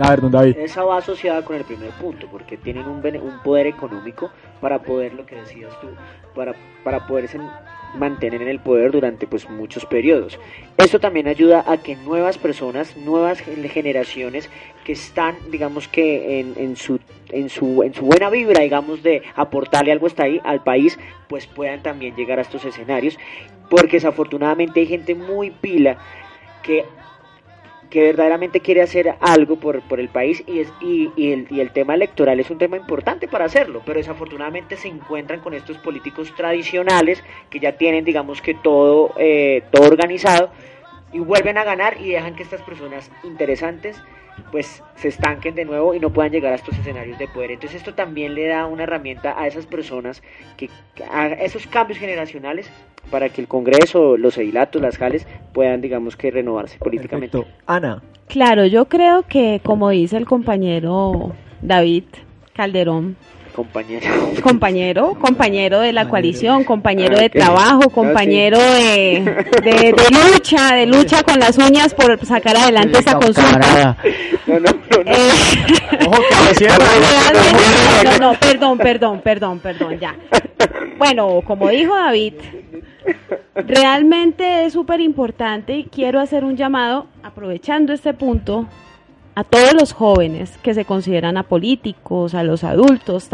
A 0.00 0.10
ver, 0.10 0.20
don 0.20 0.30
David. 0.30 0.56
Esa 0.58 0.84
va 0.84 0.98
asociada 0.98 1.42
con 1.42 1.56
el 1.56 1.64
primer 1.64 1.90
punto, 1.92 2.26
porque 2.30 2.58
tienen 2.58 2.86
un, 2.86 3.00
bene- 3.00 3.18
un 3.18 3.38
poder 3.42 3.66
económico 3.66 4.30
para 4.60 4.78
poder, 4.80 5.14
lo 5.14 5.24
que 5.24 5.36
decías 5.36 5.72
tú, 5.80 5.88
para, 6.34 6.54
para 6.84 7.06
poderse 7.06 7.40
mantener 7.96 8.42
en 8.42 8.48
el 8.48 8.60
poder 8.60 8.92
durante 8.92 9.26
pues 9.26 9.48
muchos 9.48 9.86
periodos. 9.86 10.38
Esto 10.76 11.00
también 11.00 11.26
ayuda 11.28 11.64
a 11.66 11.78
que 11.78 11.96
nuevas 11.96 12.36
personas, 12.36 12.94
nuevas 12.98 13.40
gen- 13.40 13.66
generaciones 13.70 14.50
que 14.84 14.92
están, 14.92 15.34
digamos 15.50 15.88
que 15.88 16.40
en, 16.40 16.52
en 16.58 16.76
su 16.76 17.00
en 17.30 17.48
su 17.48 17.82
en 17.82 17.94
su 17.94 18.04
buena 18.04 18.28
vibra, 18.28 18.62
digamos 18.62 19.02
de 19.02 19.22
aportarle 19.34 19.92
algo 19.92 20.06
hasta 20.06 20.24
ahí 20.24 20.40
al 20.44 20.62
país, 20.62 20.98
pues 21.28 21.46
puedan 21.46 21.82
también 21.82 22.14
llegar 22.14 22.38
a 22.38 22.42
estos 22.42 22.64
escenarios, 22.66 23.18
porque 23.68 23.96
desafortunadamente 23.96 24.80
hay 24.80 24.86
gente 24.86 25.14
muy 25.14 25.50
pila 25.50 25.98
que 26.62 26.84
que 27.90 28.02
verdaderamente 28.02 28.60
quiere 28.60 28.82
hacer 28.82 29.14
algo 29.20 29.56
por, 29.56 29.80
por 29.82 30.00
el 30.00 30.08
país 30.08 30.42
y, 30.46 30.60
es, 30.60 30.72
y, 30.80 31.10
y, 31.16 31.32
el, 31.32 31.46
y 31.50 31.60
el 31.60 31.70
tema 31.70 31.94
electoral 31.94 32.38
es 32.40 32.50
un 32.50 32.58
tema 32.58 32.76
importante 32.76 33.28
para 33.28 33.46
hacerlo, 33.46 33.82
pero 33.84 33.98
desafortunadamente 33.98 34.76
se 34.76 34.88
encuentran 34.88 35.40
con 35.40 35.54
estos 35.54 35.78
políticos 35.78 36.34
tradicionales 36.36 37.22
que 37.50 37.60
ya 37.60 37.72
tienen, 37.72 38.04
digamos 38.04 38.42
que 38.42 38.54
todo, 38.54 39.14
eh, 39.16 39.62
todo 39.70 39.86
organizado 39.86 40.50
y 41.12 41.20
vuelven 41.20 41.56
a 41.56 41.64
ganar 41.64 41.98
y 42.00 42.10
dejan 42.10 42.36
que 42.36 42.42
estas 42.42 42.60
personas 42.62 43.10
interesantes 43.24 43.96
pues 44.50 44.82
se 44.96 45.08
estanquen 45.08 45.54
de 45.54 45.64
nuevo 45.64 45.94
y 45.94 46.00
no 46.00 46.10
puedan 46.10 46.32
llegar 46.32 46.52
a 46.52 46.56
estos 46.56 46.76
escenarios 46.78 47.18
de 47.18 47.28
poder. 47.28 47.52
Entonces 47.52 47.78
esto 47.78 47.94
también 47.94 48.34
le 48.34 48.46
da 48.46 48.66
una 48.66 48.84
herramienta 48.84 49.40
a 49.40 49.46
esas 49.46 49.66
personas, 49.66 50.22
que 50.56 50.70
a 51.10 51.28
esos 51.28 51.66
cambios 51.66 51.98
generacionales 51.98 52.70
para 53.10 53.28
que 53.28 53.40
el 53.40 53.48
Congreso, 53.48 54.16
los 54.16 54.36
edilatos, 54.38 54.80
las 54.82 54.96
jales 54.96 55.26
puedan, 55.52 55.80
digamos 55.80 56.16
que, 56.16 56.30
renovarse 56.30 56.78
políticamente. 56.78 57.44
Ana. 57.66 58.02
Claro, 58.26 58.66
yo 58.66 58.86
creo 58.86 59.22
que, 59.22 59.60
como 59.64 59.88
dice 59.90 60.16
el 60.16 60.26
compañero 60.26 61.32
David 61.62 62.04
Calderón, 62.52 63.16
compañero. 63.58 64.06
Compañero, 64.40 65.16
compañero 65.20 65.80
de 65.80 65.92
la 65.92 66.08
coalición, 66.08 66.62
compañero 66.62 67.18
de 67.18 67.28
trabajo, 67.28 67.90
compañero 67.90 68.56
de, 68.56 69.24
de, 69.64 69.94
lucha, 70.32 70.76
de 70.76 70.86
lucha 70.86 71.24
con 71.24 71.40
las 71.40 71.58
uñas 71.58 71.92
por 71.92 72.24
sacar 72.24 72.56
adelante 72.56 73.00
esta 73.00 73.18
consulta. 73.18 73.96
No, 74.46 74.60
no, 74.60 74.70
no, 78.04 78.18
no, 78.20 78.38
perdón, 78.38 78.78
perdón, 78.78 79.20
perdón, 79.22 79.58
perdón, 79.58 79.98
ya. 79.98 80.14
Bueno, 80.96 81.40
como 81.44 81.68
dijo 81.68 81.96
David, 81.96 82.34
realmente 83.56 84.66
es 84.66 84.72
súper 84.72 85.00
importante 85.00 85.78
y 85.78 85.84
quiero 85.84 86.20
hacer 86.20 86.44
un 86.44 86.56
llamado, 86.56 87.08
aprovechando 87.24 87.92
este 87.92 88.14
punto, 88.14 88.68
a 89.38 89.44
todos 89.44 89.72
los 89.72 89.92
jóvenes 89.92 90.58
que 90.64 90.74
se 90.74 90.84
consideran 90.84 91.36
apolíticos, 91.36 92.34
a 92.34 92.42
los 92.42 92.64
adultos, 92.64 93.28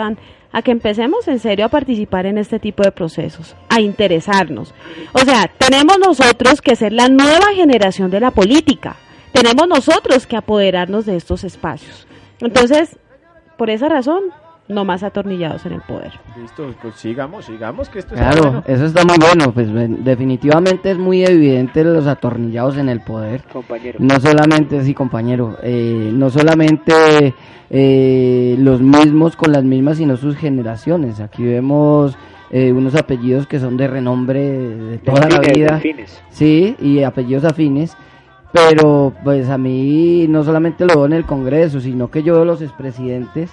a 0.52 0.60
que 0.60 0.70
empecemos 0.70 1.26
en 1.28 1.38
serio 1.38 1.64
a 1.64 1.70
participar 1.70 2.26
en 2.26 2.36
este 2.36 2.58
tipo 2.58 2.82
de 2.82 2.92
procesos, 2.92 3.56
a 3.70 3.80
interesarnos. 3.80 4.74
O 5.14 5.20
sea, 5.20 5.50
tenemos 5.56 5.98
nosotros 5.98 6.60
que 6.60 6.76
ser 6.76 6.92
la 6.92 7.08
nueva 7.08 7.54
generación 7.54 8.10
de 8.10 8.20
la 8.20 8.32
política, 8.32 8.96
tenemos 9.32 9.66
nosotros 9.66 10.26
que 10.26 10.36
apoderarnos 10.36 11.06
de 11.06 11.16
estos 11.16 11.42
espacios. 11.42 12.06
Entonces, 12.40 12.98
por 13.56 13.70
esa 13.70 13.88
razón, 13.88 14.24
no 14.68 14.84
más 14.84 15.02
atornillados 15.02 15.66
en 15.66 15.74
el 15.74 15.80
poder. 15.82 16.12
Listo, 16.40 16.74
pues 16.80 16.94
sigamos, 16.96 17.44
sigamos, 17.44 17.88
que 17.88 17.98
esto 17.98 18.14
Claro, 18.14 18.62
eso 18.66 18.86
está 18.86 19.04
muy 19.04 19.18
bueno, 19.18 19.52
pues 19.52 19.68
definitivamente 20.04 20.90
es 20.90 20.98
muy 20.98 21.24
evidente 21.24 21.84
los 21.84 22.06
atornillados 22.06 22.78
en 22.78 22.88
el 22.88 23.00
poder. 23.00 23.42
Compañero. 23.52 23.98
No 24.00 24.18
solamente, 24.20 24.82
sí, 24.82 24.94
compañero, 24.94 25.58
eh, 25.62 26.10
no 26.12 26.30
solamente 26.30 27.34
eh, 27.68 28.56
los 28.58 28.80
mismos 28.80 29.36
con 29.36 29.52
las 29.52 29.64
mismas, 29.64 29.98
sino 29.98 30.16
sus 30.16 30.36
generaciones. 30.36 31.20
Aquí 31.20 31.44
vemos 31.44 32.16
eh, 32.50 32.72
unos 32.72 32.94
apellidos 32.94 33.46
que 33.46 33.60
son 33.60 33.76
de 33.76 33.86
renombre 33.86 34.40
de 34.40 34.98
toda 34.98 35.28
la 35.28 35.40
vida. 35.40 35.80
Sí, 36.30 36.74
y 36.80 37.02
apellidos 37.02 37.44
afines. 37.44 37.96
Pero 38.52 39.12
pues 39.24 39.48
a 39.48 39.58
mí 39.58 40.26
no 40.28 40.44
solamente 40.44 40.84
lo 40.84 40.94
veo 40.94 41.06
en 41.06 41.12
el 41.14 41.24
Congreso, 41.24 41.80
sino 41.80 42.08
que 42.08 42.22
yo 42.22 42.34
veo 42.34 42.44
los 42.44 42.62
expresidentes 42.62 43.50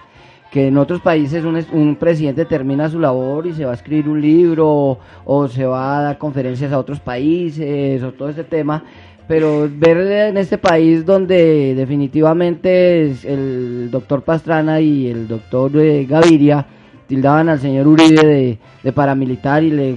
que 0.51 0.67
en 0.67 0.77
otros 0.77 0.99
países 0.99 1.45
un, 1.45 1.65
un, 1.71 1.95
presidente 1.95 2.43
termina 2.43 2.89
su 2.89 2.99
labor 2.99 3.47
y 3.47 3.53
se 3.53 3.63
va 3.63 3.71
a 3.71 3.75
escribir 3.75 4.09
un 4.09 4.19
libro 4.19 4.99
o, 5.23 5.47
se 5.47 5.65
va 5.65 5.97
a 5.97 6.01
dar 6.01 6.17
conferencias 6.17 6.73
a 6.73 6.77
otros 6.77 6.99
países 6.99 8.03
o 8.03 8.11
todo 8.11 8.29
ese 8.29 8.43
tema, 8.43 8.83
pero 9.29 9.69
ver 9.71 9.97
en 10.29 10.35
este 10.35 10.57
país 10.57 11.05
donde 11.05 11.73
definitivamente 11.73 13.15
el 13.23 13.89
doctor 13.89 14.23
Pastrana 14.23 14.81
y 14.81 15.07
el 15.07 15.25
doctor 15.25 15.71
eh, 15.77 16.05
Gaviria 16.05 16.65
tildaban 17.07 17.47
al 17.47 17.59
señor 17.59 17.87
Uribe 17.87 18.59
de, 18.83 18.91
paramilitar 18.91 19.63
y 19.63 19.71
le 19.71 19.95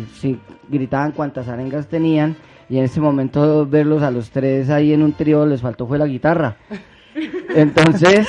gritaban 0.68 1.10
cuantas 1.10 1.48
arengas 1.48 1.88
tenían 1.88 2.36
y 2.68 2.78
en 2.78 2.84
ese 2.84 3.00
momento 3.00 3.66
verlos 3.66 4.04
a 4.04 4.12
los 4.12 4.30
tres 4.30 4.70
ahí 4.70 4.92
en 4.92 5.02
un 5.02 5.14
trío 5.14 5.44
les 5.46 5.60
faltó 5.60 5.88
fue 5.88 5.98
la 5.98 6.06
guitarra. 6.06 6.58
Entonces, 7.54 8.28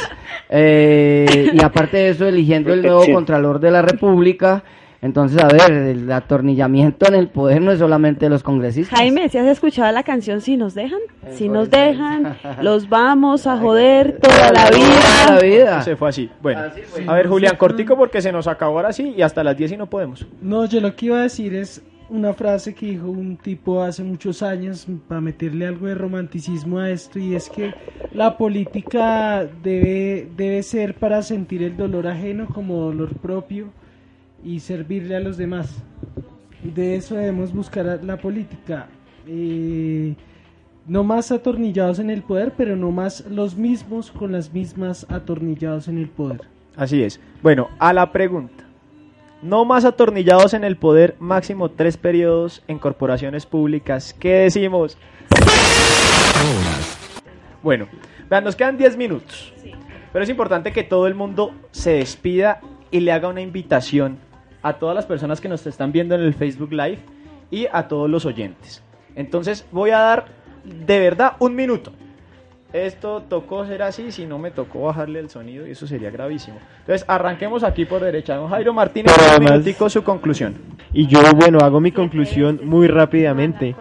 eh, 0.50 1.52
y 1.54 1.60
aparte 1.64 1.98
de 1.98 2.10
eso, 2.10 2.28
eligiendo 2.28 2.74
el 2.74 2.82
nuevo 2.82 3.06
Contralor 3.12 3.60
de 3.60 3.72
la 3.72 3.82
República, 3.82 4.64
entonces, 5.06 5.40
a 5.40 5.48
ver, 5.48 5.72
el 5.72 6.12
atornillamiento 6.12 7.08
en 7.08 7.14
el 7.14 7.28
poder 7.28 7.62
no 7.62 7.72
es 7.72 7.78
solamente 7.78 8.26
de 8.26 8.30
los 8.32 8.42
congresistas. 8.42 8.98
Jaime, 8.98 9.30
si 9.30 9.38
has 9.38 9.46
escuchado 9.46 9.92
la 9.92 10.02
canción 10.02 10.42
Si 10.42 10.58
nos 10.58 10.74
dejan, 10.74 11.00
si 11.32 11.48
nos 11.48 11.70
dejan, 11.70 12.36
los 12.64 12.90
vamos 12.90 13.46
a 13.46 13.58
joder 13.58 14.18
toda 14.20 14.52
la 14.52 14.70
vida. 14.72 15.36
La 15.36 15.40
vida. 15.40 15.82
Se 15.84 15.96
fue 15.96 16.10
así. 16.10 16.28
Bueno, 16.42 16.64
a 17.06 17.14
ver, 17.14 17.28
Julián, 17.28 17.56
cortico 17.56 17.96
porque 17.96 18.20
se 18.20 18.32
nos 18.32 18.48
acabó 18.48 18.78
ahora 18.78 18.94
sí 18.94 19.14
y 19.16 19.22
hasta 19.22 19.44
las 19.44 19.56
10 19.56 19.74
y 19.74 19.78
no 19.78 19.88
podemos. 19.88 20.26
No, 20.42 20.66
yo 20.66 20.82
lo 20.82 20.96
que 20.96 21.06
iba 21.06 21.20
a 21.20 21.22
decir 21.22 21.54
es 21.54 21.84
una 22.10 22.34
frase 22.34 22.74
que 22.74 22.88
dijo 22.88 23.10
un 23.10 23.38
tipo 23.38 23.82
hace 23.82 24.04
muchos 24.04 24.44
años 24.44 24.88
para 25.08 25.22
meterle 25.22 25.66
algo 25.66 25.88
de 25.88 25.96
romanticismo 25.96 26.80
a 26.80 26.90
esto 26.90 27.20
y 27.20 27.36
es 27.36 27.50
que 27.50 27.74
la 28.14 28.38
política 28.38 29.48
debe, 29.64 30.30
debe 30.36 30.64
ser 30.64 30.96
para 30.96 31.22
sentir 31.22 31.64
el 31.64 31.76
dolor 31.78 32.08
ajeno 32.08 32.48
como 32.48 32.78
dolor 32.78 33.16
propio 33.18 33.70
y 34.44 34.60
servirle 34.60 35.16
a 35.16 35.20
los 35.20 35.38
demás. 35.38 35.84
De 36.64 36.96
eso 36.96 37.16
debemos 37.16 37.54
buscar 37.54 38.00
la 38.04 38.18
política. 38.18 38.88
Eh, 39.28 40.16
no 40.88 41.04
más 41.04 41.32
atornillados 41.32 42.00
en 42.00 42.10
el 42.10 42.22
poder, 42.22 42.54
pero 42.56 42.76
no 42.76 42.92
más 42.92 43.26
los 43.30 43.56
mismos 43.56 44.12
con 44.12 44.32
las 44.32 44.54
mismas 44.54 45.06
atornillados 45.10 45.88
en 45.88 45.98
el 45.98 46.10
poder. 46.10 46.42
Así 46.76 47.02
es. 47.02 47.20
Bueno, 47.42 47.70
a 47.80 47.94
la 47.94 48.12
pregunta. 48.12 48.65
No 49.46 49.64
más 49.64 49.86
atornillados 49.86 50.56
en 50.56 50.64
el 50.64 50.76
poder, 50.76 51.16
máximo 51.20 51.70
tres 51.70 51.98
periodos 51.98 52.64
en 52.68 52.80
corporaciones 52.80 53.46
públicas. 53.46 54.16
¿Qué 54.20 54.38
decimos? 54.38 54.98
Bueno, 57.62 57.88
vean, 58.28 58.44
nos 58.44 58.56
quedan 58.56 58.76
10 58.76 58.98
minutos. 58.98 59.54
Pero 60.12 60.24
es 60.24 60.32
importante 60.32 60.74
que 60.74 60.82
todo 60.82 61.06
el 61.06 61.14
mundo 61.14 61.54
se 61.70 61.92
despida 61.92 62.60
y 62.90 63.02
le 63.02 63.12
haga 63.12 63.28
una 63.28 63.42
invitación 63.42 64.18
a 64.64 64.80
todas 64.80 64.96
las 64.96 65.06
personas 65.06 65.40
que 65.40 65.48
nos 65.48 65.68
están 65.68 65.92
viendo 65.92 66.16
en 66.16 66.22
el 66.22 66.34
Facebook 66.34 66.74
Live 66.74 66.98
y 67.52 67.68
a 67.72 67.88
todos 67.88 68.10
los 68.10 68.26
oyentes. 68.26 68.82
Entonces 69.14 69.68
voy 69.72 69.92
a 69.92 70.00
dar 70.00 70.26
de 70.64 71.00
verdad 71.00 71.34
un 71.38 71.54
minuto 71.54 71.92
esto 72.74 73.24
tocó 73.30 73.66
ser 73.66 73.82
así, 73.84 74.12
si 74.12 74.26
no 74.26 74.38
me 74.38 74.52
tocó 74.52 74.84
bajarle 74.84 75.20
el 75.20 75.30
sonido 75.30 75.66
y 75.66 75.72
eso 75.72 75.88
sería 75.88 76.12
gravísimo. 76.12 76.58
Entonces, 76.82 77.06
arranquemos 77.08 77.64
aquí 77.64 77.86
por 77.86 78.02
derecha. 78.02 78.36
Don 78.36 78.50
Jairo 78.50 78.74
Martínez, 78.74 79.14
un 79.80 79.90
su 79.90 80.04
conclusión. 80.04 80.56
Y 80.94 81.08
yo, 81.08 81.22
bueno, 81.36 81.60
hago 81.60 81.80
mi 81.80 81.92
conclusión 81.92 82.60
muy 82.64 82.88
rápidamente. 82.88 83.76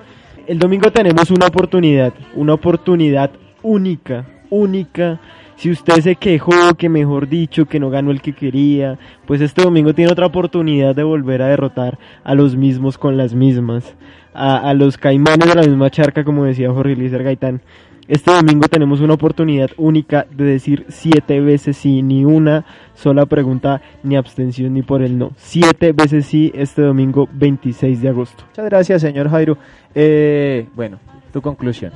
El 0.46 0.58
domingo 0.58 0.92
tenemos 0.92 1.30
una 1.30 1.46
oportunidad, 1.46 2.12
una 2.34 2.54
oportunidad 2.54 3.30
única, 3.62 4.26
única. 4.50 5.20
Si 5.56 5.70
usted 5.70 6.00
se 6.00 6.16
quejó, 6.16 6.74
que 6.76 6.88
mejor 6.88 7.28
dicho, 7.28 7.66
que 7.66 7.80
no 7.80 7.90
ganó 7.90 8.10
el 8.10 8.20
que 8.20 8.32
quería, 8.32 8.98
pues 9.26 9.40
este 9.40 9.62
domingo 9.62 9.94
tiene 9.94 10.12
otra 10.12 10.26
oportunidad 10.26 10.94
de 10.94 11.02
volver 11.02 11.42
a 11.42 11.48
derrotar 11.48 11.98
a 12.22 12.34
los 12.34 12.56
mismos 12.56 12.98
con 12.98 13.16
las 13.16 13.34
mismas, 13.34 13.94
a, 14.34 14.68
a 14.68 14.74
los 14.74 14.98
caimanes 14.98 15.48
de 15.48 15.54
la 15.54 15.62
misma 15.62 15.90
charca, 15.90 16.24
como 16.24 16.44
decía 16.44 16.70
Jorge 16.70 16.96
Lícer 16.96 17.22
Gaitán. 17.22 17.62
Este 18.06 18.30
domingo 18.30 18.68
tenemos 18.68 19.00
una 19.00 19.14
oportunidad 19.14 19.70
única 19.78 20.26
de 20.30 20.44
decir 20.44 20.84
siete 20.88 21.40
veces 21.40 21.78
sí, 21.78 22.02
ni 22.02 22.26
una 22.26 22.66
sola 22.92 23.24
pregunta, 23.24 23.80
ni 24.02 24.14
abstención, 24.14 24.74
ni 24.74 24.82
por 24.82 25.00
el 25.00 25.16
no. 25.16 25.32
Siete 25.36 25.92
veces 25.92 26.26
sí 26.26 26.52
este 26.54 26.82
domingo 26.82 27.26
26 27.32 28.02
de 28.02 28.08
agosto. 28.10 28.44
Muchas 28.48 28.64
gracias, 28.66 29.00
señor 29.00 29.30
Jairo. 29.30 29.56
Eh, 29.94 30.66
bueno, 30.74 30.98
tu 31.32 31.40
conclusión. 31.40 31.92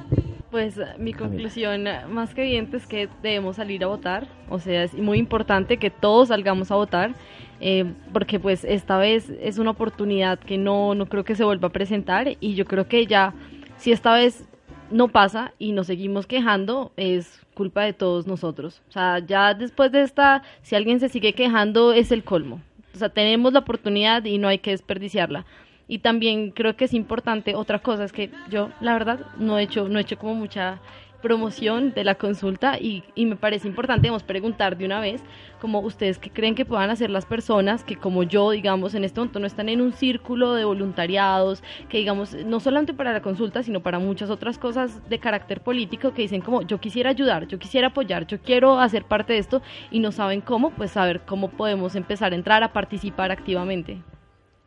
Pues 0.51 0.81
mi 0.99 1.13
conclusión 1.13 1.85
más 2.11 2.33
que 2.35 2.41
evidente 2.41 2.79
es 2.79 2.87
que 2.87 3.11
debemos 3.23 3.57
salir 3.57 3.85
a 3.85 3.89
votar, 3.89 4.27
o 4.49 4.59
sea, 4.59 4.85
es 4.85 4.95
muy 4.95 5.19
importante 5.19 5.77
que 5.77 5.91
todos 5.91 6.29
salgamos 6.29 6.71
a 6.71 6.77
votar, 6.77 7.15
eh, 7.61 7.85
porque 8.15 8.41
pues 8.41 8.65
esta 8.65 8.97
vez 8.97 9.31
es 9.43 9.59
una 9.59 9.73
oportunidad 9.73 10.39
que 10.39 10.57
no, 10.57 10.95
no 10.95 11.05
creo 11.05 11.25
que 11.25 11.35
se 11.35 11.45
vuelva 11.45 11.69
a 11.69 11.73
presentar 11.73 12.29
y 12.41 12.55
yo 12.55 12.65
creo 12.65 12.89
que 12.89 13.07
ya, 13.07 13.35
si 13.77 13.93
esta 13.93 14.15
vez 14.15 14.48
no 14.91 15.09
pasa 15.09 15.53
y 15.59 15.73
nos 15.73 15.87
seguimos 15.87 16.27
quejando, 16.27 16.93
es 16.97 17.41
culpa 17.55 17.83
de 17.83 17.93
todos 17.93 18.27
nosotros. 18.27 18.83
O 18.89 18.93
sea, 18.93 19.19
ya 19.19 19.55
después 19.55 19.93
de 19.93 20.03
esta, 20.03 20.43
si 20.63 20.75
alguien 20.75 21.01
se 21.01 21.09
sigue 21.09 21.33
quejando, 21.33 21.93
es 21.93 22.13
el 22.13 22.25
colmo. 22.25 22.61
O 22.95 22.99
sea, 22.99 23.09
tenemos 23.09 23.53
la 23.53 23.61
oportunidad 23.61 24.25
y 24.25 24.39
no 24.39 24.49
hay 24.49 24.59
que 24.59 24.71
desperdiciarla. 24.71 25.45
Y 25.87 26.01
también 26.01 26.51
creo 26.51 26.77
que 26.77 26.85
es 26.85 26.95
importante, 26.95 27.55
otra 27.55 27.79
cosa 27.79 28.05
es 28.05 28.13
que 28.13 28.31
yo, 28.51 28.71
la 28.81 28.93
verdad, 28.93 29.21
no 29.39 29.59
he 29.59 29.63
hecho, 29.63 29.89
no 29.89 29.99
he 29.99 30.03
hecho 30.03 30.19
como 30.19 30.35
mucha 30.35 30.81
promoción 31.21 31.93
de 31.95 32.05
la 32.05 32.15
consulta 32.15 32.79
y, 32.79 33.05
y 33.15 33.27
me 33.27 33.37
parece 33.37 33.67
importante 33.67 34.03
digamos, 34.03 34.23
preguntar 34.23 34.77
de 34.77 34.85
una 34.85 35.01
vez 35.01 35.23
como 35.61 35.81
ustedes 35.81 36.19
que 36.19 36.31
creen 36.31 36.55
que 36.55 36.65
puedan 36.65 36.91
hacer 36.91 37.11
las 37.11 37.27
personas 37.27 37.83
que 37.83 37.97
como 37.97 38.23
yo 38.23 38.51
digamos 38.51 38.95
en 38.95 39.05
este 39.05 39.19
momento 39.21 39.41
no 39.41 39.47
están 39.47 39.69
en 39.69 39.81
un 39.81 39.93
círculo 39.93 40.55
de 40.55 40.65
voluntariados 40.65 41.63
que 41.89 41.99
digamos 41.99 42.35
no 42.47 42.61
solamente 42.61 42.95
para 42.95 43.13
la 43.13 43.23
consulta 43.23 43.63
sino 43.63 43.81
para 43.81 43.99
muchas 43.99 44.31
otras 44.31 44.59
cosas 44.59 45.09
de 45.09 45.19
carácter 45.19 45.61
político 45.61 46.13
que 46.15 46.23
dicen 46.23 46.41
como 46.41 46.63
yo 46.63 46.79
quisiera 46.79 47.11
ayudar 47.11 47.49
yo 47.49 47.59
quisiera 47.59 47.89
apoyar 47.89 48.27
yo 48.27 48.41
quiero 48.41 48.79
hacer 48.79 49.05
parte 49.05 49.33
de 49.33 49.41
esto 49.41 49.63
y 49.91 49.99
no 49.99 50.13
saben 50.13 50.41
cómo 50.41 50.71
pues 50.71 50.93
saber 50.93 51.23
cómo 51.27 51.49
podemos 51.51 51.97
empezar 51.97 52.33
a 52.33 52.37
entrar 52.37 52.63
a 52.63 52.73
participar 52.73 53.33
activamente 53.33 54.03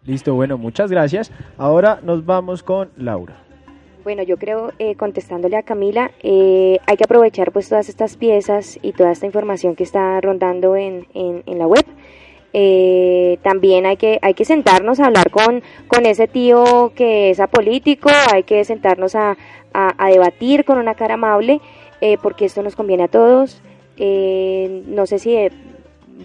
Listo, 0.03 0.33
bueno, 0.33 0.57
muchas 0.57 0.89
gracias. 0.89 1.31
Ahora 1.57 1.99
nos 2.01 2.25
vamos 2.25 2.63
con 2.63 2.89
Laura. 2.97 3.50
Bueno, 4.03 4.23
yo 4.23 4.37
creo, 4.37 4.71
eh, 4.79 4.95
contestándole 4.95 5.57
a 5.57 5.63
Camila, 5.63 6.09
eh, 6.23 6.79
hay 6.87 6.97
que 6.97 7.03
aprovechar 7.03 7.51
pues 7.51 7.69
todas 7.69 7.87
estas 7.87 8.17
piezas 8.17 8.79
y 8.81 8.93
toda 8.93 9.11
esta 9.11 9.27
información 9.27 9.75
que 9.75 9.83
está 9.83 10.19
rondando 10.21 10.75
en, 10.75 11.05
en, 11.13 11.43
en 11.45 11.59
la 11.59 11.67
web. 11.67 11.85
Eh, 12.53 13.37
también 13.43 13.85
hay 13.85 13.97
que, 13.97 14.17
hay 14.23 14.33
que 14.33 14.43
sentarnos 14.43 14.99
a 14.99 15.05
hablar 15.05 15.29
con, 15.29 15.61
con 15.87 16.07
ese 16.07 16.27
tío 16.27 16.93
que 16.95 17.29
es 17.29 17.39
apolítico, 17.39 18.09
hay 18.33 18.41
que 18.41 18.65
sentarnos 18.65 19.13
a, 19.13 19.37
a, 19.73 19.93
a 20.03 20.09
debatir 20.09 20.65
con 20.65 20.79
una 20.79 20.95
cara 20.95 21.13
amable, 21.13 21.61
eh, 22.01 22.17
porque 22.23 22.45
esto 22.45 22.63
nos 22.63 22.75
conviene 22.75 23.03
a 23.03 23.07
todos. 23.07 23.61
Eh, 23.97 24.81
no 24.87 25.05
sé 25.05 25.19
si 25.19 25.35
eh, 25.35 25.51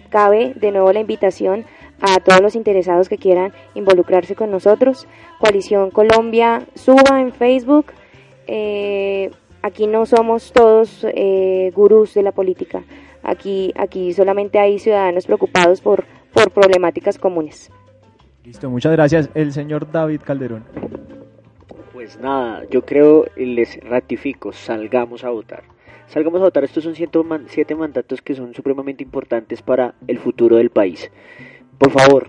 cabe 0.09 0.55
de 0.55 0.73
nuevo 0.73 0.93
la 0.95 1.01
invitación 1.01 1.67
a 2.01 2.21
todos 2.21 2.41
los 2.43 2.55
interesados 2.55 3.09
que 3.09 3.19
quieran 3.19 3.53
involucrarse 3.75 4.35
con 4.35 4.51
nosotros. 4.51 5.07
Coalición 5.41 5.91
Colombia 5.91 6.67
suba 6.75 7.21
en 7.21 7.33
Facebook. 7.33 7.87
Eh, 8.47 9.31
aquí 9.63 9.87
no 9.87 10.07
somos 10.07 10.53
todos 10.53 11.05
eh, 11.09 11.73
gurús 11.75 12.15
de 12.15 12.23
la 12.23 12.33
política. 12.33 12.85
Aquí, 13.23 13.73
aquí 13.77 14.13
solamente 14.13 14.59
hay 14.59 14.79
ciudadanos 14.79 15.27
preocupados 15.27 15.81
por, 15.81 16.05
por 16.33 16.51
problemáticas 16.53 17.19
comunes. 17.19 17.71
Listo, 18.45 18.71
muchas 18.71 18.93
gracias. 18.93 19.31
El 19.35 19.53
señor 19.53 19.91
David 19.91 20.21
Calderón. 20.25 20.65
Pues 21.93 22.21
nada, 22.21 22.63
yo 22.71 22.85
creo 22.85 23.25
y 23.37 23.47
les 23.47 23.81
ratifico, 23.81 24.53
salgamos 24.53 25.25
a 25.25 25.31
votar. 25.31 25.65
Salgamos 26.09 26.41
a 26.41 26.45
votar, 26.45 26.63
estos 26.63 26.85
son 26.85 26.95
siete 26.95 27.21
man- 27.25 27.47
siete 27.49 27.75
mandatos 27.75 28.23
que 28.23 28.37
son 28.37 28.55
supremamente 28.55 29.03
importantes 29.03 29.61
para 29.61 29.95
el 30.07 30.19
futuro 30.21 30.55
del 30.57 30.71
país. 30.71 31.11
Por 31.79 31.91
favor, 31.91 32.29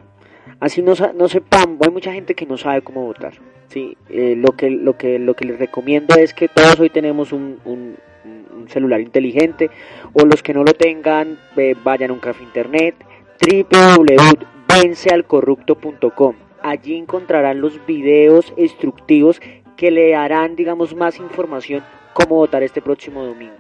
así 0.60 0.82
no, 0.82 0.93
no 1.16 1.28
sepamos, 1.28 1.78
hay 1.86 1.91
mucha 1.91 2.14
gente 2.14 2.36
que 2.36 2.45
no 2.45 2.58
sabe 2.58 2.82
cómo 2.82 3.06
votar. 3.06 3.34
Sí, 3.70 3.98
Eh, 4.10 4.36
lo, 4.38 4.54
que, 4.54 4.70
lo, 4.70 4.98
que, 4.98 5.20
lo 5.20 5.34
que 5.36 5.45
les 5.45 5.60
recomiendo 5.60 6.16
es 6.16 6.34
que 6.34 6.48
todos 6.48 6.80
hoy 6.80 6.89
tenemos 6.89 7.32
un, 7.34 7.60
un- 7.66 7.98
un 8.26 8.68
celular 8.70 9.00
inteligente 9.00 9.70
o 10.14 10.26
los 10.26 10.41
que 10.43 10.54
no 10.54 10.64
lo 10.64 10.74
tengan 10.74 11.38
vayan 11.84 12.10
a 12.10 12.14
un 12.14 12.20
café 12.20 12.43
internet 12.43 12.95
www.vencealcorrupto.com 13.39 16.36
allí 16.62 16.95
encontrarán 16.98 17.62
los 17.62 17.86
videos 17.86 18.54
instructivos 18.58 19.39
que 19.78 19.91
le 19.91 20.12
darán 20.12 20.56
digamos 20.56 20.95
más 20.95 21.20
información 21.20 21.84
cómo 22.14 22.36
votar 22.36 22.64
este 22.64 22.82
próximo 22.82 23.24
domingo. 23.24 23.54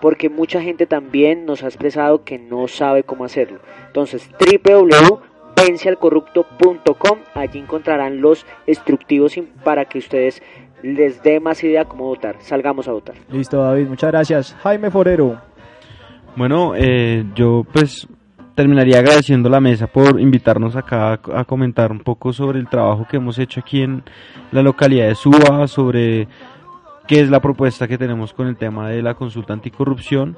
Porque 0.00 0.28
mucha 0.30 0.62
gente 0.62 0.86
también 0.86 1.44
nos 1.44 1.62
ha 1.62 1.66
expresado 1.66 2.24
que 2.24 2.38
no 2.38 2.68
sabe 2.68 3.02
cómo 3.02 3.24
hacerlo. 3.24 3.58
Entonces 3.88 4.28
www.vencealcorrupto.com 5.58 7.18
allí 7.34 7.58
encontrarán 7.58 8.20
los 8.20 8.46
instructivos 8.66 9.36
in- 9.36 9.48
para 9.64 9.84
que 9.86 9.98
ustedes 9.98 10.42
les 10.82 11.22
dé 11.22 11.40
más 11.40 11.62
idea 11.64 11.84
cómo 11.84 12.04
votar 12.04 12.36
salgamos 12.40 12.86
a 12.88 12.92
votar 12.92 13.16
Listo, 13.30 13.60
David, 13.62 13.88
muchas 13.88 14.10
gracias. 14.12 14.56
Jaime 14.62 14.90
Forero. 14.90 15.40
Bueno, 16.36 16.74
eh, 16.76 17.24
yo 17.34 17.64
pues 17.72 18.06
terminaría 18.54 18.98
agradeciendo 18.98 19.48
a 19.48 19.52
la 19.52 19.60
mesa 19.60 19.86
por 19.88 20.20
invitarnos 20.20 20.76
acá 20.76 21.12
a, 21.14 21.40
a 21.40 21.44
comentar 21.44 21.90
un 21.90 22.00
poco 22.00 22.32
sobre 22.32 22.58
el 22.60 22.68
trabajo 22.68 23.06
que 23.10 23.16
hemos 23.16 23.38
hecho 23.38 23.60
aquí 23.60 23.82
en 23.82 24.02
la 24.52 24.62
localidad 24.62 25.08
de 25.08 25.14
Suba, 25.16 25.66
sobre 25.66 26.28
qué 27.08 27.20
es 27.20 27.30
la 27.30 27.40
propuesta 27.40 27.88
que 27.88 27.98
tenemos 27.98 28.32
con 28.32 28.46
el 28.46 28.56
tema 28.56 28.88
de 28.88 29.02
la 29.02 29.14
consulta 29.14 29.52
anticorrupción. 29.52 30.36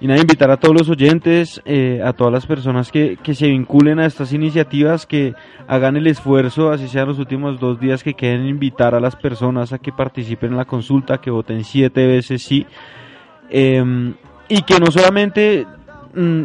Y 0.00 0.06
nada, 0.06 0.20
invitar 0.20 0.50
a 0.50 0.58
todos 0.58 0.74
los 0.76 0.88
oyentes, 0.90 1.62
eh, 1.64 2.02
a 2.04 2.12
todas 2.12 2.32
las 2.32 2.46
personas 2.46 2.90
que, 2.92 3.16
que 3.22 3.34
se 3.34 3.46
vinculen 3.46 4.00
a 4.00 4.06
estas 4.06 4.32
iniciativas, 4.32 5.06
que 5.06 5.34
hagan 5.66 5.96
el 5.96 6.06
esfuerzo, 6.06 6.70
así 6.70 6.88
sean 6.88 7.08
los 7.08 7.18
últimos 7.18 7.58
dos 7.58 7.80
días 7.80 8.02
que 8.02 8.12
queden, 8.14 8.46
invitar 8.46 8.94
a 8.94 9.00
las 9.00 9.16
personas 9.16 9.72
a 9.72 9.78
que 9.78 9.92
participen 9.92 10.50
en 10.50 10.56
la 10.58 10.64
consulta, 10.66 11.18
que 11.18 11.30
voten 11.30 11.64
siete 11.64 12.06
veces 12.06 12.42
sí. 12.42 12.66
Em, 13.48 14.14
y 14.48 14.62
que 14.62 14.78
no 14.78 14.90
solamente 14.90 15.66
mm, 16.14 16.44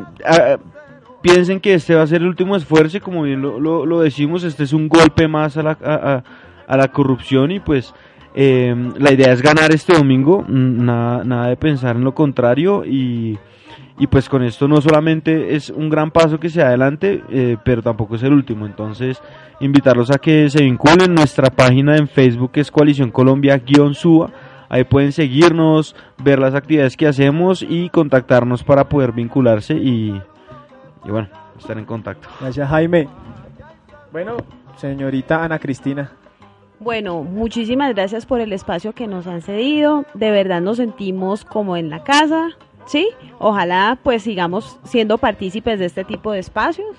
piensen 1.22 1.60
que 1.60 1.74
este 1.74 1.96
va 1.96 2.04
a 2.04 2.08
ser 2.08 2.22
el 2.22 2.28
último 2.28 2.56
esfuerzo, 2.56 2.98
y 2.98 3.02
como 3.02 3.24
bien 3.24 3.42
lo, 3.42 3.60
lo- 3.60 3.86
lo 3.86 4.00
decimos, 4.00 4.44
este 4.44 4.64
es 4.64 4.74
un 4.74 4.88
golpe 4.88 5.28
más 5.28 5.58
a 5.58 5.64
la, 5.64 5.78
a- 5.84 6.24
a 6.68 6.78
la 6.78 6.88
corrupción 6.90 7.52
y 7.52 7.60
pues 7.60 7.94
em, 8.34 8.94
la 8.98 9.12
idea 9.12 9.32
es 9.34 9.42
ganar 9.42 9.74
este 9.74 9.98
domingo, 9.98 10.46
nada, 10.48 11.24
nada 11.24 11.48
de 11.48 11.58
pensar 11.58 11.96
en 11.96 12.04
lo 12.04 12.14
contrario 12.14 12.84
y, 12.86 13.38
y 13.98 14.08
pues 14.08 14.30
con 14.30 14.44
esto 14.44 14.68
no 14.68 14.82
solamente 14.82 15.56
es 15.56 15.70
un 15.70 15.90
gran 15.90 16.12
paso 16.12 16.40
que 16.40 16.50
se 16.50 16.62
adelante, 16.62 17.22
eh, 17.30 17.58
pero 17.64 17.82
tampoco 17.82 18.16
es 18.16 18.24
el 18.24 18.34
último, 18.34 18.66
entonces 18.66 19.22
invitarlos 19.60 20.12
a 20.12 20.20
que 20.20 20.50
se 20.50 20.64
vinculen, 20.64 21.14
nuestra 21.14 21.50
página 21.50 21.98
en 21.98 22.08
Facebook 22.08 22.52
es 22.56 22.72
Coalición 22.72 23.12
Colombia-Suba, 23.12 24.32
Ahí 24.70 24.84
pueden 24.84 25.12
seguirnos, 25.12 25.96
ver 26.24 26.38
las 26.38 26.54
actividades 26.54 26.96
que 26.96 27.08
hacemos 27.08 27.66
y 27.68 27.90
contactarnos 27.90 28.64
para 28.64 28.88
poder 28.88 29.12
vincularse 29.12 29.74
y, 29.74 30.22
y 31.04 31.10
bueno, 31.10 31.28
estar 31.58 31.76
en 31.78 31.86
contacto. 31.86 32.30
Gracias, 32.40 32.70
Jaime. 32.70 33.08
Bueno, 34.12 34.38
señorita 34.78 35.44
Ana 35.44 35.58
Cristina. 35.58 36.12
Bueno, 36.80 37.24
muchísimas 37.24 37.94
gracias 37.94 38.26
por 38.26 38.40
el 38.40 38.54
espacio 38.54 38.94
que 38.94 39.06
nos 39.06 39.28
han 39.28 39.42
cedido. 39.42 40.06
De 40.14 40.32
verdad 40.32 40.62
nos 40.62 40.78
sentimos 40.78 41.44
como 41.44 41.76
en 41.76 41.90
la 41.90 42.04
casa, 42.04 42.52
¿sí? 42.86 43.10
Ojalá 43.38 44.00
pues 44.02 44.24
sigamos 44.24 44.80
siendo 44.86 45.18
partícipes 45.18 45.78
de 45.80 45.86
este 45.86 46.06
tipo 46.06 46.32
de 46.32 46.40
espacios. 46.40 46.96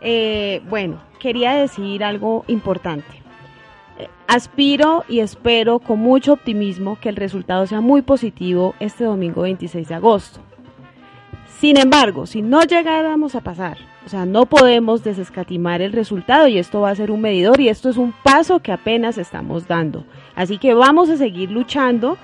Eh, 0.00 0.62
bueno, 0.70 0.98
quería 1.20 1.52
decir 1.54 2.02
algo 2.04 2.44
importante. 2.48 3.22
Eh, 3.98 4.08
Aspiro 4.28 5.04
y 5.10 5.20
espero 5.20 5.78
con 5.78 5.98
mucho 5.98 6.32
optimismo 6.32 6.98
que 6.98 7.10
el 7.10 7.16
resultado 7.16 7.66
sea 7.66 7.82
muy 7.82 8.00
positivo 8.00 8.74
este 8.80 9.04
domingo 9.04 9.42
26 9.42 9.88
de 9.88 9.94
agosto. 9.94 10.40
Sin 11.58 11.76
embargo, 11.76 12.24
si 12.24 12.40
no 12.40 12.62
llegáramos 12.62 13.34
a 13.34 13.42
pasar, 13.42 13.76
o 14.06 14.08
sea, 14.08 14.24
no 14.24 14.46
podemos 14.46 15.02
desescatimar 15.02 15.82
el 15.82 15.92
resultado 15.92 16.46
y 16.46 16.58
esto 16.58 16.80
va 16.80 16.90
a 16.90 16.94
ser 16.94 17.10
un 17.10 17.20
medidor 17.20 17.60
y 17.60 17.68
esto 17.68 17.90
es 17.90 17.96
un 17.96 18.12
paso 18.12 18.60
que 18.60 18.70
apenas 18.70 19.18
estamos 19.18 19.66
dando. 19.66 20.04
Así 20.36 20.58
que 20.58 20.74
vamos 20.74 21.10
a 21.10 21.16
seguir 21.16 21.50
luchando 21.50 22.16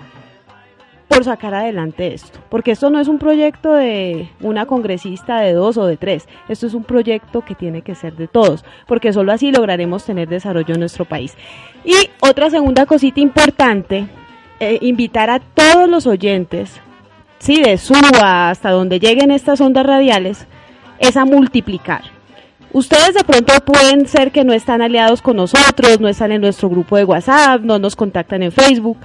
por 1.09 1.24
sacar 1.24 1.55
adelante 1.55 2.14
esto, 2.14 2.39
porque 2.49 2.70
esto 2.70 2.89
no 2.89 3.01
es 3.01 3.09
un 3.09 3.18
proyecto 3.18 3.74
de 3.74 4.30
una 4.41 4.64
congresista 4.64 5.41
de 5.41 5.53
dos 5.53 5.76
o 5.76 5.85
de 5.85 5.97
tres, 5.97 6.26
esto 6.49 6.66
es 6.66 6.72
un 6.72 6.85
proyecto 6.85 7.43
que 7.43 7.55
tiene 7.55 7.83
que 7.83 7.95
ser 7.95 8.14
de 8.14 8.28
todos, 8.28 8.64
porque 8.87 9.12
solo 9.12 9.33
así 9.33 9.51
lograremos 9.53 10.05
tener 10.05 10.28
desarrollo 10.28 10.72
en 10.72 10.80
nuestro 10.80 11.05
país. 11.05 11.37
Y 11.85 11.95
otra 12.20 12.49
segunda 12.49 12.87
cosita 12.87 13.20
importante, 13.20 14.07
eh, 14.59 14.78
invitar 14.80 15.28
a 15.28 15.41
todos 15.41 15.91
los 15.91 16.07
oyentes, 16.07 16.80
sí, 17.41 17.61
de 17.61 17.76
Suba 17.76 18.49
hasta 18.49 18.70
donde 18.70 18.99
lleguen 18.99 19.33
estas 19.33 19.61
ondas 19.61 19.85
radiales, 19.85 20.47
es 21.03 21.16
a 21.16 21.26
multiplicar. 21.26 22.03
Ustedes 22.72 23.12
de 23.12 23.24
pronto 23.24 23.53
pueden 23.66 24.07
ser 24.07 24.32
que 24.32 24.44
no 24.44 24.55
están 24.55 24.80
aliados 24.80 25.20
con 25.20 25.36
nosotros, 25.36 26.00
no 26.00 26.09
están 26.09 26.32
en 26.32 26.40
nuestro 26.40 26.70
grupo 26.70 26.96
de 26.96 27.05
WhatsApp, 27.05 27.61
no 27.61 27.78
nos 27.78 27.96
contactan 27.96 28.42
en 28.42 28.50
Facebook, 28.50 28.96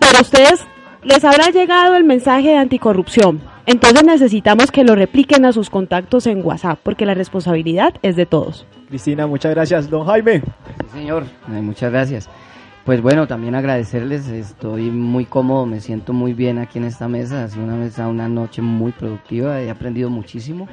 pero 0.00 0.18
a 0.18 0.22
ustedes 0.22 0.64
les 1.02 1.22
habrá 1.24 1.50
llegado 1.50 1.96
el 1.96 2.04
mensaje 2.04 2.48
de 2.48 2.56
anticorrupción. 2.56 3.42
Entonces 3.66 4.02
necesitamos 4.04 4.70
que 4.70 4.84
lo 4.84 4.94
repliquen 4.94 5.44
a 5.44 5.52
sus 5.52 5.68
contactos 5.68 6.26
en 6.26 6.44
WhatsApp, 6.44 6.78
porque 6.82 7.04
la 7.04 7.14
responsabilidad 7.14 7.92
es 8.02 8.16
de 8.16 8.24
todos. 8.24 8.64
Cristina, 8.88 9.26
muchas 9.26 9.52
gracias. 9.52 9.90
Don 9.90 10.06
Jaime. 10.06 10.40
Sí, 10.40 10.98
señor, 10.98 11.24
Eh, 11.52 11.60
muchas 11.60 11.90
gracias. 11.90 12.30
Pues 12.84 13.00
bueno, 13.02 13.26
también 13.26 13.54
agradecerles, 13.54 14.26
estoy 14.28 14.90
muy 14.90 15.24
cómodo, 15.24 15.66
me 15.66 15.80
siento 15.80 16.12
muy 16.12 16.34
bien 16.34 16.58
aquí 16.58 16.78
en 16.78 16.84
esta 16.84 17.06
mesa, 17.08 17.44
ha 17.44 17.48
sido 17.48 17.64
una 17.64 17.76
mesa, 17.76 18.08
una 18.08 18.28
noche 18.28 18.60
muy 18.60 18.90
productiva, 18.90 19.60
he 19.60 19.70
aprendido 19.70 20.10
muchísimo 20.10 20.66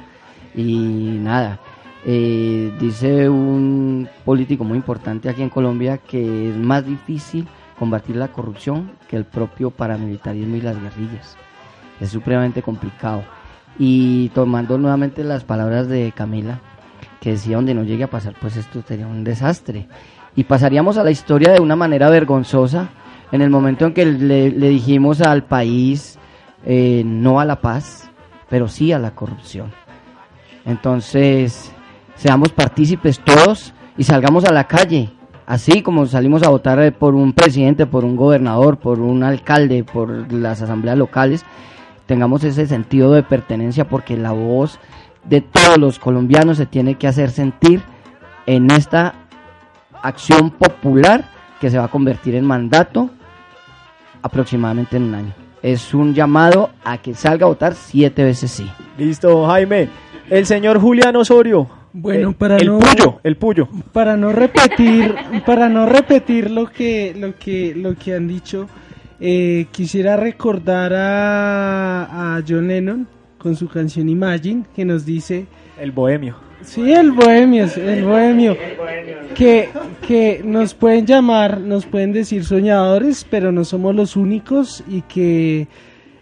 y 0.54 1.18
nada, 1.20 1.60
eh, 2.04 2.72
dice 2.80 3.28
un 3.28 4.08
político 4.24 4.64
muy 4.64 4.76
importante 4.76 5.28
aquí 5.28 5.42
en 5.42 5.50
Colombia 5.50 5.98
que 5.98 6.48
es 6.48 6.56
más 6.56 6.86
difícil 6.86 7.46
combatir 7.78 8.16
la 8.16 8.28
corrupción 8.28 8.90
que 9.08 9.16
el 9.16 9.24
propio 9.24 9.70
paramilitarismo 9.70 10.56
y 10.56 10.60
las 10.60 10.80
guerrillas, 10.80 11.36
es 12.00 12.10
supremamente 12.10 12.62
complicado. 12.62 13.22
Y 13.78 14.28
tomando 14.30 14.76
nuevamente 14.76 15.24
las 15.24 15.44
palabras 15.44 15.88
de 15.88 16.12
Camila, 16.14 16.60
que 17.20 17.30
decía 17.30 17.56
donde 17.56 17.74
no 17.74 17.84
llegue 17.84 18.04
a 18.04 18.10
pasar, 18.10 18.34
pues 18.38 18.56
esto 18.56 18.82
sería 18.86 19.06
un 19.06 19.24
desastre. 19.24 19.88
Y 20.36 20.44
pasaríamos 20.44 20.98
a 20.98 21.04
la 21.04 21.10
historia 21.10 21.52
de 21.52 21.60
una 21.60 21.76
manera 21.76 22.10
vergonzosa, 22.10 22.90
En 23.32 23.42
el 23.42 23.50
momento 23.50 23.86
en 23.86 23.94
que 23.94 24.04
le, 24.04 24.50
dijimos 24.50 25.20
al 25.20 25.44
país 25.44 26.18
eh, 26.66 27.02
no 27.06 27.38
a 27.38 27.44
la 27.44 27.60
paz, 27.60 28.10
pero 28.48 28.66
sí 28.66 28.92
a 28.92 28.98
la 28.98 29.14
corrupción. 29.14 29.70
Entonces, 30.64 31.72
seamos 32.16 32.50
partícipes 32.50 33.20
todos 33.20 33.72
y 33.96 34.04
salgamos 34.04 34.44
a 34.44 34.52
la 34.52 34.64
calle, 34.64 35.10
así 35.46 35.82
como 35.82 36.06
salimos 36.06 36.42
a 36.42 36.50
votar 36.50 36.80
eh, 36.80 36.92
por 36.92 37.14
un 37.14 37.32
presidente, 37.32 37.86
por 37.86 38.04
un 38.04 38.16
gobernador, 38.16 38.78
por 38.78 39.00
un 39.00 39.22
alcalde, 39.22 39.84
por 39.84 40.32
las 40.32 40.62
asambleas 40.62 40.98
locales, 40.98 41.44
tengamos 42.06 42.44
ese 42.44 42.66
sentido 42.66 43.12
de 43.12 43.22
pertenencia 43.22 43.88
porque 43.88 44.16
la 44.16 44.32
voz 44.32 44.78
de 45.24 45.40
todos 45.40 45.78
los 45.78 45.98
colombianos 45.98 46.56
se 46.56 46.66
tiene 46.66 46.96
que 46.96 47.06
hacer 47.06 47.30
sentir 47.30 47.82
en 48.46 48.70
esta 48.70 49.14
acción 50.02 50.50
popular 50.50 51.24
que 51.60 51.70
se 51.70 51.78
va 51.78 51.84
a 51.84 51.88
convertir 51.88 52.34
en 52.34 52.44
mandato 52.44 53.10
aproximadamente 54.22 54.96
en 54.96 55.04
un 55.04 55.14
año. 55.14 55.34
Es 55.62 55.92
un 55.92 56.14
llamado 56.14 56.70
a 56.84 56.98
que 56.98 57.14
salga 57.14 57.44
a 57.44 57.50
votar 57.50 57.74
siete 57.74 58.24
veces 58.24 58.50
sí. 58.50 58.70
Listo, 58.96 59.46
Jaime. 59.46 59.88
El 60.30 60.46
señor 60.46 60.78
Julián 60.80 61.16
Osorio. 61.16 61.68
Bueno, 61.92 62.30
Eh, 62.30 62.34
para 62.38 62.56
el 62.56 62.66
no 62.68 62.78
puyo, 62.78 63.18
el 63.24 63.36
puyo. 63.36 63.68
para 63.92 64.16
no 64.16 64.30
repetir 64.32 65.12
para 65.44 65.68
no 65.68 65.86
repetir 65.86 66.48
lo 66.50 66.66
que 66.70 67.14
lo 67.18 67.34
que 67.36 67.74
lo 67.74 67.96
que 67.96 68.14
han 68.14 68.28
dicho 68.28 68.68
eh, 69.18 69.66
quisiera 69.72 70.16
recordar 70.16 70.92
a, 70.94 72.36
a 72.36 72.42
John 72.48 72.68
Lennon 72.68 73.08
con 73.38 73.56
su 73.56 73.66
canción 73.68 74.08
Imagine 74.08 74.62
que 74.76 74.84
nos 74.84 75.04
dice 75.04 75.46
El 75.80 75.90
bohemio. 75.90 76.36
sí 76.62 76.92
el 76.92 77.10
bohemio 77.10 77.66
el 77.76 78.04
bohemio 78.04 78.56
que 79.34 79.70
que 80.06 80.42
nos 80.44 80.74
pueden 80.74 81.06
llamar 81.06 81.58
nos 81.60 81.86
pueden 81.86 82.12
decir 82.12 82.44
soñadores 82.44 83.26
pero 83.28 83.50
no 83.50 83.64
somos 83.64 83.96
los 83.96 84.14
únicos 84.14 84.84
y 84.88 85.00
que 85.02 85.66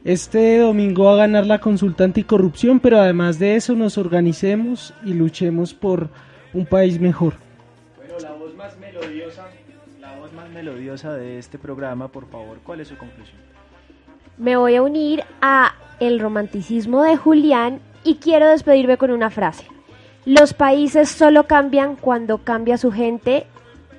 este 0.04 0.58
domingo 0.58 1.04
va 1.04 1.14
a 1.14 1.16
ganar 1.16 1.46
la 1.46 1.60
consulta 1.60 2.04
anticorrupción, 2.04 2.80
pero 2.80 2.98
además 3.00 3.38
de 3.38 3.56
eso 3.56 3.74
nos 3.74 3.98
organicemos 3.98 4.94
y 5.04 5.14
luchemos 5.14 5.74
por 5.74 6.08
un 6.54 6.66
país 6.66 7.00
mejor. 7.00 7.34
Bueno, 7.96 8.14
la 8.20 8.32
voz 8.32 8.54
más 8.54 8.78
melodiosa, 8.78 9.46
la 10.00 10.16
voz 10.16 10.32
más 10.32 10.48
melodiosa 10.50 11.12
de 11.14 11.38
este 11.38 11.58
programa, 11.58 12.08
por 12.08 12.28
favor, 12.28 12.58
¿cuál 12.64 12.80
es 12.80 12.88
su 12.88 12.96
conclusión? 12.96 13.38
Me 14.36 14.56
voy 14.56 14.76
a 14.76 14.82
unir 14.82 15.24
a 15.40 15.74
el 15.98 16.20
romanticismo 16.20 17.02
de 17.02 17.16
Julián 17.16 17.80
y 18.04 18.16
quiero 18.16 18.48
despedirme 18.48 18.96
con 18.96 19.10
una 19.10 19.30
frase. 19.30 19.64
Los 20.24 20.54
países 20.54 21.08
solo 21.08 21.44
cambian 21.44 21.96
cuando 21.96 22.38
cambia 22.38 22.78
su 22.78 22.92
gente 22.92 23.46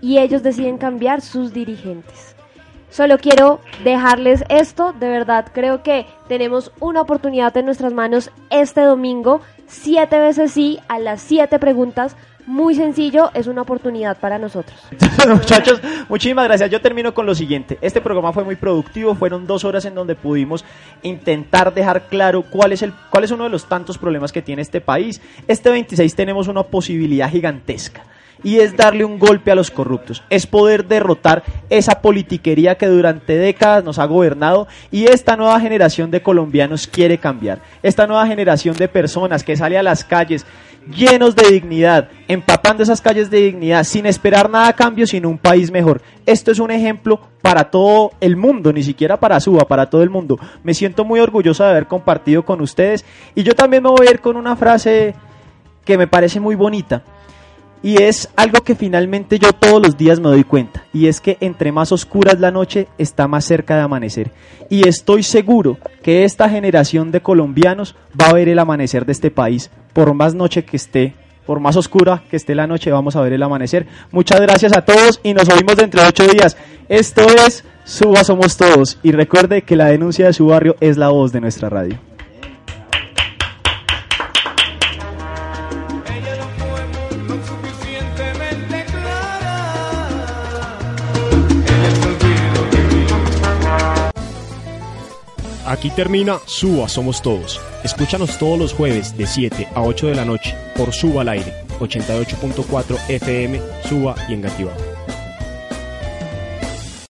y 0.01 0.19
ellos 0.19 0.43
deciden 0.43 0.77
cambiar 0.77 1.21
sus 1.21 1.53
dirigentes. 1.53 2.35
Solo 2.89 3.17
quiero 3.19 3.59
dejarles 3.83 4.43
esto, 4.49 4.93
de 4.93 5.09
verdad 5.09 5.45
creo 5.53 5.83
que 5.83 6.07
tenemos 6.27 6.71
una 6.79 7.01
oportunidad 7.01 7.55
en 7.55 7.65
nuestras 7.65 7.93
manos 7.93 8.31
este 8.49 8.81
domingo, 8.81 9.41
siete 9.67 10.17
veces 10.17 10.51
sí, 10.51 10.79
a 10.87 10.97
las 10.99 11.21
siete 11.21 11.59
preguntas, 11.59 12.15
muy 12.49 12.73
sencillo, 12.73 13.29
es 13.35 13.45
una 13.45 13.61
oportunidad 13.61 14.17
para 14.17 14.39
nosotros. 14.39 14.75
Muchachos, 15.29 15.79
muchísimas 16.09 16.45
gracias. 16.45 16.71
Yo 16.71 16.81
termino 16.81 17.13
con 17.13 17.27
lo 17.27 17.35
siguiente. 17.35 17.77
Este 17.79 18.01
programa 18.01 18.33
fue 18.33 18.43
muy 18.43 18.55
productivo. 18.55 19.13
Fueron 19.13 19.45
dos 19.45 19.63
horas 19.65 19.85
en 19.85 19.93
donde 19.93 20.15
pudimos 20.15 20.65
intentar 21.03 21.71
dejar 21.71 22.07
claro 22.07 22.41
cuál 22.41 22.71
es, 22.71 22.81
el, 22.81 22.91
cuál 23.11 23.23
es 23.23 23.31
uno 23.31 23.43
de 23.43 23.51
los 23.51 23.69
tantos 23.69 23.99
problemas 23.99 24.31
que 24.31 24.41
tiene 24.41 24.63
este 24.63 24.81
país. 24.81 25.21
Este 25.47 25.69
26 25.69 26.15
tenemos 26.15 26.47
una 26.47 26.63
posibilidad 26.63 27.29
gigantesca. 27.29 28.03
Y 28.43 28.59
es 28.59 28.75
darle 28.75 29.05
un 29.05 29.19
golpe 29.19 29.51
a 29.51 29.55
los 29.55 29.71
corruptos. 29.71 30.23
Es 30.29 30.47
poder 30.47 30.87
derrotar 30.87 31.43
esa 31.69 32.01
politiquería 32.01 32.75
que 32.75 32.87
durante 32.87 33.37
décadas 33.37 33.83
nos 33.83 33.99
ha 33.99 34.05
gobernado. 34.05 34.67
Y 34.91 35.05
esta 35.05 35.35
nueva 35.35 35.59
generación 35.59 36.09
de 36.11 36.21
colombianos 36.21 36.87
quiere 36.87 37.17
cambiar. 37.17 37.61
Esta 37.83 38.07
nueva 38.07 38.25
generación 38.27 38.75
de 38.77 38.87
personas 38.87 39.43
que 39.43 39.57
sale 39.57 39.77
a 39.77 39.83
las 39.83 40.03
calles 40.03 40.45
llenos 40.95 41.35
de 41.35 41.49
dignidad, 41.51 42.09
empapando 42.27 42.83
esas 42.83 43.01
calles 43.01 43.29
de 43.29 43.41
dignidad, 43.41 43.83
sin 43.83 44.05
esperar 44.05 44.49
nada 44.49 44.69
a 44.69 44.73
cambio, 44.73 45.05
sino 45.05 45.29
un 45.29 45.37
país 45.37 45.71
mejor. 45.71 46.01
Esto 46.25 46.51
es 46.51 46.59
un 46.59 46.71
ejemplo 46.71 47.19
para 47.41 47.69
todo 47.69 48.11
el 48.19 48.35
mundo, 48.35 48.73
ni 48.73 48.83
siquiera 48.83 49.19
para 49.19 49.39
Suba, 49.39 49.65
para 49.67 49.89
todo 49.89 50.03
el 50.03 50.09
mundo. 50.09 50.39
Me 50.63 50.73
siento 50.73 51.05
muy 51.05 51.19
orgulloso 51.19 51.63
de 51.63 51.69
haber 51.69 51.87
compartido 51.87 52.43
con 52.43 52.61
ustedes 52.61 53.05
y 53.35 53.43
yo 53.43 53.55
también 53.55 53.83
me 53.83 53.89
voy 53.89 54.07
a 54.07 54.11
ir 54.11 54.19
con 54.19 54.35
una 54.35 54.55
frase 54.55 55.13
que 55.85 55.97
me 55.97 56.07
parece 56.07 56.39
muy 56.39 56.55
bonita. 56.55 57.03
Y 57.81 58.01
es 58.01 58.29
algo 58.35 58.61
que 58.61 58.75
finalmente 58.75 59.39
yo 59.39 59.53
todos 59.53 59.81
los 59.81 59.97
días 59.97 60.19
me 60.19 60.27
doy 60.27 60.43
cuenta. 60.43 60.83
Y 60.93 61.07
es 61.07 61.21
que 61.21 61.37
entre 61.39 61.71
más 61.71 61.91
oscura 61.91 62.33
es 62.33 62.39
la 62.39 62.51
noche, 62.51 62.87
está 62.97 63.27
más 63.27 63.45
cerca 63.45 63.75
de 63.75 63.81
amanecer. 63.81 64.31
Y 64.69 64.87
estoy 64.87 65.23
seguro 65.23 65.77
que 66.03 66.25
esta 66.25 66.49
generación 66.49 67.11
de 67.11 67.21
colombianos 67.21 67.95
va 68.19 68.27
a 68.27 68.33
ver 68.33 68.49
el 68.49 68.59
amanecer 68.59 69.05
de 69.05 69.13
este 69.13 69.31
país. 69.31 69.69
Por 69.93 70.13
más 70.13 70.35
noche 70.35 70.65
que 70.65 70.77
esté, 70.77 71.15
por 71.45 71.59
más 71.61 71.77
oscura 71.77 72.23
que 72.29 72.35
esté 72.35 72.53
la 72.53 72.67
noche, 72.67 72.91
vamos 72.91 73.15
a 73.15 73.21
ver 73.21 73.33
el 73.33 73.43
amanecer. 73.43 73.87
Muchas 74.11 74.41
gracias 74.41 74.75
a 74.75 74.83
todos 74.83 75.19
y 75.23 75.33
nos 75.33 75.49
oímos 75.49 75.77
dentro 75.77 76.01
de 76.01 76.09
ocho 76.09 76.27
días. 76.27 76.57
Esto 76.89 77.25
es 77.45 77.63
Suba 77.85 78.23
Somos 78.23 78.57
Todos. 78.57 78.99
Y 79.03 79.13
recuerde 79.13 79.61
que 79.61 79.75
la 79.75 79.85
denuncia 79.85 80.27
de 80.27 80.33
su 80.33 80.47
barrio 80.47 80.75
es 80.81 80.97
la 80.97 81.09
voz 81.09 81.31
de 81.31 81.41
nuestra 81.41 81.69
radio. 81.69 82.08
Aquí 95.69 95.91
termina 95.91 96.39
Suba 96.47 96.89
Somos 96.89 97.21
Todos. 97.21 97.61
Escúchanos 97.83 98.39
todos 98.39 98.57
los 98.57 98.73
jueves 98.73 99.15
de 99.15 99.27
7 99.27 99.67
a 99.75 99.83
8 99.83 100.07
de 100.07 100.15
la 100.15 100.25
noche 100.25 100.55
por 100.75 100.91
Suba 100.91 101.21
al 101.21 101.29
aire, 101.29 101.53
88.4 101.79 102.97
FM, 103.07 103.61
Suba 103.87 104.15
y 104.27 104.33
Engativado. 104.33 104.98